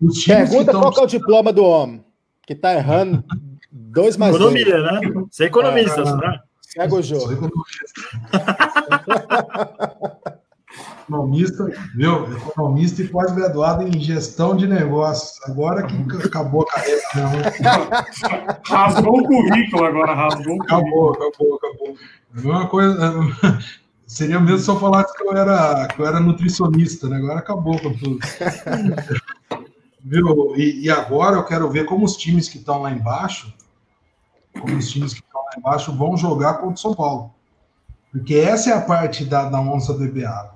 [0.00, 2.04] Os times Pergunta qual é o diploma do homem.
[2.46, 3.24] Que está errando
[3.70, 5.00] dois mais Economia, né?
[5.30, 6.40] Você é economista, é, né?
[6.60, 7.50] Cega o jogo.
[11.04, 11.70] Economista.
[11.94, 12.24] viu?
[12.36, 15.38] Economista e pós-graduado em gestão de negócios.
[15.48, 17.02] Agora que acabou a carreira.
[17.14, 18.54] Não.
[18.64, 21.96] rasgou o currículo agora, rasgou o Acabou, acabou, acabou.
[22.42, 23.12] Uma coisa.
[24.06, 27.16] Seria mesmo se eu falasse que eu era, que eu era nutricionista, né?
[27.16, 28.18] Agora acabou com tudo.
[30.06, 30.54] Viu?
[30.56, 33.52] E, e, agora eu quero ver como os times que estão lá embaixo,
[34.60, 37.32] como os times que estão lá embaixo vão jogar contra o São Paulo.
[38.12, 40.54] Porque essa é a parte da, da onça beber água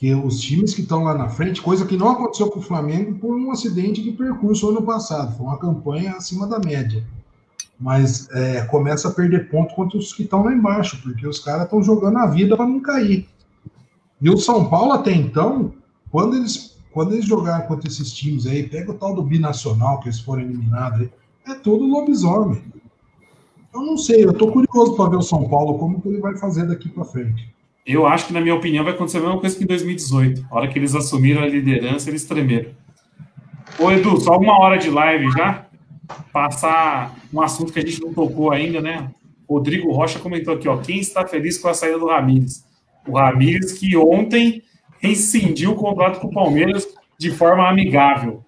[0.00, 3.18] que os times que estão lá na frente, coisa que não aconteceu com o Flamengo
[3.18, 7.04] por um acidente de percurso ano passado, foi uma campanha acima da média.
[7.78, 11.64] Mas é, começa a perder ponto contra os que estão lá embaixo, porque os caras
[11.64, 13.28] estão jogando a vida para não cair.
[14.22, 15.74] E o São Paulo, até então,
[16.10, 20.08] quando eles, quando eles jogaram contra esses times aí, pega o tal do binacional que
[20.08, 21.10] eles foram eliminados aí,
[21.46, 22.62] é todo lobisomem.
[23.74, 26.38] Eu não sei, eu tô curioso para ver o São Paulo, como que ele vai
[26.38, 27.59] fazer daqui para frente.
[27.86, 30.46] Eu acho que, na minha opinião, vai acontecer a mesma coisa que em 2018.
[30.50, 32.70] A hora que eles assumiram a liderança, eles tremeram.
[33.78, 35.66] Ô, Edu, só uma hora de live já.
[36.32, 39.10] Passar um assunto que a gente não tocou ainda, né?
[39.48, 40.76] Rodrigo Rocha comentou aqui, ó.
[40.76, 42.64] Quem está feliz com a saída do Ramires?
[43.06, 44.62] O Ramires que ontem
[44.98, 46.86] rescindiu o contrato com o Palmeiras
[47.18, 48.44] de forma amigável.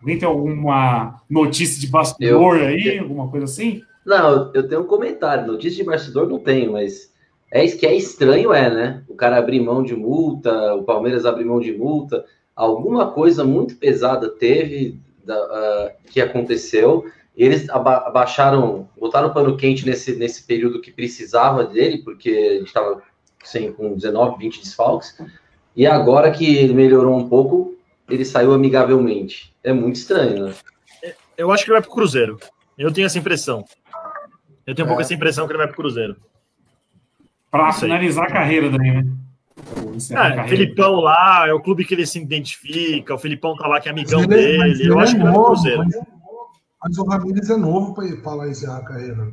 [0.00, 2.98] Alguém tem alguma notícia de bastidor eu, aí?
[2.98, 3.82] Alguma coisa assim?
[4.06, 5.46] Não, eu tenho um comentário.
[5.46, 7.12] Notícia de bastidor não tenho, mas
[7.50, 9.02] é isso que é estranho, é, né?
[9.08, 12.24] O cara abrir mão de multa, o Palmeiras abrir mão de multa.
[12.54, 17.06] Alguma coisa muito pesada teve da, uh, que aconteceu.
[17.36, 22.58] Eles aba abaixaram, botaram o pano quente nesse, nesse período que precisava dele, porque a
[22.58, 23.02] gente estava
[23.76, 25.16] com 19, 20 desfalques.
[25.74, 27.76] E agora que ele melhorou um pouco,
[28.08, 29.54] ele saiu amigavelmente.
[29.62, 30.54] É muito estranho, né?
[31.36, 32.38] Eu acho que ele vai para o Cruzeiro.
[32.76, 33.64] Eu tenho essa impressão.
[34.66, 34.90] Eu tenho um é.
[34.90, 36.16] pouco essa impressão que ele vai para o Cruzeiro.
[37.50, 39.04] Para finalizar a carreira daí, né?
[40.10, 43.88] É, Filipão lá, é o clube que ele se identifica, o Filipão tá lá que
[43.88, 44.88] é amigão ele, é- dele.
[44.88, 45.78] Eu acho é que é o Cruzeiro.
[45.78, 45.96] Mas,
[46.82, 49.28] mas, o Ramires é novo para falar encerrar a carreira.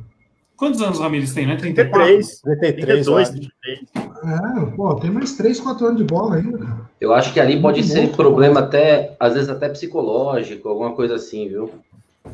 [0.56, 1.56] Quantos anos o Ramires tem, né?
[1.56, 2.40] 33.
[2.40, 3.80] 33, 32, 33.
[3.96, 6.86] É, pô, tem mais 3, 4 anos de bola ainda, cara.
[7.00, 10.92] Eu acho que ali pode Muito ser bom, problema até, às vezes até psicológico, alguma
[10.92, 11.70] coisa assim, viu?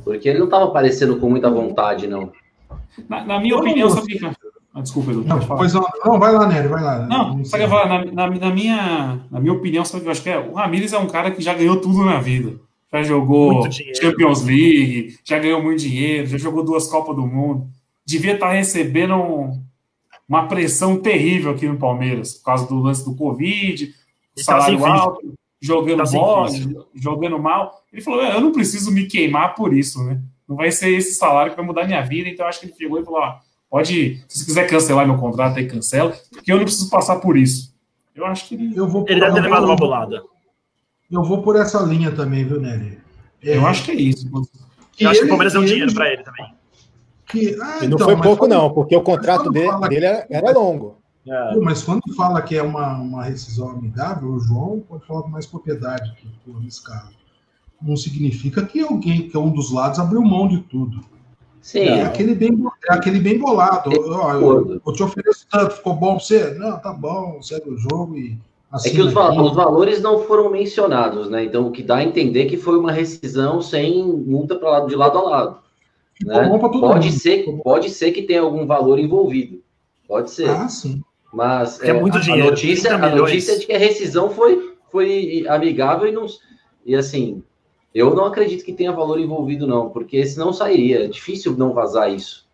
[0.04, 2.32] Porque ele não tava aparecendo com muita vontade, não.
[3.08, 4.18] Na, na minha eu opinião, sabe,
[4.74, 5.24] Ah, desculpa, Edu.
[5.24, 7.06] Não, pois não, não, vai lá, Nery, vai lá.
[7.06, 10.08] Não, só que eu falar, na, na, na, minha, na minha opinião, sabe o que
[10.08, 10.38] eu acho que é?
[10.38, 12.58] O Ramires é um cara que já ganhou tudo na vida.
[12.90, 17.66] Já jogou Champions League, já ganhou muito dinheiro, já jogou duas Copas do Mundo.
[18.04, 19.62] Devia estar tá recebendo um,
[20.28, 23.86] uma pressão terrível aqui no Palmeiras, por causa do lance do Covid,
[24.36, 26.48] tá salário tá alto, jogando tá bola,
[26.94, 27.82] jogando mal.
[27.92, 30.20] Ele falou: eu não preciso me queimar por isso, né?
[30.48, 32.28] Não vai ser esse salário que vai mudar minha vida.
[32.28, 33.38] Então, acho que ele chegou e falou: ó,
[33.72, 37.38] pode, se você quiser cancelar meu contrato, aí cancela, porque eu não preciso passar por
[37.38, 37.74] isso.
[38.14, 38.76] Eu acho que ele.
[38.76, 40.22] Eu vou ele deve ter levado uma bolada.
[41.10, 42.98] Eu vou por essa linha também, viu, Nery?
[43.42, 44.30] É, eu acho que é isso.
[45.00, 46.54] Eu acho que o Palmeiras deu dinheiro para ele também.
[47.26, 50.52] Que, ah, e não então, foi pouco, não, porque o contrato dele, dele era, era
[50.52, 50.98] longo.
[51.26, 51.56] É.
[51.56, 55.46] Mas quando fala que é uma, uma rescisão amigável, o João pode falar com mais
[55.46, 57.12] propriedade que nesse caso.
[57.80, 61.00] Não significa que alguém, que é um dos lados, abriu mão de tudo.
[61.62, 61.84] Sim.
[61.84, 62.50] É aquele bem,
[62.90, 63.92] é aquele bem bolado.
[63.92, 66.54] Eu, eu, eu, te ofereço tanto, ficou bom pra você?
[66.54, 68.36] Não, tá bom, segue o jogo e.
[68.70, 71.44] Assim, é que os, os, valores não foram mencionados, né?
[71.44, 74.96] Então, o que dá a entender que foi uma rescisão sem multa para lado de
[74.96, 75.58] lado a lado.
[76.24, 76.48] Né?
[76.58, 77.10] Pode, mundo.
[77.12, 79.62] ser, pode ser que tenha algum valor envolvido.
[80.08, 80.48] Pode ser.
[80.48, 81.02] Ah, sim.
[81.32, 82.48] Mas é, é muito a, dinheiro.
[82.48, 86.26] A notícia, a notícia de que a rescisão foi, foi amigável e não.
[86.84, 87.42] E assim,
[87.94, 91.04] eu não acredito que tenha valor envolvido, não, porque senão sairia.
[91.04, 92.46] É difícil não vazar isso.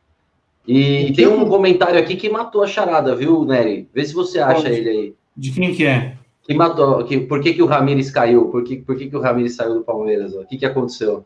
[0.67, 3.89] E, tem um comentário aqui que matou a charada, viu, Nery?
[3.95, 4.75] Vê se você acha Pode.
[4.75, 5.15] ele aí.
[5.35, 6.17] De quem que é?
[6.43, 7.05] Que matou.
[7.05, 8.47] Que, por que, que o Ramires caiu?
[8.47, 10.35] Por que, por que, que o Ramires saiu do Palmeiras?
[10.37, 10.41] Ó?
[10.41, 11.25] O que, que aconteceu?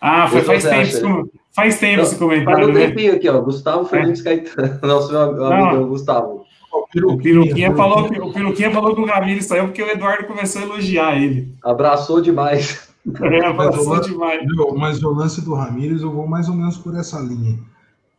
[0.00, 2.66] Ah, foi, faz, tempo, faz tempo esse comentário.
[2.66, 2.88] Faz um né?
[2.88, 3.40] tempinho aqui, ó.
[3.40, 4.24] Gustavo Fernandes é.
[4.24, 4.78] Caetano.
[4.86, 6.44] Nosso meu amigo Gustavo.
[6.70, 10.60] O Piruquinha, falou que, o Piruquinha falou que o Ramires saiu porque o Eduardo começou
[10.60, 11.54] a elogiar ele.
[11.62, 12.93] Abraçou demais.
[13.06, 14.46] É, mas, demais.
[14.76, 17.58] Mas o lance do Ramires, eu vou mais ou menos por essa linha.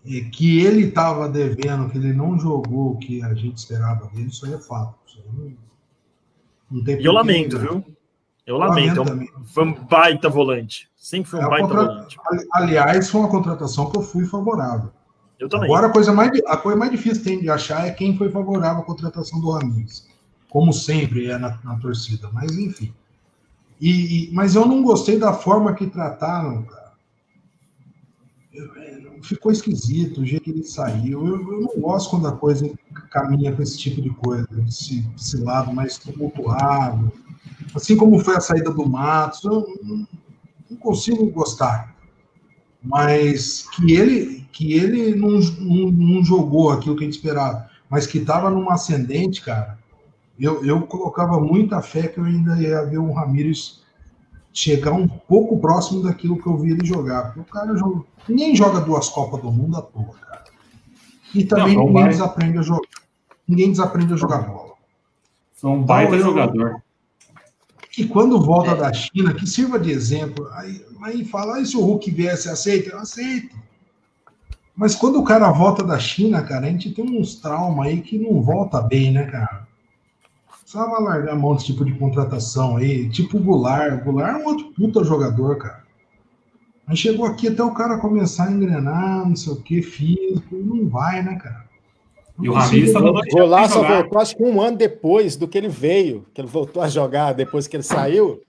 [0.05, 4.27] É que ele estava devendo, que ele não jogou o que a gente esperava dele,
[4.27, 4.95] isso aí é fato.
[5.17, 5.53] Aí não,
[6.69, 7.83] não tem e eu lamento, viu?
[8.45, 9.03] Eu lamento.
[9.03, 10.87] lamento é um, foi um baita volante.
[10.95, 11.85] Sempre foi um é baita contra...
[11.85, 12.17] volante.
[12.53, 14.91] Aliás, foi uma contratação que eu fui favorável.
[15.39, 15.65] Eu também.
[15.65, 18.83] Agora, a coisa mais, a coisa mais difícil tem de achar é quem foi favorável
[18.83, 20.07] à contratação do Ramires.
[20.47, 22.29] Como sempre é na, na torcida.
[22.31, 22.93] Mas, enfim.
[23.79, 26.85] E, mas eu não gostei da forma que trataram, cara.
[29.21, 31.27] Ficou esquisito o jeito que ele saiu.
[31.27, 32.71] Eu, eu, não gosto quando a coisa
[33.09, 37.11] caminha com esse tipo de coisa, esse, esse lado mais tumultuado.
[37.73, 40.07] Assim como foi a saída do Matos, eu não,
[40.69, 41.95] não consigo gostar.
[42.81, 48.05] Mas que ele, que ele não, não, não jogou aquilo que a gente esperava, mas
[48.05, 49.77] que estava numa ascendente, cara.
[50.39, 53.83] Eu, eu colocava muita fé que eu ainda ia ver o Ramires
[54.53, 57.25] chegar um pouco próximo daquilo que eu vi ele jogar.
[57.25, 60.43] Porque o cara joga, ninguém joga duas Copas do Mundo à toa, cara.
[61.33, 62.17] E também não, ninguém mais...
[62.17, 62.87] desaprende a jogar.
[63.47, 64.73] Ninguém desaprende a jogar bola.
[65.53, 66.81] Foi um baita então, jogador.
[67.91, 68.75] Que quando volta é.
[68.75, 70.47] da China, que sirva de exemplo.
[70.53, 72.89] Aí, aí fala, ah, se o Hulk viesse, aceita?
[72.89, 73.55] Eu aceito.
[74.75, 78.17] Mas quando o cara volta da China, cara, a gente tem uns traumas aí que
[78.19, 79.64] não volta bem, né, cara?
[80.65, 84.01] Precisava largar a mão desse tipo de contratação aí, tipo o Goulart.
[84.01, 85.83] O Goulart é um outro puta jogador, cara.
[86.87, 90.89] Aí chegou aqui até o cara começar a engrenar, não sei o que, físico, não
[90.89, 91.65] vai, né, cara?
[92.35, 95.47] Não e o Ramires tá dando Goulart só voltou acho que um ano depois do
[95.47, 98.41] que ele veio, que ele voltou a jogar depois que ele saiu.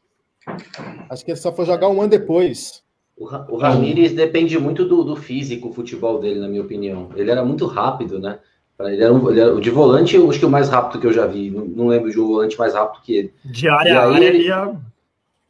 [1.10, 2.82] Acho que ele só foi jogar um ano depois.
[3.14, 7.10] O, o Ramires depende muito do, do físico, o futebol dele, na minha opinião.
[7.14, 8.38] Ele era muito rápido, né?
[8.78, 11.12] Ele era, um, ele era, de volante, eu acho que o mais rápido que eu
[11.12, 11.50] já vi.
[11.50, 13.34] Não, não lembro de um volante mais rápido que ele.
[13.44, 14.74] De área e aí, ele, ia...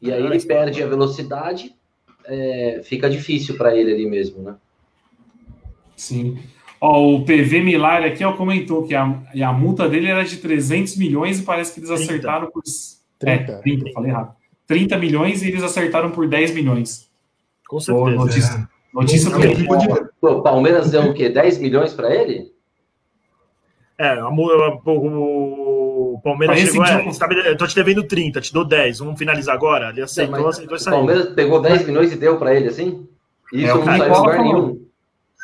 [0.00, 1.74] e aí ele perde a velocidade,
[2.24, 4.54] é, fica difícil para ele ali mesmo, né?
[5.96, 6.38] Sim.
[6.80, 10.96] Ó, o PV Milari aqui ó, comentou que a, a multa dele era de 300
[10.96, 12.04] milhões e parece que eles 30.
[12.04, 12.62] acertaram por.
[13.18, 13.52] 30.
[13.52, 14.36] É, 30, falei errado.
[14.66, 17.08] 30 milhões e eles acertaram por 10 milhões.
[17.66, 18.16] Com certeza.
[18.16, 18.68] notícia, é.
[18.92, 21.28] notícia do O Palmeiras deu o quê?
[21.28, 22.52] 10 milhões para ele?
[23.98, 26.84] É, a, o, o Palmeiras chegou.
[26.84, 28.98] É, tá, eu tô te devendo 30, te dou 10.
[28.98, 29.90] Vamos finalizar agora?
[29.90, 33.06] Ele aceitou, Sim, aceitou O Palmeiras pegou 10 milhões e deu para ele assim?
[33.52, 34.86] Isso é, não saiu em lugar nenhum.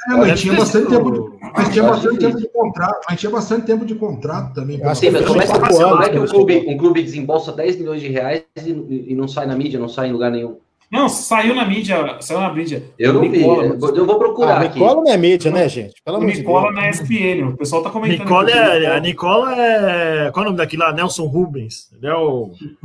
[0.08, 3.66] É, mas tinha bastante tempo de, mas tinha bastante tempo de contrato, mas tinha bastante
[3.66, 4.76] tempo de contrato também.
[4.94, 8.00] Sim, mas como é que, como é que um, clube, um clube desembolsa 10 milhões
[8.00, 10.58] de reais e, e não sai na mídia, não sai em lugar nenhum?
[10.92, 12.84] Não, saiu na mídia, saiu na mídia.
[12.98, 14.78] Eu não Nicola, vi, eu vou procurar ah, aqui.
[14.78, 15.94] Nicola não é mídia, né, gente?
[16.04, 16.84] Pelo amor Nicola de Deus.
[16.84, 18.18] na ESPN, o pessoal tá comentando.
[18.18, 20.92] Nicola é, a Nicola é, qual é o nome daquele lá?
[20.92, 22.76] Nelson Rubens, ele é o, okay.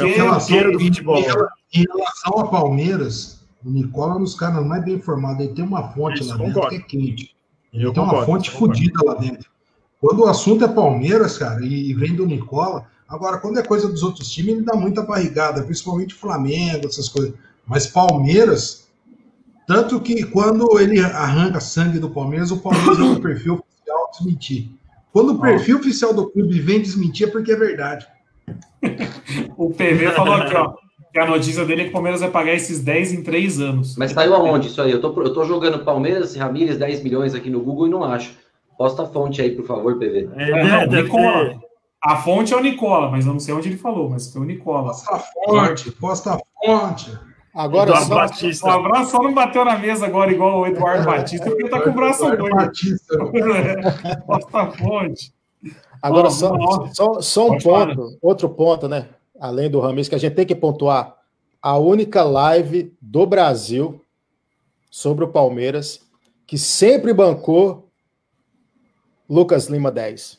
[0.00, 1.16] é o relação, do futebol.
[1.16, 5.54] Em, em, relação a Palmeiras, o Nicola é um dos caras mais bem informados, ele
[5.54, 7.34] tem uma fonte Isso, lá dentro que é quente.
[7.72, 9.48] Ele tem uma fonte fodida lá dentro.
[9.98, 14.02] Quando o assunto é Palmeiras, cara, e vem do Nicola, agora quando é coisa dos
[14.02, 17.32] outros times, ele dá muita barrigada, principalmente Flamengo, essas coisas.
[17.66, 18.88] Mas Palmeiras,
[19.66, 24.70] tanto que quando ele arranca sangue do Palmeiras, o Palmeiras no perfil oficial desmentir.
[25.12, 28.06] Quando o perfil oficial do clube vem desmentir é porque é verdade.
[29.56, 30.74] o PV falou aqui, ó.
[31.12, 33.96] Que a notícia dele é que o Palmeiras vai pagar esses 10 em 3 anos.
[33.96, 34.90] Mas saiu aonde isso aí?
[34.90, 38.04] Eu tô, eu tô jogando Palmeiras e Ramírez 10 milhões aqui no Google e não
[38.04, 38.36] acho.
[38.76, 40.28] Posta a fonte aí, por favor, PV.
[40.36, 41.58] É, é, não, Nicola.
[42.04, 44.44] A fonte é o Nicola, mas eu não sei onde ele falou, mas foi o
[44.44, 44.90] Nicola.
[44.90, 47.18] Posta a fonte, posta a fonte.
[47.56, 48.66] Agora Eduardo só, Batista.
[48.66, 51.88] O abraço só não bateu na mesa agora, igual o Eduardo Batista, porque tá com
[51.88, 52.50] o braço doido.
[52.50, 53.16] Batista.
[54.26, 55.32] posta a fonte.
[56.02, 56.54] Agora, só,
[56.92, 59.08] só, só um ponto, outro ponto, né?
[59.40, 61.16] Além do Ramis, que a gente tem que pontuar.
[61.62, 64.02] A única live do Brasil
[64.90, 66.06] sobre o Palmeiras
[66.46, 67.88] que sempre bancou
[69.28, 70.38] Lucas Lima 10.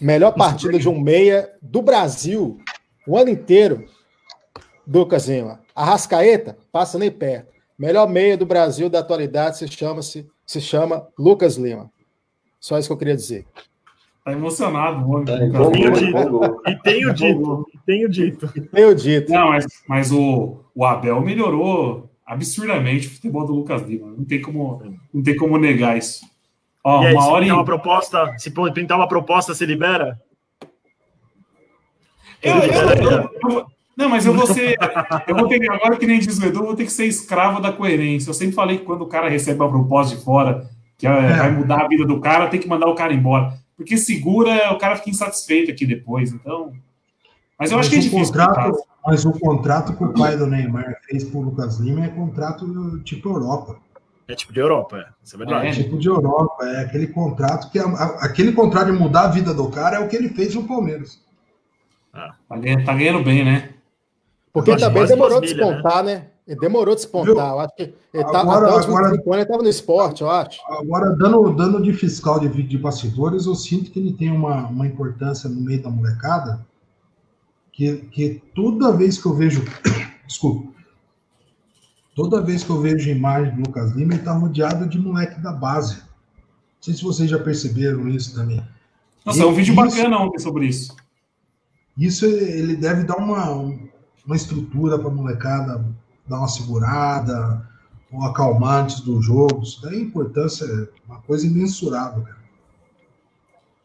[0.00, 2.58] Melhor partida de um meia do Brasil
[3.06, 3.86] o ano inteiro.
[4.86, 5.59] Lucas Lima.
[5.74, 7.52] Arrascaeta, passa nem perto.
[7.78, 11.90] Melhor meia do Brasil da atualidade se chama, -se, se chama Lucas Lima.
[12.58, 13.46] Só isso que eu queria dizer.
[14.24, 15.24] Tá emocionado, mano.
[15.24, 15.36] Tá,
[16.70, 17.72] e tenho dito.
[17.72, 18.52] E tenho dito.
[18.54, 19.32] E tenho dito.
[19.32, 24.08] Não, mas, mas o, o Abel melhorou absurdamente o futebol do Lucas Lima.
[24.08, 26.24] Não tem como, não tem como negar isso.
[26.84, 30.20] Ó, aí, uma hora se uma proposta, se pintar uma proposta, se libera?
[32.42, 33.66] Eu, eu, eu,
[34.00, 34.76] não, mas eu vou ser.
[35.26, 37.60] Eu vou ter agora que nem diz o Edu, eu vou ter que ser escravo
[37.60, 38.30] da coerência.
[38.30, 40.68] Eu sempre falei que quando o cara recebe uma proposta de fora,
[40.98, 41.36] que é, é.
[41.36, 44.78] vai mudar a vida do cara, tem que mandar o cara embora porque segura, o
[44.78, 46.34] cara fica insatisfeito aqui depois.
[46.34, 46.74] Então.
[47.58, 48.26] Mas eu mas acho que é difícil.
[48.26, 53.00] Contrato, mas o contrato que o pai do Neymar fez o Lucas Lima é contrato
[53.04, 53.78] tipo Europa.
[54.28, 55.06] É tipo de Europa, é.
[55.24, 55.66] Isso é verdade.
[55.66, 57.84] É tipo de Europa, é aquele contrato que a,
[58.20, 61.18] aquele contrato de mudar a vida do cara é o que ele fez no Palmeiras.
[62.12, 62.34] Ah.
[62.46, 63.70] Tá, ganhando, tá ganhando bem, né?
[64.52, 66.14] Porque também demorou a descontar, né?
[66.14, 66.26] né?
[66.46, 67.50] Ele demorou a despontar.
[67.52, 70.60] Eu acho que ele tá, agora, até os agora, anos estava no esporte, eu acho.
[70.66, 74.86] Agora, dando, dando de fiscal de, de bastidores, eu sinto que ele tem uma, uma
[74.86, 76.66] importância no meio da molecada
[77.72, 79.64] que, que toda vez que eu vejo.
[80.26, 80.70] Desculpa.
[82.14, 85.52] Toda vez que eu vejo imagem do Lucas Lima, ele está rodeado de moleque da
[85.52, 85.96] base.
[85.96, 88.62] Não sei se vocês já perceberam isso também.
[89.24, 90.96] Nossa, e, é um vídeo isso, bacana ontem sobre isso.
[91.96, 93.72] Isso ele deve dar uma,
[94.26, 95.84] uma estrutura para a molecada
[96.26, 97.68] dar uma segurada,
[98.12, 99.62] ou acalmar antes do jogo.
[99.62, 102.40] Isso daí a importância é uma coisa imensurável, cara.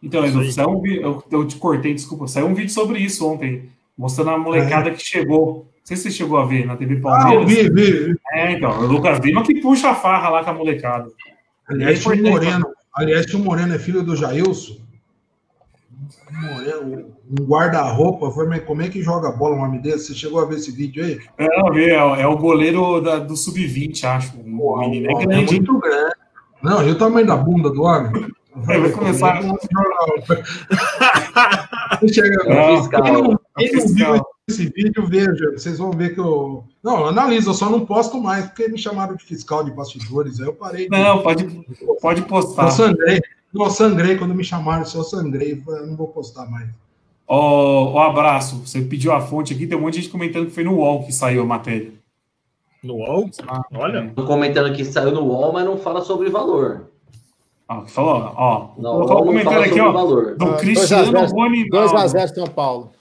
[0.01, 2.27] Então, Edu, saiu um, eu, eu te cortei, desculpa.
[2.27, 4.93] Saiu um vídeo sobre isso ontem, mostrando a molecada é.
[4.93, 5.67] que chegou.
[5.79, 7.43] Não sei se você chegou a ver na TV Palmeiras.
[7.43, 8.15] Ah, vi, vi, vi.
[8.33, 11.09] É, então, o Lucas Lima que puxa a farra lá com a molecada.
[11.67, 14.84] Aliás, o Moreno, aliás, o Moreno é filho do Jailson
[17.29, 20.07] um guarda-roupa, foi, como é que joga bola um homem desse?
[20.07, 21.19] Você chegou a ver esse vídeo aí?
[21.37, 21.45] É,
[21.79, 24.37] é, é o goleiro da, do Sub-20, acho.
[24.39, 26.15] O menino é, é muito grande.
[26.61, 28.33] Não, e o tamanho da bunda do homem?
[28.69, 29.41] É, vai começar.
[32.09, 35.51] Chega, não, quem não, quem não viu esse vídeo, veja.
[35.51, 36.63] Vocês vão ver que eu.
[36.81, 40.39] Não, eu analiso, eu só não posto mais, porque me chamaram de fiscal de bastidores.
[40.39, 40.87] Aí eu parei.
[40.89, 41.65] Não, pode,
[41.99, 42.67] pode postar.
[42.67, 43.19] Eu sangrei.
[43.55, 46.69] Eu sangrei quando me chamaram, se eu sangrei, eu não vou postar mais.
[47.27, 48.57] Ó, oh, abraço.
[48.57, 51.03] Você pediu a fonte aqui, tem um monte de gente comentando que foi no UOL
[51.03, 51.91] que saiu a matéria.
[52.83, 53.29] No UOL?
[53.47, 54.11] Ah, Olha.
[54.15, 56.87] Tô comentando que saiu no UOL, mas não fala sobre valor.
[57.67, 58.69] Ah, falou, ó.
[58.77, 59.91] Não, o comentário aqui, ó.
[59.91, 60.35] Valor.
[60.37, 61.67] Do ah, Cristiano Rony.
[61.67, 62.91] 2x0 São Paulo.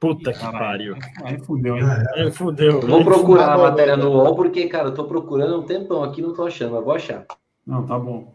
[0.00, 0.96] Puta que pariu.
[1.24, 1.84] Aí fudeu, hein?
[2.14, 2.80] Aí fudeu.
[2.80, 6.32] vou procurar a matéria no UOL, porque, cara, eu tô procurando um tempão aqui, não
[6.32, 7.26] tô achando, mas vou achar.
[7.66, 8.32] Não, tá bom.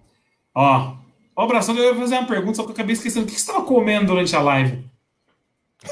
[0.54, 0.94] Ó,
[1.36, 3.26] o abraço, eu ia fazer uma pergunta, só que eu acabei esquecendo.
[3.26, 4.84] O que você estava comendo durante a live?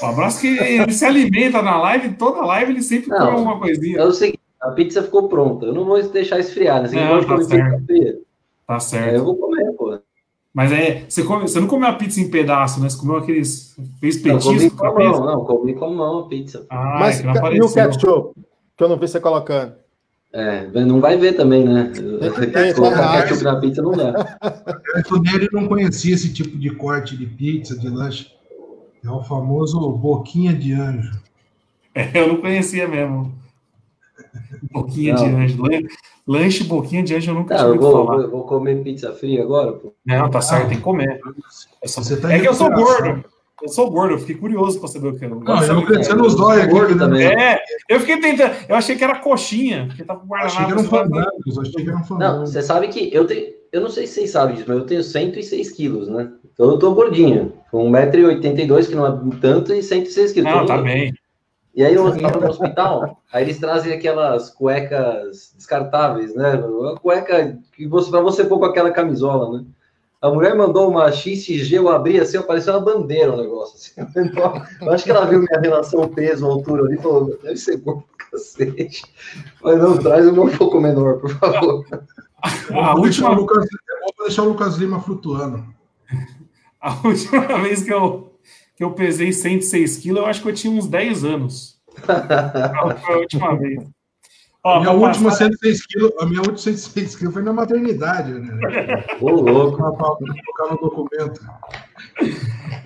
[0.02, 3.60] O abraço que ele se alimenta na live, toda live ele sempre não, come alguma
[3.60, 4.00] coisinha.
[4.00, 5.66] É o seguinte, a pizza ficou pronta.
[5.66, 6.88] Eu não vou deixar esfriar, né?
[6.88, 8.26] Você não, tá certo.
[8.68, 9.16] Tá certo.
[9.16, 10.00] É, eu vou comer, pô.
[10.54, 12.90] Mas é, você, come, você não comeu a pizza em pedaço, né?
[12.90, 13.76] Você comeu aqueles.
[14.00, 16.66] Fez petisco não, com a mão, não, comi com a mão a pizza.
[16.70, 18.40] Ah, Mas é e o ketchup?
[18.78, 19.74] Que eu não vi você colocando.
[20.34, 21.92] É, não vai ver também, né?
[22.74, 24.38] Colocar ketchup na pizza não dá.
[25.12, 28.32] O dele não conhecia esse tipo de corte de pizza, de lanche.
[29.04, 31.20] É o famoso boquinha de anjo.
[31.94, 33.34] É, eu não conhecia mesmo.
[34.72, 35.24] Boquinha não.
[35.24, 35.64] de anjo.
[36.26, 38.18] Lanche boquinha de anjo eu nunca tinha ouvido falar.
[38.22, 39.74] Vou, vou comer pizza fria agora?
[39.74, 39.94] Pô.
[40.06, 41.20] Não, tá certo, tem que comer.
[41.82, 42.02] É, só...
[42.30, 43.26] é que eu sou gordo.
[43.62, 45.36] Eu sou gordo, eu fiquei curioso para saber o que era.
[45.36, 46.72] Não, eu crescendo os dói aqui.
[46.72, 47.26] Gordo também.
[47.28, 48.54] É, eu fiquei tentando.
[48.68, 52.00] Eu achei que era coxinha, porque tava com Achei que eram fandangos, achei que eram
[52.00, 52.52] Não, fandangos.
[52.52, 53.62] você sabe que eu tenho.
[53.72, 56.30] Eu não sei se vocês sabem disso, mas eu tenho 106 quilos, né?
[56.54, 57.54] Então eu tô gordinho.
[57.72, 60.52] Com 1,82m, que não é tanto, e 106 quilos.
[60.52, 61.14] Não, tá bem.
[61.74, 66.56] E aí eu tava no hospital, aí eles trazem aquelas cuecas descartáveis, né?
[66.56, 69.66] Uma cueca que você, pra você pôr com aquela camisola, né?
[70.22, 73.76] A mulher mandou uma XG, eu abri assim, apareceu uma bandeira o negócio.
[73.76, 74.12] Assim.
[74.16, 77.96] Então, eu acho que ela viu minha relação peso-altura ali e falou, deve ser pra
[78.30, 79.04] cacete.
[79.64, 81.86] Mas não, traz uma um pouco menor, por favor.
[82.44, 83.66] A deixar última, o Lucas,
[84.18, 85.66] vou deixar o Lucas Lima flutuando.
[86.80, 88.32] a última vez que eu,
[88.76, 91.82] que eu pesei 106 quilos, eu acho que eu tinha uns 10 anos.
[93.06, 93.84] Foi a última vez.
[94.64, 99.04] Ó, minha última passar- 106 quilos, a minha última 106 quilos foi na maternidade, né?
[99.20, 99.78] Ô, louco.
[99.78, 101.42] Pra pra colocar no documento.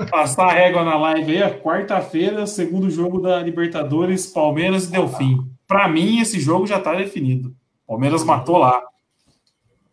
[0.10, 5.38] Passar a régua na live aí, ó, quarta-feira, segundo jogo da Libertadores, Palmeiras e Delfim.
[5.68, 7.54] Para mim, esse jogo já tá definido.
[7.88, 8.82] Palmeiras matou lá.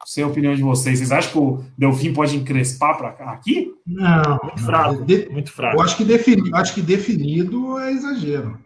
[0.05, 0.99] Sei a opinião de vocês.
[0.99, 3.31] Vocês acham que o Delfim pode encrespar para cá?
[3.33, 3.73] Aqui?
[3.87, 5.05] Não, Muito fraco.
[5.05, 5.81] de- Muito eu fraco.
[5.83, 8.59] acho que, defini, acho que definido é exagero.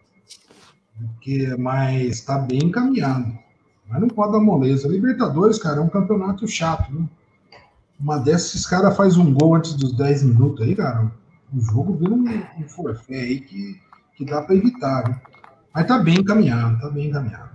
[0.99, 3.37] Porque, mas está bem encaminhado.
[3.87, 4.87] Mas não pode dar moleza.
[4.87, 7.05] Libertadores, cara, é um campeonato chato, né?
[7.99, 11.11] Uma dessas, esses caras faz um gol antes dos 10 minutos aí, cara.
[11.53, 12.23] O jogo vira um,
[12.63, 13.79] um forfé aí que,
[14.15, 15.21] que dá para evitar, né?
[15.73, 17.49] Mas tá bem encaminhado, tá bem encaminhado.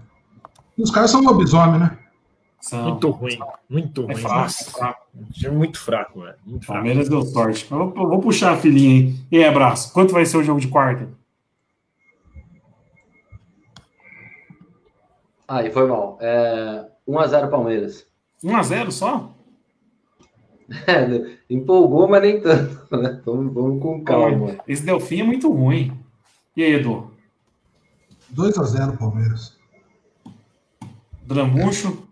[0.79, 1.99] E os caras são lobisomem, né?
[2.61, 2.91] São.
[2.91, 3.39] Muito ruim.
[3.69, 4.25] Muito É ruim.
[4.25, 5.07] é fraco.
[5.33, 6.37] time muito fraco, velho.
[6.47, 6.79] Muito fraco.
[6.81, 7.67] Palmeiras deu sorte.
[7.71, 9.17] Eu vou, eu vou puxar a filhinha aí.
[9.31, 9.93] E aí, abraço.
[9.93, 11.09] Quanto vai ser o jogo de quarta?
[15.47, 16.19] Aí, foi mal.
[16.21, 18.07] É, 1x0 Palmeiras.
[18.43, 19.33] 1x0 só?
[20.87, 23.21] É, empolgou, mas nem tanto, né?
[23.27, 24.57] Vamos, vamos com calma.
[24.67, 25.93] Esse Delfim é muito ruim.
[26.57, 27.11] E aí, Edu?
[28.35, 29.55] 2x0 Palmeiras.
[31.27, 32.09] Dramucho?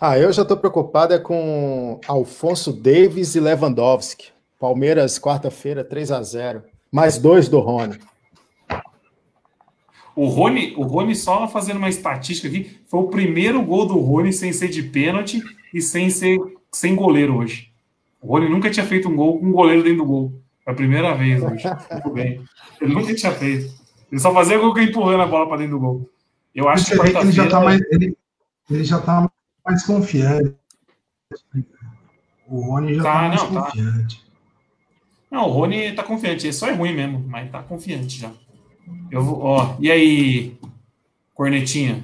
[0.00, 4.28] Ah, eu já estou preocupado é com Alfonso Davis e Lewandowski.
[4.58, 7.98] Palmeiras, quarta-feira, 3 a 0 Mais dois do Rony.
[10.16, 14.32] O Rony, o Rony, só fazendo uma estatística aqui, foi o primeiro gol do Rony
[14.32, 15.42] sem ser de pênalti
[15.72, 16.38] e sem ser
[16.72, 17.72] sem goleiro hoje.
[18.20, 20.40] O Rony nunca tinha feito um gol com um goleiro dentro do gol.
[20.62, 21.64] Foi a primeira vez hoje.
[21.92, 22.40] Muito bem.
[22.80, 23.72] Ele nunca tinha feito.
[24.10, 26.10] Ele só fazia gol empurrando a bola para dentro do gol.
[26.54, 28.16] Eu acho que que ele já tá quarta-feira- mais, ele,
[28.70, 29.30] ele já tá
[29.66, 30.54] mais confiante.
[32.46, 33.62] O Rony já Tá, tá, mais não, tá.
[33.66, 34.24] confiante.
[35.30, 36.46] Não, o Rony tá confiante.
[36.46, 38.30] Ele só é ruim mesmo, mas tá confiante já.
[39.10, 40.56] Eu vou, ó, e aí,
[41.34, 42.02] Cornetinha?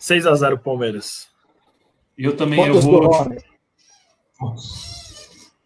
[0.00, 1.28] 6x0 Palmeiras.
[2.16, 3.06] Eu também eu Quantos do vou.
[3.12, 3.38] Rony?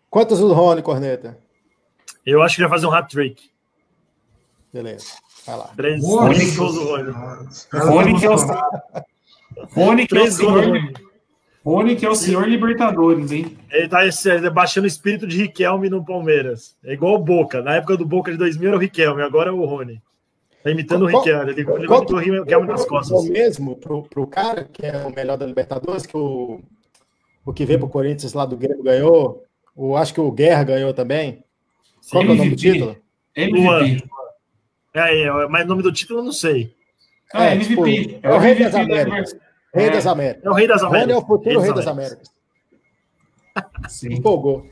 [0.08, 1.38] Quantos do Rony, Corneta?
[2.24, 3.50] Eu acho que vai fazer um hat-trick.
[4.72, 5.14] Beleza,
[5.46, 5.68] vai lá.
[5.76, 7.12] Três, três gols do Rony.
[7.72, 8.36] Rony que é o-.
[9.74, 11.09] Rony que é o Três gols do senhor,
[11.64, 11.76] Rony.
[11.82, 13.56] Rony que é o senhor Libertadores, hein?
[13.70, 16.76] Ele tá esse- baixando o espírito de Riquelme no Palmeiras.
[16.84, 17.60] É igual o Boca.
[17.62, 20.00] Na época do Boca de 2000 era o Riquelme, agora é o Rony.
[20.62, 21.50] Tá imitando o Qual- Riquelme.
[21.52, 23.28] Ele Qual levantou o Riquelme nas o costas.
[23.28, 26.60] mesmo pro, pro cara que é o melhor da Libertadores, que o,
[27.44, 29.44] o que veio pro Corinthians lá do Grêmio ganhou?
[29.76, 31.42] O, acho que o Guerra ganhou também.
[32.10, 32.72] Qual que é o nome do MVP.
[32.72, 32.96] título?
[33.36, 34.04] MVP.
[34.94, 36.74] É, é, mas o nome do título eu não sei.
[37.32, 37.68] Ah, É, MVP.
[37.68, 39.36] tipo, é o rei das Américas.
[39.74, 39.90] Rei É.
[39.90, 40.44] das Américas.
[40.44, 41.22] É o Rei das Rony é Américas.
[41.22, 42.30] o futuro rei das Américas.
[43.88, 44.14] Sim.
[44.14, 44.66] Empolgou.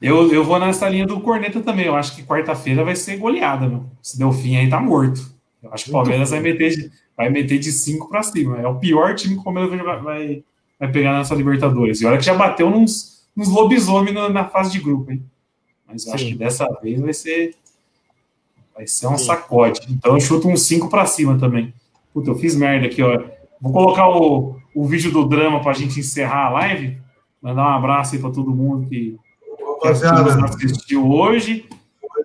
[0.00, 1.86] Eu, eu vou nessa linha do Corneta também.
[1.86, 3.84] Eu acho que quarta-feira vai ser goleada, meu.
[4.02, 5.20] Se deu fim aí, tá morto.
[5.62, 8.60] Eu acho que o Palmeiras vai meter, de, vai meter de 5 para cima.
[8.60, 10.44] É o pior time que o Palmeiras vai, vai,
[10.78, 12.00] vai pegar nessa Libertadores.
[12.00, 15.24] E olha que já bateu nos, nos lobisomens na, na fase de grupo, hein?
[15.86, 16.32] Mas eu acho Sim.
[16.32, 17.54] que dessa vez vai ser.
[18.74, 19.24] Vai ser um Sim.
[19.24, 19.80] sacode.
[19.88, 21.72] Então eu chuto um 5 para cima também.
[22.12, 23.22] Puta, eu fiz merda aqui, ó.
[23.60, 26.98] Vou colocar o, o vídeo do drama pra gente encerrar a live.
[27.40, 29.18] Mandar um abraço aí pra todo mundo que,
[29.82, 31.68] que assistiu, hoje.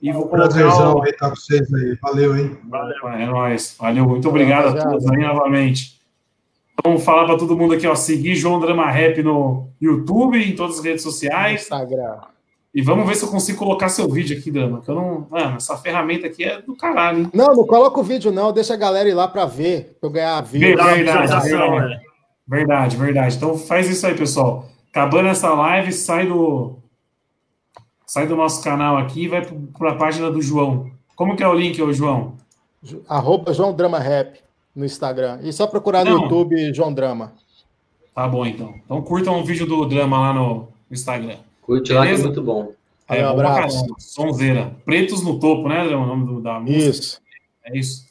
[0.01, 1.97] E vou colocar prazerzão o, aí tá com vocês aí.
[2.01, 2.57] Valeu, hein?
[2.69, 3.75] Valeu, é nóis.
[3.77, 4.91] Valeu, muito obrigado a Rapaziada.
[4.91, 5.99] todos aí novamente.
[6.83, 10.79] Vamos falar para todo mundo aqui, ó, seguir João Drama Rap no YouTube, em todas
[10.79, 11.63] as redes sociais.
[11.63, 12.19] Instagram.
[12.73, 14.81] E vamos ver se eu consigo colocar seu vídeo aqui, Drama.
[14.81, 15.27] Que eu não.
[15.29, 17.29] Mano, essa ferramenta aqui é do caralho, hein?
[17.33, 18.53] Não, não coloca o vídeo, não.
[18.53, 21.89] Deixa a galera ir lá pra ver, pra eu ganhar uma Verdade, visualização, verdade.
[21.89, 22.01] né?
[22.47, 23.35] Verdade, verdade.
[23.37, 24.65] Então faz isso aí, pessoal.
[24.91, 26.75] Acabando essa live, sai do.
[28.05, 29.45] Sai do nosso canal aqui e vai
[29.77, 30.91] para a página do João.
[31.15, 32.33] Como que é o link, ô João?
[33.07, 34.39] Arroba João Drama Rap
[34.75, 35.39] no Instagram.
[35.43, 36.21] E só procurar no Não.
[36.23, 37.33] YouTube João Drama.
[38.15, 38.73] Tá bom, então.
[38.83, 41.37] Então curtam o vídeo do drama lá no Instagram.
[41.69, 42.73] Curte lá que é muito bom.
[43.07, 43.85] É, um abraço.
[43.99, 44.75] Sonzeira.
[44.85, 45.95] Pretos no topo, né, André?
[45.95, 46.79] O nome do- da música.
[46.89, 47.21] Isso.
[47.63, 48.07] É isso.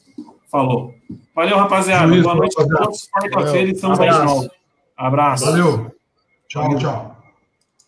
[0.49, 0.95] Falou.
[1.35, 2.07] Valeu, rapaziada.
[2.23, 3.09] Boa noite a todos.
[3.11, 4.51] Quarta-feira estamos aí de novo.
[4.97, 5.45] Abraço.
[5.45, 5.91] Valeu.
[6.49, 7.17] Tchau, tchau.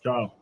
[0.03, 0.35] Tchau.